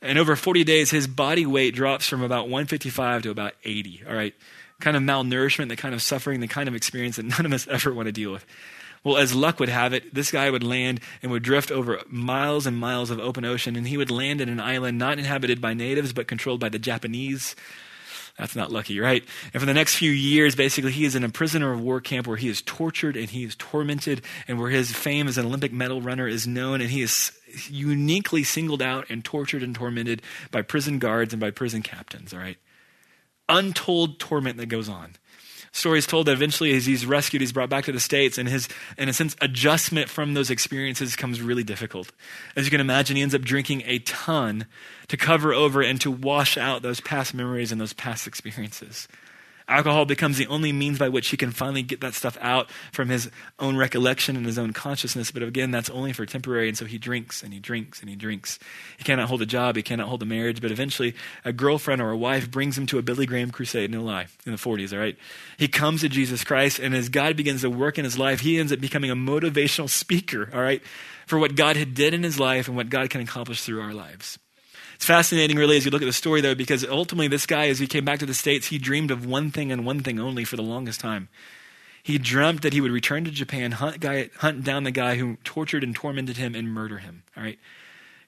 And 0.00 0.18
over 0.18 0.36
40 0.36 0.64
days, 0.64 0.90
his 0.90 1.06
body 1.06 1.44
weight 1.44 1.74
drops 1.74 2.06
from 2.06 2.22
about 2.22 2.44
155 2.44 3.22
to 3.22 3.30
about 3.30 3.54
80. 3.64 4.02
All 4.08 4.14
right. 4.14 4.34
Kind 4.80 4.96
of 4.96 5.02
malnourishment, 5.02 5.68
the 5.68 5.76
kind 5.76 5.94
of 5.94 6.02
suffering, 6.02 6.40
the 6.40 6.46
kind 6.46 6.68
of 6.68 6.74
experience 6.74 7.16
that 7.16 7.24
none 7.38 7.44
of 7.44 7.52
us 7.52 7.66
ever 7.68 7.92
want 7.92 8.06
to 8.06 8.12
deal 8.12 8.32
with. 8.32 8.46
Well, 9.04 9.16
as 9.16 9.34
luck 9.34 9.60
would 9.60 9.68
have 9.68 9.92
it, 9.92 10.12
this 10.12 10.30
guy 10.30 10.50
would 10.50 10.64
land 10.64 11.00
and 11.22 11.30
would 11.30 11.42
drift 11.42 11.70
over 11.70 12.00
miles 12.08 12.66
and 12.66 12.76
miles 12.76 13.10
of 13.10 13.20
open 13.20 13.44
ocean, 13.44 13.76
and 13.76 13.86
he 13.86 13.96
would 13.96 14.10
land 14.10 14.40
in 14.40 14.48
an 14.48 14.60
island 14.60 14.98
not 14.98 15.18
inhabited 15.18 15.60
by 15.60 15.74
natives 15.74 16.12
but 16.12 16.26
controlled 16.26 16.60
by 16.60 16.68
the 16.68 16.78
Japanese. 16.78 17.54
That's 18.38 18.54
not 18.54 18.70
lucky, 18.70 19.00
right? 19.00 19.24
And 19.52 19.60
for 19.60 19.66
the 19.66 19.74
next 19.74 19.96
few 19.96 20.10
years, 20.10 20.54
basically, 20.54 20.92
he 20.92 21.04
is 21.04 21.14
in 21.14 21.24
a 21.24 21.28
prisoner 21.28 21.72
of 21.72 21.80
war 21.80 22.00
camp 22.00 22.26
where 22.26 22.36
he 22.36 22.48
is 22.48 22.62
tortured 22.62 23.16
and 23.16 23.28
he 23.28 23.44
is 23.44 23.56
tormented, 23.56 24.22
and 24.46 24.58
where 24.58 24.70
his 24.70 24.92
fame 24.92 25.26
as 25.26 25.38
an 25.38 25.46
Olympic 25.46 25.72
medal 25.72 26.00
runner 26.00 26.28
is 26.28 26.46
known, 26.46 26.80
and 26.80 26.90
he 26.90 27.02
is 27.02 27.32
uniquely 27.70 28.44
singled 28.44 28.82
out 28.82 29.06
and 29.08 29.24
tortured 29.24 29.62
and 29.62 29.74
tormented 29.74 30.22
by 30.50 30.62
prison 30.62 30.98
guards 30.98 31.32
and 31.32 31.40
by 31.40 31.50
prison 31.50 31.82
captains, 31.82 32.32
all 32.32 32.40
right? 32.40 32.58
Untold 33.48 34.18
torment 34.18 34.56
that 34.58 34.66
goes 34.66 34.88
on. 34.88 35.14
Stories 35.72 36.06
told 36.06 36.26
that 36.26 36.32
eventually, 36.32 36.74
as 36.74 36.86
he's 36.86 37.04
rescued, 37.04 37.42
he's 37.42 37.52
brought 37.52 37.68
back 37.68 37.84
to 37.84 37.92
the 37.92 38.00
States, 38.00 38.38
and 38.38 38.48
his, 38.48 38.68
in 38.96 39.08
a 39.08 39.12
sense, 39.12 39.36
adjustment 39.40 40.08
from 40.08 40.34
those 40.34 40.50
experiences 40.50 41.14
comes 41.14 41.42
really 41.42 41.62
difficult. 41.62 42.10
As 42.56 42.64
you 42.64 42.70
can 42.70 42.80
imagine, 42.80 43.16
he 43.16 43.22
ends 43.22 43.34
up 43.34 43.42
drinking 43.42 43.82
a 43.84 43.98
ton 44.00 44.66
to 45.08 45.16
cover 45.16 45.52
over 45.52 45.82
and 45.82 46.00
to 46.00 46.10
wash 46.10 46.56
out 46.56 46.82
those 46.82 47.00
past 47.00 47.34
memories 47.34 47.70
and 47.70 47.80
those 47.80 47.92
past 47.92 48.26
experiences. 48.26 49.08
Alcohol 49.68 50.06
becomes 50.06 50.38
the 50.38 50.46
only 50.46 50.72
means 50.72 50.98
by 50.98 51.10
which 51.10 51.28
he 51.28 51.36
can 51.36 51.50
finally 51.50 51.82
get 51.82 52.00
that 52.00 52.14
stuff 52.14 52.38
out 52.40 52.70
from 52.90 53.10
his 53.10 53.30
own 53.58 53.76
recollection 53.76 54.34
and 54.34 54.46
his 54.46 54.58
own 54.58 54.72
consciousness. 54.72 55.30
But 55.30 55.42
again, 55.42 55.70
that's 55.70 55.90
only 55.90 56.14
for 56.14 56.24
temporary. 56.24 56.68
And 56.68 56.78
so 56.78 56.86
he 56.86 56.96
drinks 56.96 57.42
and 57.42 57.52
he 57.52 57.60
drinks 57.60 58.00
and 58.00 58.08
he 58.08 58.16
drinks. 58.16 58.58
He 58.96 59.04
cannot 59.04 59.28
hold 59.28 59.42
a 59.42 59.46
job. 59.46 59.76
He 59.76 59.82
cannot 59.82 60.08
hold 60.08 60.22
a 60.22 60.26
marriage. 60.26 60.62
But 60.62 60.72
eventually, 60.72 61.14
a 61.44 61.52
girlfriend 61.52 62.00
or 62.00 62.10
a 62.10 62.16
wife 62.16 62.50
brings 62.50 62.78
him 62.78 62.86
to 62.86 62.98
a 62.98 63.02
Billy 63.02 63.26
Graham 63.26 63.50
crusade, 63.50 63.90
no 63.90 64.02
lie, 64.02 64.28
in 64.46 64.52
the 64.52 64.58
40s, 64.58 64.92
all 64.94 65.00
right? 65.00 65.18
He 65.58 65.68
comes 65.68 66.00
to 66.00 66.08
Jesus 66.08 66.44
Christ. 66.44 66.78
And 66.78 66.94
as 66.94 67.10
God 67.10 67.36
begins 67.36 67.60
to 67.60 67.70
work 67.70 67.98
in 67.98 68.04
his 68.04 68.18
life, 68.18 68.40
he 68.40 68.58
ends 68.58 68.72
up 68.72 68.80
becoming 68.80 69.10
a 69.10 69.16
motivational 69.16 69.90
speaker, 69.90 70.48
all 70.54 70.62
right, 70.62 70.82
for 71.26 71.38
what 71.38 71.56
God 71.56 71.76
had 71.76 71.92
did 71.92 72.14
in 72.14 72.22
his 72.22 72.40
life 72.40 72.68
and 72.68 72.76
what 72.76 72.88
God 72.88 73.10
can 73.10 73.20
accomplish 73.20 73.62
through 73.62 73.82
our 73.82 73.92
lives. 73.92 74.38
It's 74.98 75.06
fascinating, 75.06 75.56
really, 75.56 75.76
as 75.76 75.84
you 75.84 75.92
look 75.92 76.02
at 76.02 76.06
the 76.06 76.12
story, 76.12 76.40
though, 76.40 76.56
because 76.56 76.84
ultimately, 76.84 77.28
this 77.28 77.46
guy, 77.46 77.68
as 77.68 77.78
he 77.78 77.86
came 77.86 78.04
back 78.04 78.18
to 78.18 78.26
the 78.26 78.34
States, 78.34 78.66
he 78.66 78.78
dreamed 78.78 79.12
of 79.12 79.24
one 79.24 79.52
thing 79.52 79.70
and 79.70 79.86
one 79.86 80.00
thing 80.00 80.18
only 80.18 80.44
for 80.44 80.56
the 80.56 80.62
longest 80.62 80.98
time. 80.98 81.28
He 82.02 82.18
dreamt 82.18 82.62
that 82.62 82.72
he 82.72 82.80
would 82.80 82.90
return 82.90 83.24
to 83.24 83.30
Japan, 83.30 83.70
hunt, 83.70 84.00
guy, 84.00 84.30
hunt 84.38 84.64
down 84.64 84.82
the 84.82 84.90
guy 84.90 85.14
who 85.14 85.36
tortured 85.44 85.84
and 85.84 85.94
tormented 85.94 86.36
him, 86.36 86.56
and 86.56 86.74
murder 86.74 86.98
him. 86.98 87.22
All 87.36 87.44
right? 87.44 87.60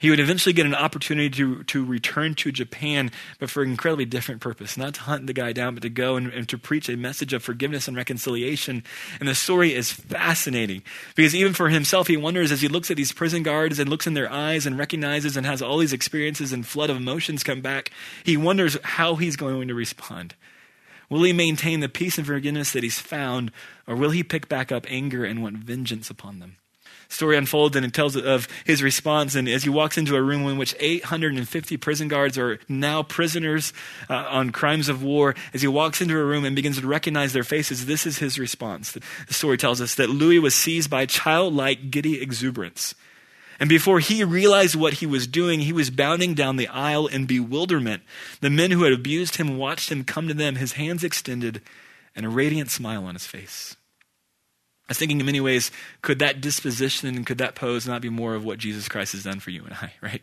He 0.01 0.09
would 0.09 0.19
eventually 0.19 0.55
get 0.55 0.65
an 0.65 0.75
opportunity 0.75 1.29
to, 1.37 1.63
to 1.65 1.85
return 1.85 2.35
to 2.37 2.51
Japan, 2.51 3.11
but 3.39 3.51
for 3.51 3.63
an 3.63 3.71
incredibly 3.71 4.07
different 4.07 4.41
purpose. 4.41 4.79
Not 4.79 4.95
to 4.95 5.03
hunt 5.03 5.27
the 5.27 5.35
guy 5.35 5.53
down, 5.53 5.75
but 5.75 5.83
to 5.83 5.91
go 5.91 6.17
and, 6.17 6.33
and 6.33 6.49
to 6.49 6.57
preach 6.57 6.89
a 6.89 6.97
message 6.97 7.35
of 7.35 7.43
forgiveness 7.43 7.87
and 7.87 7.95
reconciliation. 7.95 8.83
And 9.21 9.29
the 9.29 9.35
story 9.35 9.75
is 9.75 9.93
fascinating 9.93 10.83
because 11.15 11.35
even 11.35 11.53
for 11.53 11.69
himself, 11.69 12.07
he 12.07 12.17
wonders 12.17 12.51
as 12.51 12.63
he 12.63 12.69
looks 12.69 12.91
at 12.91 12.97
these 12.97 13.13
prison 13.13 13.43
guards 13.43 13.79
and 13.79 13.91
looks 13.91 14.07
in 14.07 14.15
their 14.15 14.33
eyes 14.33 14.65
and 14.65 14.79
recognizes 14.79 15.37
and 15.37 15.45
has 15.45 15.61
all 15.61 15.77
these 15.77 15.93
experiences 15.93 16.51
and 16.51 16.67
flood 16.67 16.89
of 16.89 16.97
emotions 16.97 17.45
come 17.45 17.61
back, 17.61 17.91
he 18.25 18.39
wonders 18.39 18.79
how 18.83 19.17
he's 19.17 19.37
going 19.37 19.69
to 19.69 19.75
respond. 19.75 20.35
Will 21.11 21.25
he 21.25 21.35
maintain 21.35 21.81
the 21.81 21.91
peace 21.91 22.17
and 22.17 22.27
forgiveness 22.27 22.73
that 22.73 22.85
he's 22.85 23.01
found, 23.01 23.53
or 23.87 23.97
will 23.97 24.11
he 24.11 24.23
pick 24.23 24.49
back 24.49 24.73
up 24.73 24.87
anger 24.89 25.27
and 25.27 25.43
want 25.43 25.59
vengeance 25.59 26.09
upon 26.09 26.39
them? 26.39 26.57
Story 27.11 27.37
unfolds 27.37 27.77
and 27.77 27.85
it 27.85 27.93
tells 27.93 28.17
of 28.17 28.49
his 28.65 28.83
response. 28.83 29.35
And 29.35 29.49
as 29.49 29.65
he 29.65 29.69
walks 29.69 29.99
into 29.99 30.17
a 30.17 30.23
room 30.23 30.47
in 30.47 30.57
which 30.57 30.75
850 30.79 31.77
prison 31.77 32.09
guards 32.09 32.39
are 32.39 32.59
now 32.69 33.03
prisoners 33.03 33.73
uh, 34.09 34.15
on 34.15 34.51
crimes 34.51 34.89
of 34.89 35.03
war, 35.03 35.35
as 35.53 35.61
he 35.61 35.69
walks 35.69 36.01
into 36.01 36.19
a 36.19 36.25
room 36.25 36.45
and 36.45 36.57
begins 36.57 36.81
to 36.81 36.87
recognize 36.87 37.33
their 37.33 37.45
faces, 37.45 37.87
this 37.87 38.07
is 38.07 38.19
his 38.19 38.39
response. 38.39 38.93
The 38.93 39.35
story 39.35 39.59
tells 39.59 39.81
us 39.81 39.97
that 39.97 40.09
Louis 40.09 40.39
was 40.39 40.55
seized 40.55 40.89
by 40.89 41.07
childlike, 41.07 41.91
giddy 41.91 42.23
exuberance. 42.23 42.95
And 43.59 43.69
before 43.69 44.01
he 44.01 44.25
realized 44.25 44.75
what 44.75 44.95
he 44.95 45.07
was 45.07 45.27
doing, 45.27 45.61
he 45.61 45.73
was 45.73 45.91
bounding 45.91 46.33
down 46.33 46.57
the 46.57 46.69
aisle 46.69 47.07
in 47.07 47.27
bewilderment. 47.27 48.03
The 48.41 48.49
men 48.49 48.71
who 48.71 48.85
had 48.85 48.95
abused 48.95 49.37
him 49.37 49.59
watched 49.59 49.93
him 49.93 50.03
come 50.03 50.29
to 50.29 50.35
them, 50.35 50.57
his 50.57 50.73
hands 50.73 51.05
extended, 51.05 51.61
and 52.17 52.25
a 52.25 52.31
radiant 52.31 52.71
smile 52.71 53.05
on 53.05 53.15
his 53.15 53.27
face. 53.27 53.77
I 54.91 54.93
was 54.93 54.99
thinking 54.99 55.21
in 55.21 55.27
many 55.27 55.41
ways, 55.41 55.71
could 56.03 56.19
that 56.19 56.41
disposition 56.41 57.07
and 57.07 57.25
could 57.25 57.39
that 57.39 57.55
pose 57.55 57.87
not 57.87 58.03
be 58.03 58.09
more 58.09 58.35
of 58.35 58.45
what 58.45 58.59
Jesus 58.59 58.89
Christ 58.89 59.13
has 59.13 59.23
done 59.23 59.39
for 59.39 59.51
you 59.51 59.63
and 59.65 59.75
I, 59.75 59.93
right? 60.01 60.21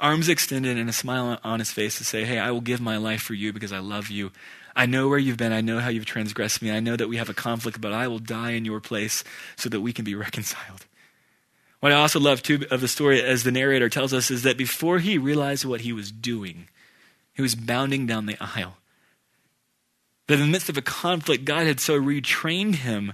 Arms 0.00 0.30
extended 0.30 0.78
and 0.78 0.88
a 0.88 0.92
smile 0.92 1.38
on 1.44 1.58
his 1.58 1.70
face 1.70 1.98
to 1.98 2.04
say, 2.04 2.24
Hey, 2.24 2.38
I 2.38 2.50
will 2.50 2.62
give 2.62 2.80
my 2.80 2.96
life 2.96 3.20
for 3.20 3.34
you 3.34 3.52
because 3.52 3.74
I 3.74 3.80
love 3.80 4.08
you. 4.08 4.32
I 4.74 4.86
know 4.86 5.08
where 5.08 5.18
you've 5.18 5.36
been. 5.36 5.52
I 5.52 5.60
know 5.60 5.80
how 5.80 5.90
you've 5.90 6.06
transgressed 6.06 6.62
me. 6.62 6.70
I 6.70 6.80
know 6.80 6.96
that 6.96 7.08
we 7.08 7.18
have 7.18 7.28
a 7.28 7.34
conflict, 7.34 7.78
but 7.78 7.92
I 7.92 8.08
will 8.08 8.18
die 8.18 8.52
in 8.52 8.64
your 8.64 8.80
place 8.80 9.22
so 9.54 9.68
that 9.68 9.82
we 9.82 9.92
can 9.92 10.06
be 10.06 10.14
reconciled. 10.14 10.86
What 11.80 11.92
I 11.92 11.96
also 11.96 12.18
love, 12.18 12.42
too, 12.42 12.64
of 12.70 12.80
the 12.80 12.88
story, 12.88 13.22
as 13.22 13.44
the 13.44 13.52
narrator 13.52 13.90
tells 13.90 14.14
us, 14.14 14.30
is 14.30 14.44
that 14.44 14.56
before 14.56 14.98
he 14.98 15.18
realized 15.18 15.66
what 15.66 15.82
he 15.82 15.92
was 15.92 16.10
doing, 16.10 16.68
he 17.34 17.42
was 17.42 17.54
bounding 17.54 18.06
down 18.06 18.24
the 18.24 18.38
aisle. 18.40 18.78
That 20.26 20.40
in 20.40 20.46
the 20.46 20.46
midst 20.46 20.70
of 20.70 20.78
a 20.78 20.82
conflict, 20.82 21.44
God 21.44 21.66
had 21.66 21.80
so 21.80 22.00
retrained 22.00 22.76
him 22.76 23.12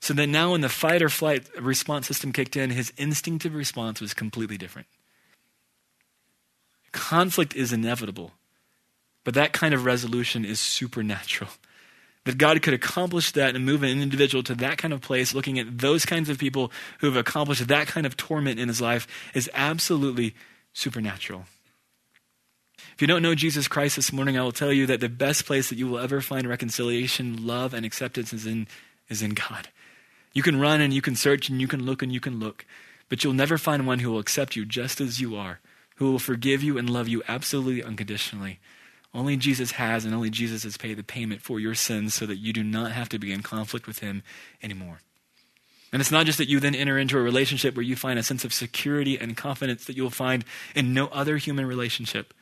so 0.00 0.14
that 0.14 0.28
now, 0.28 0.52
when 0.52 0.62
the 0.62 0.68
fight 0.68 1.02
or 1.02 1.10
flight 1.10 1.44
response 1.60 2.06
system 2.06 2.32
kicked 2.32 2.56
in, 2.56 2.70
his 2.70 2.92
instinctive 2.96 3.54
response 3.54 4.00
was 4.00 4.14
completely 4.14 4.56
different. 4.56 4.88
Conflict 6.90 7.54
is 7.54 7.72
inevitable, 7.72 8.32
but 9.24 9.34
that 9.34 9.52
kind 9.52 9.74
of 9.74 9.84
resolution 9.84 10.44
is 10.44 10.60
supernatural. 10.60 11.50
That 12.26 12.36
God 12.36 12.60
could 12.60 12.74
accomplish 12.74 13.32
that 13.32 13.56
and 13.56 13.64
move 13.64 13.82
an 13.82 14.02
individual 14.02 14.42
to 14.42 14.54
that 14.56 14.76
kind 14.76 14.92
of 14.92 15.00
place, 15.00 15.34
looking 15.34 15.58
at 15.58 15.78
those 15.78 16.04
kinds 16.04 16.28
of 16.28 16.36
people 16.36 16.70
who 16.98 17.06
have 17.06 17.16
accomplished 17.16 17.66
that 17.66 17.86
kind 17.86 18.04
of 18.04 18.14
torment 18.14 18.60
in 18.60 18.68
his 18.68 18.78
life, 18.78 19.08
is 19.32 19.48
absolutely 19.54 20.34
supernatural. 20.74 21.46
If 22.94 23.00
you 23.00 23.06
don't 23.06 23.22
know 23.22 23.34
Jesus 23.34 23.68
Christ 23.68 23.96
this 23.96 24.12
morning, 24.12 24.36
I 24.36 24.42
will 24.42 24.52
tell 24.52 24.70
you 24.70 24.84
that 24.84 25.00
the 25.00 25.08
best 25.08 25.46
place 25.46 25.70
that 25.70 25.78
you 25.78 25.88
will 25.88 25.98
ever 25.98 26.20
find 26.20 26.46
reconciliation, 26.46 27.46
love, 27.46 27.72
and 27.72 27.86
acceptance 27.86 28.34
is 28.34 28.44
in, 28.44 28.68
is 29.08 29.22
in 29.22 29.30
God. 29.30 29.68
You 30.32 30.42
can 30.42 30.60
run 30.60 30.80
and 30.80 30.94
you 30.94 31.02
can 31.02 31.16
search 31.16 31.48
and 31.48 31.60
you 31.60 31.66
can 31.66 31.84
look 31.84 32.02
and 32.02 32.12
you 32.12 32.20
can 32.20 32.38
look, 32.38 32.64
but 33.08 33.24
you'll 33.24 33.32
never 33.32 33.58
find 33.58 33.86
one 33.86 33.98
who 33.98 34.10
will 34.10 34.20
accept 34.20 34.56
you 34.56 34.64
just 34.64 35.00
as 35.00 35.20
you 35.20 35.36
are, 35.36 35.60
who 35.96 36.10
will 36.10 36.18
forgive 36.18 36.62
you 36.62 36.78
and 36.78 36.88
love 36.88 37.08
you 37.08 37.22
absolutely 37.28 37.82
unconditionally. 37.82 38.60
Only 39.12 39.36
Jesus 39.36 39.72
has, 39.72 40.04
and 40.04 40.14
only 40.14 40.30
Jesus 40.30 40.62
has 40.62 40.76
paid 40.76 40.96
the 40.96 41.02
payment 41.02 41.42
for 41.42 41.58
your 41.58 41.74
sins 41.74 42.14
so 42.14 42.26
that 42.26 42.36
you 42.36 42.52
do 42.52 42.62
not 42.62 42.92
have 42.92 43.08
to 43.08 43.18
be 43.18 43.32
in 43.32 43.42
conflict 43.42 43.88
with 43.88 43.98
Him 43.98 44.22
anymore. 44.62 45.00
And 45.92 46.00
it's 46.00 46.12
not 46.12 46.26
just 46.26 46.38
that 46.38 46.48
you 46.48 46.60
then 46.60 46.76
enter 46.76 46.96
into 46.96 47.18
a 47.18 47.22
relationship 47.22 47.74
where 47.74 47.82
you 47.82 47.96
find 47.96 48.20
a 48.20 48.22
sense 48.22 48.44
of 48.44 48.54
security 48.54 49.18
and 49.18 49.36
confidence 49.36 49.84
that 49.86 49.96
you'll 49.96 50.10
find 50.10 50.44
in 50.76 50.94
no 50.94 51.08
other 51.08 51.38
human 51.38 51.66
relationship, 51.66 52.32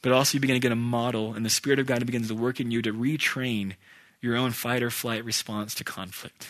but 0.00 0.12
also 0.12 0.36
you 0.36 0.40
begin 0.40 0.56
to 0.56 0.60
get 0.60 0.72
a 0.72 0.76
model, 0.76 1.34
and 1.34 1.44
the 1.44 1.50
Spirit 1.50 1.78
of 1.78 1.84
God 1.84 2.04
begins 2.06 2.28
to 2.28 2.34
work 2.34 2.58
in 2.58 2.70
you 2.70 2.80
to 2.80 2.92
retrain 2.94 3.74
your 4.22 4.36
own 4.36 4.52
fight 4.52 4.82
or 4.82 4.88
flight 4.88 5.22
response 5.22 5.74
to 5.74 5.84
conflict 5.84 6.48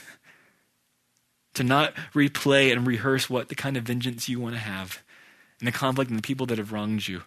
to 1.54 1.64
not 1.64 1.94
replay 2.14 2.72
and 2.72 2.86
rehearse 2.86 3.28
what 3.28 3.48
the 3.48 3.54
kind 3.54 3.76
of 3.76 3.84
vengeance 3.84 4.28
you 4.28 4.40
want 4.40 4.54
to 4.54 4.60
have 4.60 5.02
and 5.60 5.68
the 5.68 5.72
conflict 5.72 6.10
and 6.10 6.18
the 6.18 6.22
people 6.22 6.46
that 6.46 6.58
have 6.58 6.72
wronged 6.72 7.06
you. 7.06 7.22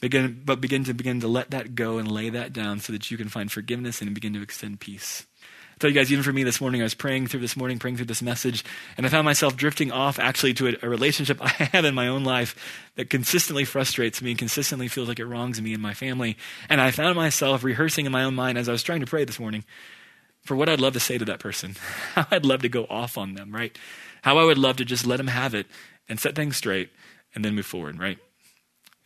Begin, 0.00 0.42
but 0.44 0.60
begin 0.60 0.84
to 0.84 0.94
begin 0.94 1.20
to 1.20 1.28
let 1.28 1.52
that 1.52 1.74
go 1.74 1.98
and 1.98 2.10
lay 2.10 2.28
that 2.28 2.52
down 2.52 2.80
so 2.80 2.92
that 2.92 3.10
you 3.10 3.16
can 3.16 3.28
find 3.28 3.52
forgiveness 3.52 4.02
and 4.02 4.14
begin 4.14 4.34
to 4.34 4.42
extend 4.42 4.80
peace. 4.80 5.26
I 5.40 5.78
tell 5.78 5.90
you 5.90 5.94
guys, 5.94 6.12
even 6.12 6.24
for 6.24 6.32
me 6.32 6.42
this 6.42 6.60
morning, 6.60 6.80
I 6.80 6.84
was 6.84 6.94
praying 6.94 7.28
through 7.28 7.40
this 7.40 7.56
morning, 7.56 7.78
praying 7.78 7.96
through 7.96 8.06
this 8.06 8.20
message, 8.20 8.64
and 8.96 9.06
I 9.06 9.08
found 9.08 9.24
myself 9.24 9.56
drifting 9.56 9.92
off 9.92 10.18
actually 10.18 10.54
to 10.54 10.68
a, 10.68 10.74
a 10.82 10.88
relationship 10.88 11.38
I 11.40 11.48
have 11.48 11.84
in 11.84 11.94
my 11.94 12.08
own 12.08 12.24
life 12.24 12.90
that 12.96 13.10
consistently 13.10 13.64
frustrates 13.64 14.20
me 14.20 14.30
and 14.30 14.38
consistently 14.38 14.88
feels 14.88 15.08
like 15.08 15.20
it 15.20 15.26
wrongs 15.26 15.62
me 15.62 15.72
and 15.72 15.82
my 15.82 15.94
family. 15.94 16.36
And 16.68 16.80
I 16.80 16.90
found 16.90 17.14
myself 17.14 17.62
rehearsing 17.62 18.04
in 18.04 18.12
my 18.12 18.24
own 18.24 18.34
mind 18.34 18.58
as 18.58 18.68
I 18.68 18.72
was 18.72 18.82
trying 18.82 19.00
to 19.00 19.06
pray 19.06 19.24
this 19.24 19.38
morning 19.38 19.64
for 20.42 20.56
what 20.56 20.68
I'd 20.68 20.80
love 20.80 20.92
to 20.94 21.00
say 21.00 21.18
to 21.18 21.24
that 21.26 21.38
person, 21.38 21.76
how 22.14 22.26
I'd 22.30 22.44
love 22.44 22.62
to 22.62 22.68
go 22.68 22.86
off 22.90 23.16
on 23.16 23.34
them, 23.34 23.52
right? 23.52 23.76
How 24.22 24.38
I 24.38 24.44
would 24.44 24.58
love 24.58 24.76
to 24.76 24.84
just 24.84 25.06
let 25.06 25.16
them 25.16 25.28
have 25.28 25.54
it 25.54 25.66
and 26.08 26.20
set 26.20 26.34
things 26.34 26.56
straight 26.56 26.90
and 27.34 27.44
then 27.44 27.54
move 27.54 27.66
forward, 27.66 27.98
right? 27.98 28.18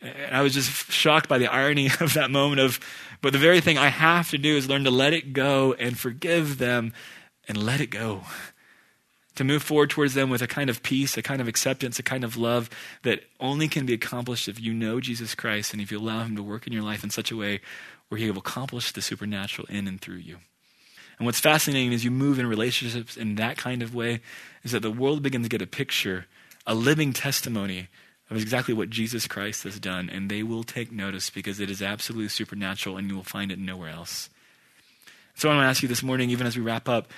And 0.01 0.35
I 0.35 0.41
was 0.41 0.53
just 0.53 0.91
shocked 0.91 1.27
by 1.27 1.37
the 1.37 1.47
irony 1.47 1.89
of 1.99 2.13
that 2.13 2.31
moment 2.31 2.59
of, 2.61 2.79
but 3.21 3.33
the 3.33 3.39
very 3.39 3.61
thing 3.61 3.77
I 3.77 3.87
have 3.87 4.29
to 4.31 4.37
do 4.37 4.55
is 4.55 4.69
learn 4.69 4.83
to 4.83 4.91
let 4.91 5.13
it 5.13 5.33
go 5.33 5.73
and 5.73 5.97
forgive 5.97 6.57
them 6.57 6.93
and 7.47 7.57
let 7.57 7.81
it 7.81 7.87
go. 7.87 8.21
To 9.35 9.43
move 9.43 9.61
forward 9.61 9.91
towards 9.91 10.15
them 10.15 10.31
with 10.31 10.41
a 10.41 10.47
kind 10.47 10.67
of 10.67 10.81
peace, 10.81 11.15
a 11.15 11.21
kind 11.21 11.39
of 11.41 11.47
acceptance, 11.47 11.99
a 11.99 12.03
kind 12.03 12.23
of 12.23 12.37
love 12.37 12.71
that 13.03 13.21
only 13.39 13.67
can 13.67 13.85
be 13.85 13.93
accomplished 13.93 14.47
if 14.47 14.59
you 14.59 14.73
know 14.73 14.99
Jesus 14.99 15.35
Christ 15.35 15.73
and 15.73 15.81
if 15.81 15.91
you 15.91 15.99
allow 15.99 16.23
Him 16.23 16.35
to 16.35 16.41
work 16.41 16.65
in 16.65 16.73
your 16.73 16.81
life 16.81 17.03
in 17.03 17.11
such 17.11 17.31
a 17.31 17.35
way 17.35 17.61
where 18.09 18.17
He 18.17 18.31
will 18.31 18.39
accomplish 18.39 18.91
the 18.91 19.01
supernatural 19.01 19.67
in 19.69 19.87
and 19.87 20.01
through 20.01 20.15
you. 20.15 20.37
And 21.17 21.25
what's 21.25 21.39
fascinating 21.39 21.93
as 21.93 22.05
you 22.05 22.11
move 22.11 22.37
in 22.37 22.45
relationships 22.45 23.17
in 23.17 23.35
that 23.35 23.57
kind 23.57 23.81
of 23.81 23.95
way 23.95 24.21
is 24.63 24.71
that 24.71 24.81
the 24.81 24.91
world 24.91 25.23
begins 25.23 25.45
to 25.45 25.49
get 25.49 25.61
a 25.61 25.67
picture, 25.67 26.25
a 26.65 26.75
living 26.75 27.11
testimony 27.11 27.87
of 28.29 28.37
exactly 28.37 28.73
what 28.73 28.89
Jesus 28.89 29.25
Christ 29.25 29.63
has 29.63 29.79
done, 29.79 30.09
and 30.09 30.29
they 30.29 30.43
will 30.43 30.63
take 30.63 30.91
notice 30.91 31.29
because 31.29 31.59
it 31.59 31.69
is 31.69 31.81
absolutely 31.81 32.27
supernatural 32.27 32.97
and 32.97 33.09
you 33.09 33.15
will 33.15 33.23
find 33.23 33.51
it 33.51 33.59
nowhere 33.59 33.89
else. 33.89 34.29
So 35.35 35.49
I 35.49 35.55
want 35.55 35.65
to 35.65 35.69
ask 35.69 35.81
you 35.81 35.87
this 35.87 36.03
morning, 36.03 36.29
even 36.29 36.45
as 36.45 36.57
we 36.57 36.63
wrap 36.63 36.89
up, 36.89 37.09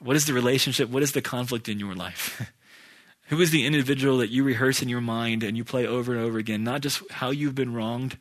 what 0.00 0.16
is 0.16 0.26
the 0.26 0.32
relationship, 0.32 0.88
what 0.88 1.02
is 1.02 1.12
the 1.12 1.22
conflict 1.22 1.68
in 1.68 1.80
your 1.80 1.94
life? 1.94 2.52
Who 3.28 3.40
is 3.40 3.52
the 3.52 3.64
individual 3.64 4.18
that 4.18 4.30
you 4.30 4.42
rehearse 4.42 4.82
in 4.82 4.88
your 4.88 5.00
mind 5.00 5.42
and 5.42 5.56
you 5.56 5.64
play 5.64 5.86
over 5.86 6.12
and 6.12 6.20
over 6.20 6.38
again, 6.38 6.64
not 6.64 6.80
just 6.80 7.08
how 7.10 7.30
you've 7.30 7.54
been 7.54 7.72
wronged, 7.72 8.18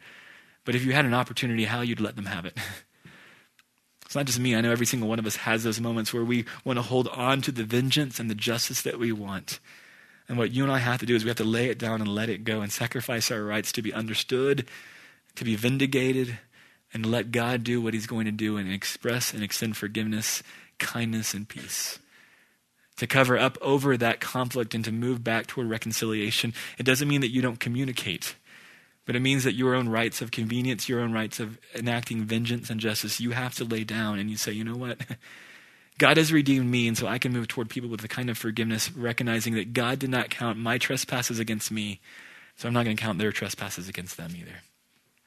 but 0.65 0.75
if 0.75 0.85
you 0.85 0.93
had 0.93 1.05
an 1.05 1.15
opportunity, 1.15 1.65
how 1.65 1.81
you'd 1.81 1.99
let 1.99 2.15
them 2.15 2.27
have 2.27 2.45
it? 2.45 2.57
It's 4.09 4.15
not 4.15 4.25
just 4.25 4.39
me. 4.39 4.55
I 4.55 4.61
know 4.61 4.71
every 4.71 4.87
single 4.87 5.07
one 5.07 5.19
of 5.19 5.27
us 5.27 5.35
has 5.35 5.63
those 5.63 5.79
moments 5.79 6.11
where 6.11 6.23
we 6.23 6.45
want 6.65 6.77
to 6.77 6.81
hold 6.81 7.07
on 7.09 7.43
to 7.43 7.51
the 7.51 7.63
vengeance 7.63 8.19
and 8.19 8.27
the 8.27 8.33
justice 8.33 8.81
that 8.81 8.97
we 8.97 9.11
want. 9.11 9.59
And 10.27 10.35
what 10.35 10.49
you 10.49 10.63
and 10.63 10.71
I 10.71 10.79
have 10.79 10.99
to 11.01 11.05
do 11.05 11.13
is 11.13 11.23
we 11.23 11.29
have 11.29 11.37
to 11.37 11.43
lay 11.43 11.67
it 11.67 11.77
down 11.77 12.01
and 12.01 12.09
let 12.09 12.27
it 12.27 12.43
go 12.43 12.61
and 12.61 12.71
sacrifice 12.71 13.29
our 13.29 13.43
rights 13.43 13.71
to 13.73 13.83
be 13.83 13.93
understood, 13.93 14.67
to 15.35 15.45
be 15.45 15.55
vindicated, 15.55 16.39
and 16.91 17.05
let 17.05 17.31
God 17.31 17.63
do 17.63 17.83
what 17.83 17.93
He's 17.93 18.07
going 18.07 18.25
to 18.25 18.31
do 18.31 18.57
and 18.57 18.73
express 18.73 19.31
and 19.31 19.43
extend 19.43 19.77
forgiveness, 19.77 20.41
kindness, 20.79 21.35
and 21.35 21.47
peace. 21.47 21.99
To 22.97 23.05
cover 23.05 23.37
up 23.37 23.59
over 23.61 23.95
that 23.95 24.19
conflict 24.19 24.73
and 24.73 24.83
to 24.85 24.91
move 24.91 25.23
back 25.23 25.45
toward 25.45 25.69
reconciliation. 25.69 26.55
It 26.79 26.83
doesn't 26.83 27.07
mean 27.07 27.21
that 27.21 27.31
you 27.31 27.43
don't 27.43 27.59
communicate, 27.59 28.33
but 29.05 29.15
it 29.15 29.21
means 29.21 29.43
that 29.43 29.53
your 29.53 29.75
own 29.75 29.89
rights 29.89 30.21
of 30.21 30.31
convenience, 30.31 30.87
your 30.87 30.99
own 30.99 31.11
rights 31.11 31.39
of 31.39 31.57
enacting 31.75 32.23
vengeance 32.23 32.69
and 32.69 32.79
justice, 32.79 33.19
you 33.19 33.31
have 33.31 33.55
to 33.55 33.63
lay 33.63 33.83
down 33.83 34.19
and 34.19 34.29
you 34.29 34.37
say, 34.37 34.51
you 34.51 34.63
know 34.63 34.75
what? 34.75 34.99
God 35.99 36.15
has 36.15 36.31
redeemed 36.31 36.71
me, 36.71 36.87
and 36.87 36.97
so 36.97 37.07
I 37.07 37.17
can 37.19 37.33
move 37.33 37.49
toward 37.49 37.69
people 37.69 37.89
with 37.89 37.99
the 37.99 38.07
kind 38.07 38.29
of 38.29 38.37
forgiveness, 38.37 38.89
recognizing 38.89 39.53
that 39.55 39.73
God 39.73 39.99
did 39.99 40.09
not 40.09 40.29
count 40.29 40.57
my 40.57 40.77
trespasses 40.77 41.39
against 41.39 41.71
me, 41.71 41.99
so 42.55 42.69
I'm 42.69 42.73
not 42.73 42.85
going 42.85 42.95
to 42.95 43.03
count 43.03 43.19
their 43.19 43.33
trespasses 43.33 43.89
against 43.89 44.15
them 44.15 44.31
either. 44.33 44.61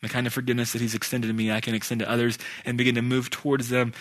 The 0.01 0.09
kind 0.09 0.27
of 0.27 0.33
forgiveness 0.33 0.73
that 0.73 0.81
He's 0.81 0.95
extended 0.95 1.27
to 1.27 1.35
me, 1.35 1.53
I 1.53 1.61
can 1.61 1.75
extend 1.75 2.01
to 2.01 2.11
others 2.11 2.39
and 2.65 2.79
begin 2.79 2.95
to 2.95 3.03
move 3.03 3.29
towards 3.29 3.69
them, 3.69 3.93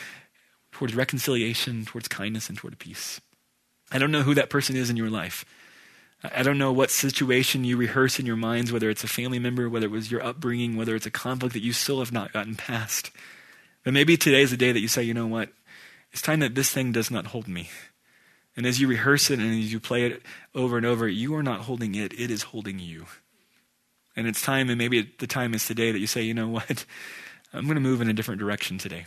towards 0.71 0.95
reconciliation, 0.95 1.83
towards 1.83 2.07
kindness, 2.07 2.47
and 2.47 2.57
toward 2.57 2.79
peace. 2.79 3.19
I 3.91 3.97
don't 3.97 4.11
know 4.11 4.23
who 4.23 4.35
that 4.35 4.49
person 4.49 4.77
is 4.77 4.89
in 4.89 4.95
your 4.95 5.09
life. 5.09 5.43
I 6.23 6.43
don't 6.43 6.59
know 6.59 6.71
what 6.71 6.91
situation 6.91 7.63
you 7.63 7.77
rehearse 7.77 8.19
in 8.19 8.27
your 8.27 8.35
minds, 8.35 8.71
whether 8.71 8.89
it's 8.89 9.03
a 9.03 9.07
family 9.07 9.39
member, 9.39 9.67
whether 9.67 9.87
it 9.87 9.91
was 9.91 10.11
your 10.11 10.23
upbringing, 10.23 10.77
whether 10.77 10.95
it's 10.95 11.07
a 11.07 11.11
conflict 11.11 11.53
that 11.53 11.63
you 11.63 11.73
still 11.73 11.99
have 11.99 12.11
not 12.11 12.31
gotten 12.31 12.55
past. 12.55 13.09
But 13.83 13.93
maybe 13.93 14.17
today 14.17 14.43
is 14.43 14.51
the 14.51 14.57
day 14.57 14.71
that 14.71 14.79
you 14.79 14.87
say, 14.87 15.01
you 15.01 15.15
know 15.15 15.25
what? 15.25 15.49
It's 16.11 16.21
time 16.21 16.41
that 16.41 16.53
this 16.53 16.69
thing 16.69 16.91
does 16.91 17.09
not 17.09 17.27
hold 17.27 17.47
me. 17.47 17.69
And 18.55 18.65
as 18.65 18.79
you 18.79 18.87
rehearse 18.87 19.31
it 19.31 19.39
and 19.39 19.49
as 19.49 19.71
you 19.71 19.79
play 19.79 20.05
it 20.05 20.21
over 20.53 20.77
and 20.77 20.85
over, 20.85 21.07
you 21.07 21.33
are 21.35 21.43
not 21.43 21.61
holding 21.61 21.95
it, 21.95 22.13
it 22.13 22.29
is 22.29 22.43
holding 22.43 22.79
you. 22.79 23.05
And 24.15 24.27
it's 24.27 24.41
time, 24.41 24.69
and 24.69 24.77
maybe 24.77 25.09
the 25.19 25.27
time 25.27 25.53
is 25.53 25.65
today 25.65 25.91
that 25.91 25.99
you 25.99 26.07
say, 26.07 26.21
you 26.21 26.33
know 26.33 26.49
what? 26.49 26.85
I'm 27.53 27.63
going 27.63 27.75
to 27.75 27.81
move 27.81 28.01
in 28.01 28.09
a 28.09 28.13
different 28.13 28.39
direction 28.39 28.77
today. 28.77 29.05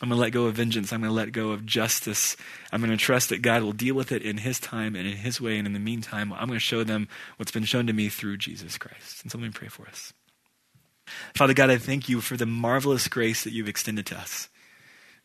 I'm 0.00 0.08
going 0.08 0.16
to 0.16 0.20
let 0.20 0.32
go 0.32 0.46
of 0.46 0.54
vengeance. 0.54 0.92
I'm 0.92 1.00
going 1.00 1.10
to 1.10 1.14
let 1.14 1.32
go 1.32 1.50
of 1.50 1.66
justice. 1.66 2.36
I'm 2.72 2.80
going 2.80 2.90
to 2.90 2.96
trust 2.96 3.28
that 3.28 3.42
God 3.42 3.62
will 3.62 3.72
deal 3.72 3.94
with 3.94 4.12
it 4.12 4.22
in 4.22 4.38
His 4.38 4.58
time 4.58 4.96
and 4.96 5.06
in 5.06 5.18
His 5.18 5.40
way. 5.40 5.58
And 5.58 5.66
in 5.66 5.74
the 5.74 5.78
meantime, 5.78 6.32
I'm 6.32 6.46
going 6.46 6.58
to 6.58 6.58
show 6.58 6.84
them 6.84 7.06
what's 7.36 7.52
been 7.52 7.64
shown 7.64 7.86
to 7.86 7.92
me 7.92 8.08
through 8.08 8.38
Jesus 8.38 8.78
Christ. 8.78 9.22
And 9.22 9.30
so 9.30 9.36
let 9.36 9.44
me 9.44 9.50
pray 9.52 9.68
for 9.68 9.86
us. 9.86 10.14
Father 11.34 11.54
God, 11.54 11.70
I 11.70 11.76
thank 11.76 12.08
you 12.08 12.20
for 12.20 12.36
the 12.36 12.46
marvelous 12.46 13.08
grace 13.08 13.44
that 13.44 13.52
you've 13.52 13.68
extended 13.68 14.06
to 14.06 14.16
us. 14.16 14.48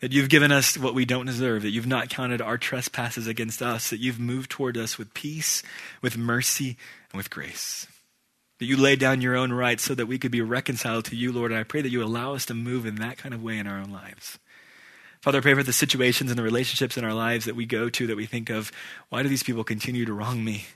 That 0.02 0.12
you've 0.12 0.30
given 0.30 0.52
us 0.52 0.78
what 0.78 0.94
we 0.94 1.06
don't 1.06 1.26
deserve, 1.26 1.62
that 1.62 1.70
you've 1.70 1.88
not 1.88 2.10
counted 2.10 2.42
our 2.42 2.58
trespasses 2.58 3.28
against 3.28 3.62
us, 3.62 3.90
that 3.90 4.02
you've 4.02 4.20
moved 4.20 4.52
toward 4.52 4.78
us 4.78 4.98
with 4.98 5.14
peace, 5.14 5.64
with 6.02 6.18
mercy, 6.18 6.76
and 7.12 7.18
with 7.18 7.30
grace. 7.30 7.88
That 8.60 8.66
you 8.66 8.76
laid 8.76 9.00
down 9.00 9.22
your 9.22 9.38
own 9.38 9.54
rights 9.54 9.84
so 9.84 9.96
that 9.96 10.08
we 10.08 10.18
could 10.18 10.32
be 10.32 10.42
reconciled 10.42 11.06
to 11.06 11.16
you, 11.16 11.32
Lord. 11.32 11.52
And 11.52 11.60
I 11.60 11.64
pray 11.64 11.82
that 11.82 11.92
you 11.92 12.04
allow 12.04 12.34
us 12.34 12.46
to 12.48 12.54
move 12.54 12.86
in 12.86 12.96
that 12.96 13.18
kind 13.18 13.34
of 13.34 13.42
way 13.42 13.58
in 13.58 13.68
our 13.68 13.78
own 13.78 13.90
lives. 13.90 14.38
Father, 15.26 15.40
I 15.40 15.42
pray 15.42 15.56
for 15.56 15.64
the 15.64 15.74
situations 15.74 16.30
and 16.30 16.38
the 16.38 16.44
relationships 16.44 16.98
in 16.98 17.04
our 17.04 17.12
lives 17.12 17.46
that 17.46 17.56
we 17.56 17.66
go 17.66 17.90
to 17.90 18.06
that 18.06 18.16
we 18.16 18.28
think 18.28 18.52
of, 18.52 18.72
why 19.10 19.24
do 19.24 19.28
these 19.28 19.42
people 19.42 19.64
continue 19.64 20.06
to 20.06 20.14
wrong 20.14 20.46
me? 20.46 20.68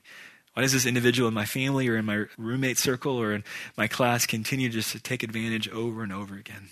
Why 0.56 0.64
does 0.64 0.74
this 0.74 0.88
individual 0.88 1.28
in 1.28 1.36
my 1.36 1.46
family 1.46 1.88
or 1.88 1.96
in 1.96 2.06
my 2.06 2.26
roommate 2.36 2.80
circle 2.80 3.16
or 3.16 3.32
in 3.32 3.44
my 3.78 3.88
class 3.88 4.26
continue 4.26 4.68
just 4.68 4.92
to 4.94 5.00
take 5.00 5.22
advantage 5.22 5.70
over 5.70 6.02
and 6.02 6.12
over 6.12 6.36
again? 6.36 6.70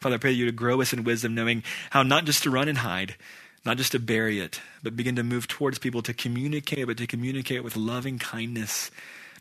Father, 0.00 0.14
I 0.14 0.18
pray 0.20 0.32
you 0.32 0.46
to 0.46 0.52
grow 0.52 0.80
us 0.80 0.94
in 0.94 1.04
wisdom, 1.04 1.34
knowing 1.34 1.64
how 1.90 2.02
not 2.02 2.24
just 2.24 2.44
to 2.44 2.50
run 2.50 2.66
and 2.66 2.78
hide, 2.78 3.16
not 3.62 3.76
just 3.76 3.92
to 3.92 3.98
bury 3.98 4.40
it, 4.40 4.62
but 4.82 4.96
begin 4.96 5.16
to 5.16 5.22
move 5.22 5.46
towards 5.46 5.78
people 5.78 6.00
to 6.00 6.14
communicate, 6.14 6.86
but 6.86 6.96
to 6.96 7.06
communicate 7.06 7.62
with 7.62 7.76
loving 7.76 8.18
kindness, 8.18 8.90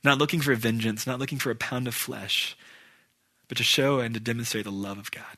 not 0.04 0.18
looking 0.18 0.42
for 0.42 0.54
vengeance, 0.56 1.08
not 1.08 1.20
looking 1.20 1.40
for 1.40 1.52
a 1.52 1.56
pound 1.56 1.88
of 1.88 1.96
flesh, 1.96 2.58
but 3.48 3.58
to 3.58 3.64
show 3.64 4.02
and 4.02 4.14
to 4.14 4.20
demonstrate 4.20 4.66
the 4.66 4.72
love 4.72 4.98
of 4.98 5.10
God 5.10 5.38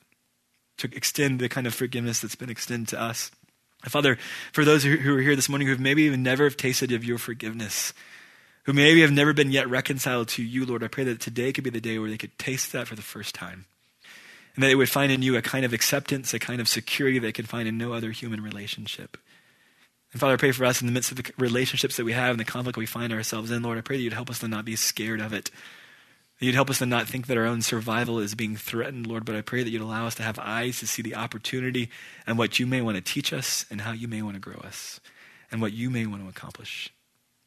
to 0.83 0.95
extend 0.95 1.39
the 1.39 1.49
kind 1.49 1.67
of 1.67 1.73
forgiveness 1.73 2.19
that's 2.19 2.35
been 2.35 2.49
extended 2.49 2.89
to 2.89 3.01
us. 3.01 3.31
Father, 3.85 4.17
for 4.53 4.63
those 4.63 4.83
who 4.83 5.15
are 5.15 5.21
here 5.21 5.35
this 5.35 5.49
morning 5.49 5.67
who 5.67 5.73
have 5.73 5.79
maybe 5.79 6.03
even 6.03 6.23
never 6.23 6.45
have 6.45 6.55
tasted 6.55 6.91
of 6.91 7.03
your 7.03 7.17
forgiveness, 7.17 7.93
who 8.63 8.73
maybe 8.73 9.01
have 9.01 9.11
never 9.11 9.33
been 9.33 9.51
yet 9.51 9.69
reconciled 9.69 10.29
to 10.29 10.43
you, 10.43 10.65
Lord, 10.65 10.83
I 10.83 10.87
pray 10.87 11.03
that 11.03 11.19
today 11.19 11.51
could 11.51 11.65
be 11.65 11.69
the 11.69 11.81
day 11.81 11.99
where 11.99 12.09
they 12.09 12.17
could 12.17 12.37
taste 12.39 12.71
that 12.71 12.87
for 12.87 12.95
the 12.95 13.01
first 13.01 13.35
time. 13.35 13.65
And 14.55 14.63
that 14.63 14.67
they 14.67 14.75
would 14.75 14.89
find 14.89 15.11
in 15.11 15.21
you 15.21 15.35
a 15.35 15.41
kind 15.41 15.65
of 15.65 15.73
acceptance, 15.73 16.33
a 16.33 16.39
kind 16.39 16.61
of 16.61 16.69
security 16.69 17.19
they 17.19 17.31
could 17.31 17.49
find 17.49 17.67
in 17.67 17.77
no 17.77 17.91
other 17.91 18.11
human 18.11 18.41
relationship. 18.41 19.17
And 20.13 20.21
Father, 20.21 20.35
I 20.35 20.37
pray 20.37 20.51
for 20.51 20.63
us 20.63 20.79
in 20.79 20.87
the 20.87 20.93
midst 20.93 21.11
of 21.11 21.17
the 21.17 21.31
relationships 21.37 21.97
that 21.97 22.05
we 22.05 22.13
have 22.13 22.31
and 22.31 22.39
the 22.39 22.45
conflict 22.45 22.77
we 22.77 22.85
find 22.85 23.11
ourselves 23.11 23.51
in, 23.51 23.63
Lord, 23.63 23.77
I 23.77 23.81
pray 23.81 23.97
that 23.97 24.03
you'd 24.03 24.13
help 24.13 24.29
us 24.29 24.39
to 24.39 24.47
not 24.47 24.63
be 24.63 24.75
scared 24.75 25.19
of 25.19 25.33
it, 25.33 25.49
You'd 26.43 26.55
help 26.55 26.69
us 26.69 26.79
to 26.79 26.85
not 26.85 27.07
think 27.07 27.27
that 27.27 27.37
our 27.37 27.45
own 27.45 27.61
survival 27.61 28.19
is 28.19 28.35
being 28.35 28.57
threatened, 28.57 29.07
Lord, 29.07 29.23
but 29.23 29.33
I 29.33 29.39
pray 29.39 29.63
that 29.63 29.69
you'd 29.69 29.81
allow 29.81 30.07
us 30.07 30.15
to 30.15 30.23
have 30.23 30.37
eyes 30.37 30.79
to 30.79 30.87
see 30.87 31.01
the 31.01 31.15
opportunity 31.15 31.89
and 32.27 32.37
what 32.37 32.59
you 32.59 32.67
may 32.67 32.81
want 32.81 32.97
to 32.97 33.01
teach 33.01 33.31
us 33.31 33.65
and 33.71 33.79
how 33.79 33.93
you 33.93 34.09
may 34.09 34.21
want 34.21 34.35
to 34.35 34.41
grow 34.41 34.59
us 34.59 34.99
and 35.51 35.61
what 35.61 35.71
you 35.71 35.89
may 35.89 36.05
want 36.05 36.21
to 36.21 36.27
accomplish. 36.27 36.91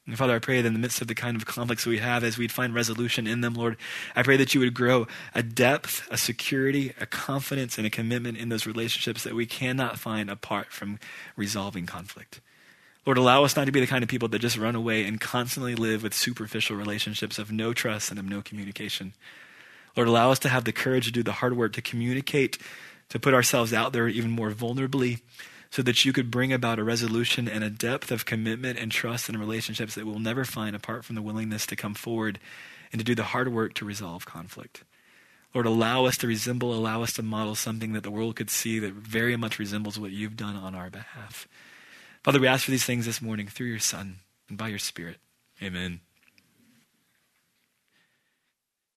And 0.06 0.16
Father, 0.16 0.34
I 0.34 0.38
pray 0.38 0.62
that 0.62 0.66
in 0.66 0.72
the 0.72 0.78
midst 0.78 1.02
of 1.02 1.08
the 1.08 1.14
kind 1.14 1.36
of 1.36 1.44
conflicts 1.44 1.84
we 1.84 1.98
have, 1.98 2.24
as 2.24 2.38
we'd 2.38 2.50
find 2.50 2.74
resolution 2.74 3.26
in 3.26 3.42
them, 3.42 3.52
Lord, 3.52 3.76
I 4.14 4.22
pray 4.22 4.38
that 4.38 4.54
you 4.54 4.60
would 4.60 4.72
grow 4.72 5.06
a 5.34 5.42
depth, 5.42 6.08
a 6.10 6.16
security, 6.16 6.94
a 6.98 7.04
confidence, 7.04 7.76
and 7.76 7.86
a 7.86 7.90
commitment 7.90 8.38
in 8.38 8.48
those 8.48 8.64
relationships 8.64 9.24
that 9.24 9.34
we 9.34 9.44
cannot 9.44 9.98
find 9.98 10.30
apart 10.30 10.72
from 10.72 10.98
resolving 11.36 11.84
conflict. 11.84 12.40
Lord, 13.06 13.18
allow 13.18 13.44
us 13.44 13.54
not 13.54 13.66
to 13.66 13.72
be 13.72 13.78
the 13.78 13.86
kind 13.86 14.02
of 14.02 14.10
people 14.10 14.28
that 14.28 14.40
just 14.40 14.58
run 14.58 14.74
away 14.74 15.04
and 15.04 15.20
constantly 15.20 15.76
live 15.76 16.02
with 16.02 16.12
superficial 16.12 16.76
relationships 16.76 17.38
of 17.38 17.52
no 17.52 17.72
trust 17.72 18.10
and 18.10 18.18
of 18.18 18.24
no 18.24 18.42
communication. 18.42 19.14
Lord, 19.96 20.08
allow 20.08 20.32
us 20.32 20.40
to 20.40 20.48
have 20.48 20.64
the 20.64 20.72
courage 20.72 21.06
to 21.06 21.12
do 21.12 21.22
the 21.22 21.32
hard 21.32 21.56
work, 21.56 21.72
to 21.74 21.82
communicate, 21.82 22.58
to 23.10 23.20
put 23.20 23.32
ourselves 23.32 23.72
out 23.72 23.92
there 23.92 24.08
even 24.08 24.32
more 24.32 24.50
vulnerably, 24.50 25.20
so 25.70 25.82
that 25.82 26.04
you 26.04 26.12
could 26.12 26.32
bring 26.32 26.52
about 26.52 26.80
a 26.80 26.84
resolution 26.84 27.48
and 27.48 27.62
a 27.62 27.70
depth 27.70 28.10
of 28.10 28.24
commitment 28.24 28.78
and 28.78 28.90
trust 28.90 29.28
in 29.28 29.38
relationships 29.38 29.94
that 29.94 30.04
we'll 30.04 30.18
never 30.18 30.44
find 30.44 30.74
apart 30.74 31.04
from 31.04 31.14
the 31.14 31.22
willingness 31.22 31.64
to 31.66 31.76
come 31.76 31.94
forward 31.94 32.40
and 32.92 32.98
to 32.98 33.04
do 33.04 33.14
the 33.14 33.24
hard 33.24 33.52
work 33.52 33.74
to 33.74 33.84
resolve 33.84 34.26
conflict. 34.26 34.82
Lord, 35.54 35.66
allow 35.66 36.06
us 36.06 36.16
to 36.18 36.26
resemble, 36.26 36.74
allow 36.74 37.02
us 37.02 37.12
to 37.14 37.22
model 37.22 37.54
something 37.54 37.92
that 37.92 38.02
the 38.02 38.10
world 38.10 38.36
could 38.36 38.50
see 38.50 38.78
that 38.80 38.92
very 38.92 39.36
much 39.36 39.58
resembles 39.58 39.98
what 39.98 40.10
you've 40.10 40.36
done 40.36 40.56
on 40.56 40.74
our 40.74 40.90
behalf. 40.90 41.46
Father, 42.26 42.40
we 42.40 42.48
ask 42.48 42.64
for 42.64 42.72
these 42.72 42.84
things 42.84 43.06
this 43.06 43.22
morning 43.22 43.46
through 43.46 43.68
your 43.68 43.78
Son 43.78 44.16
and 44.48 44.58
by 44.58 44.66
your 44.66 44.80
Spirit. 44.80 45.18
Amen. 45.62 46.00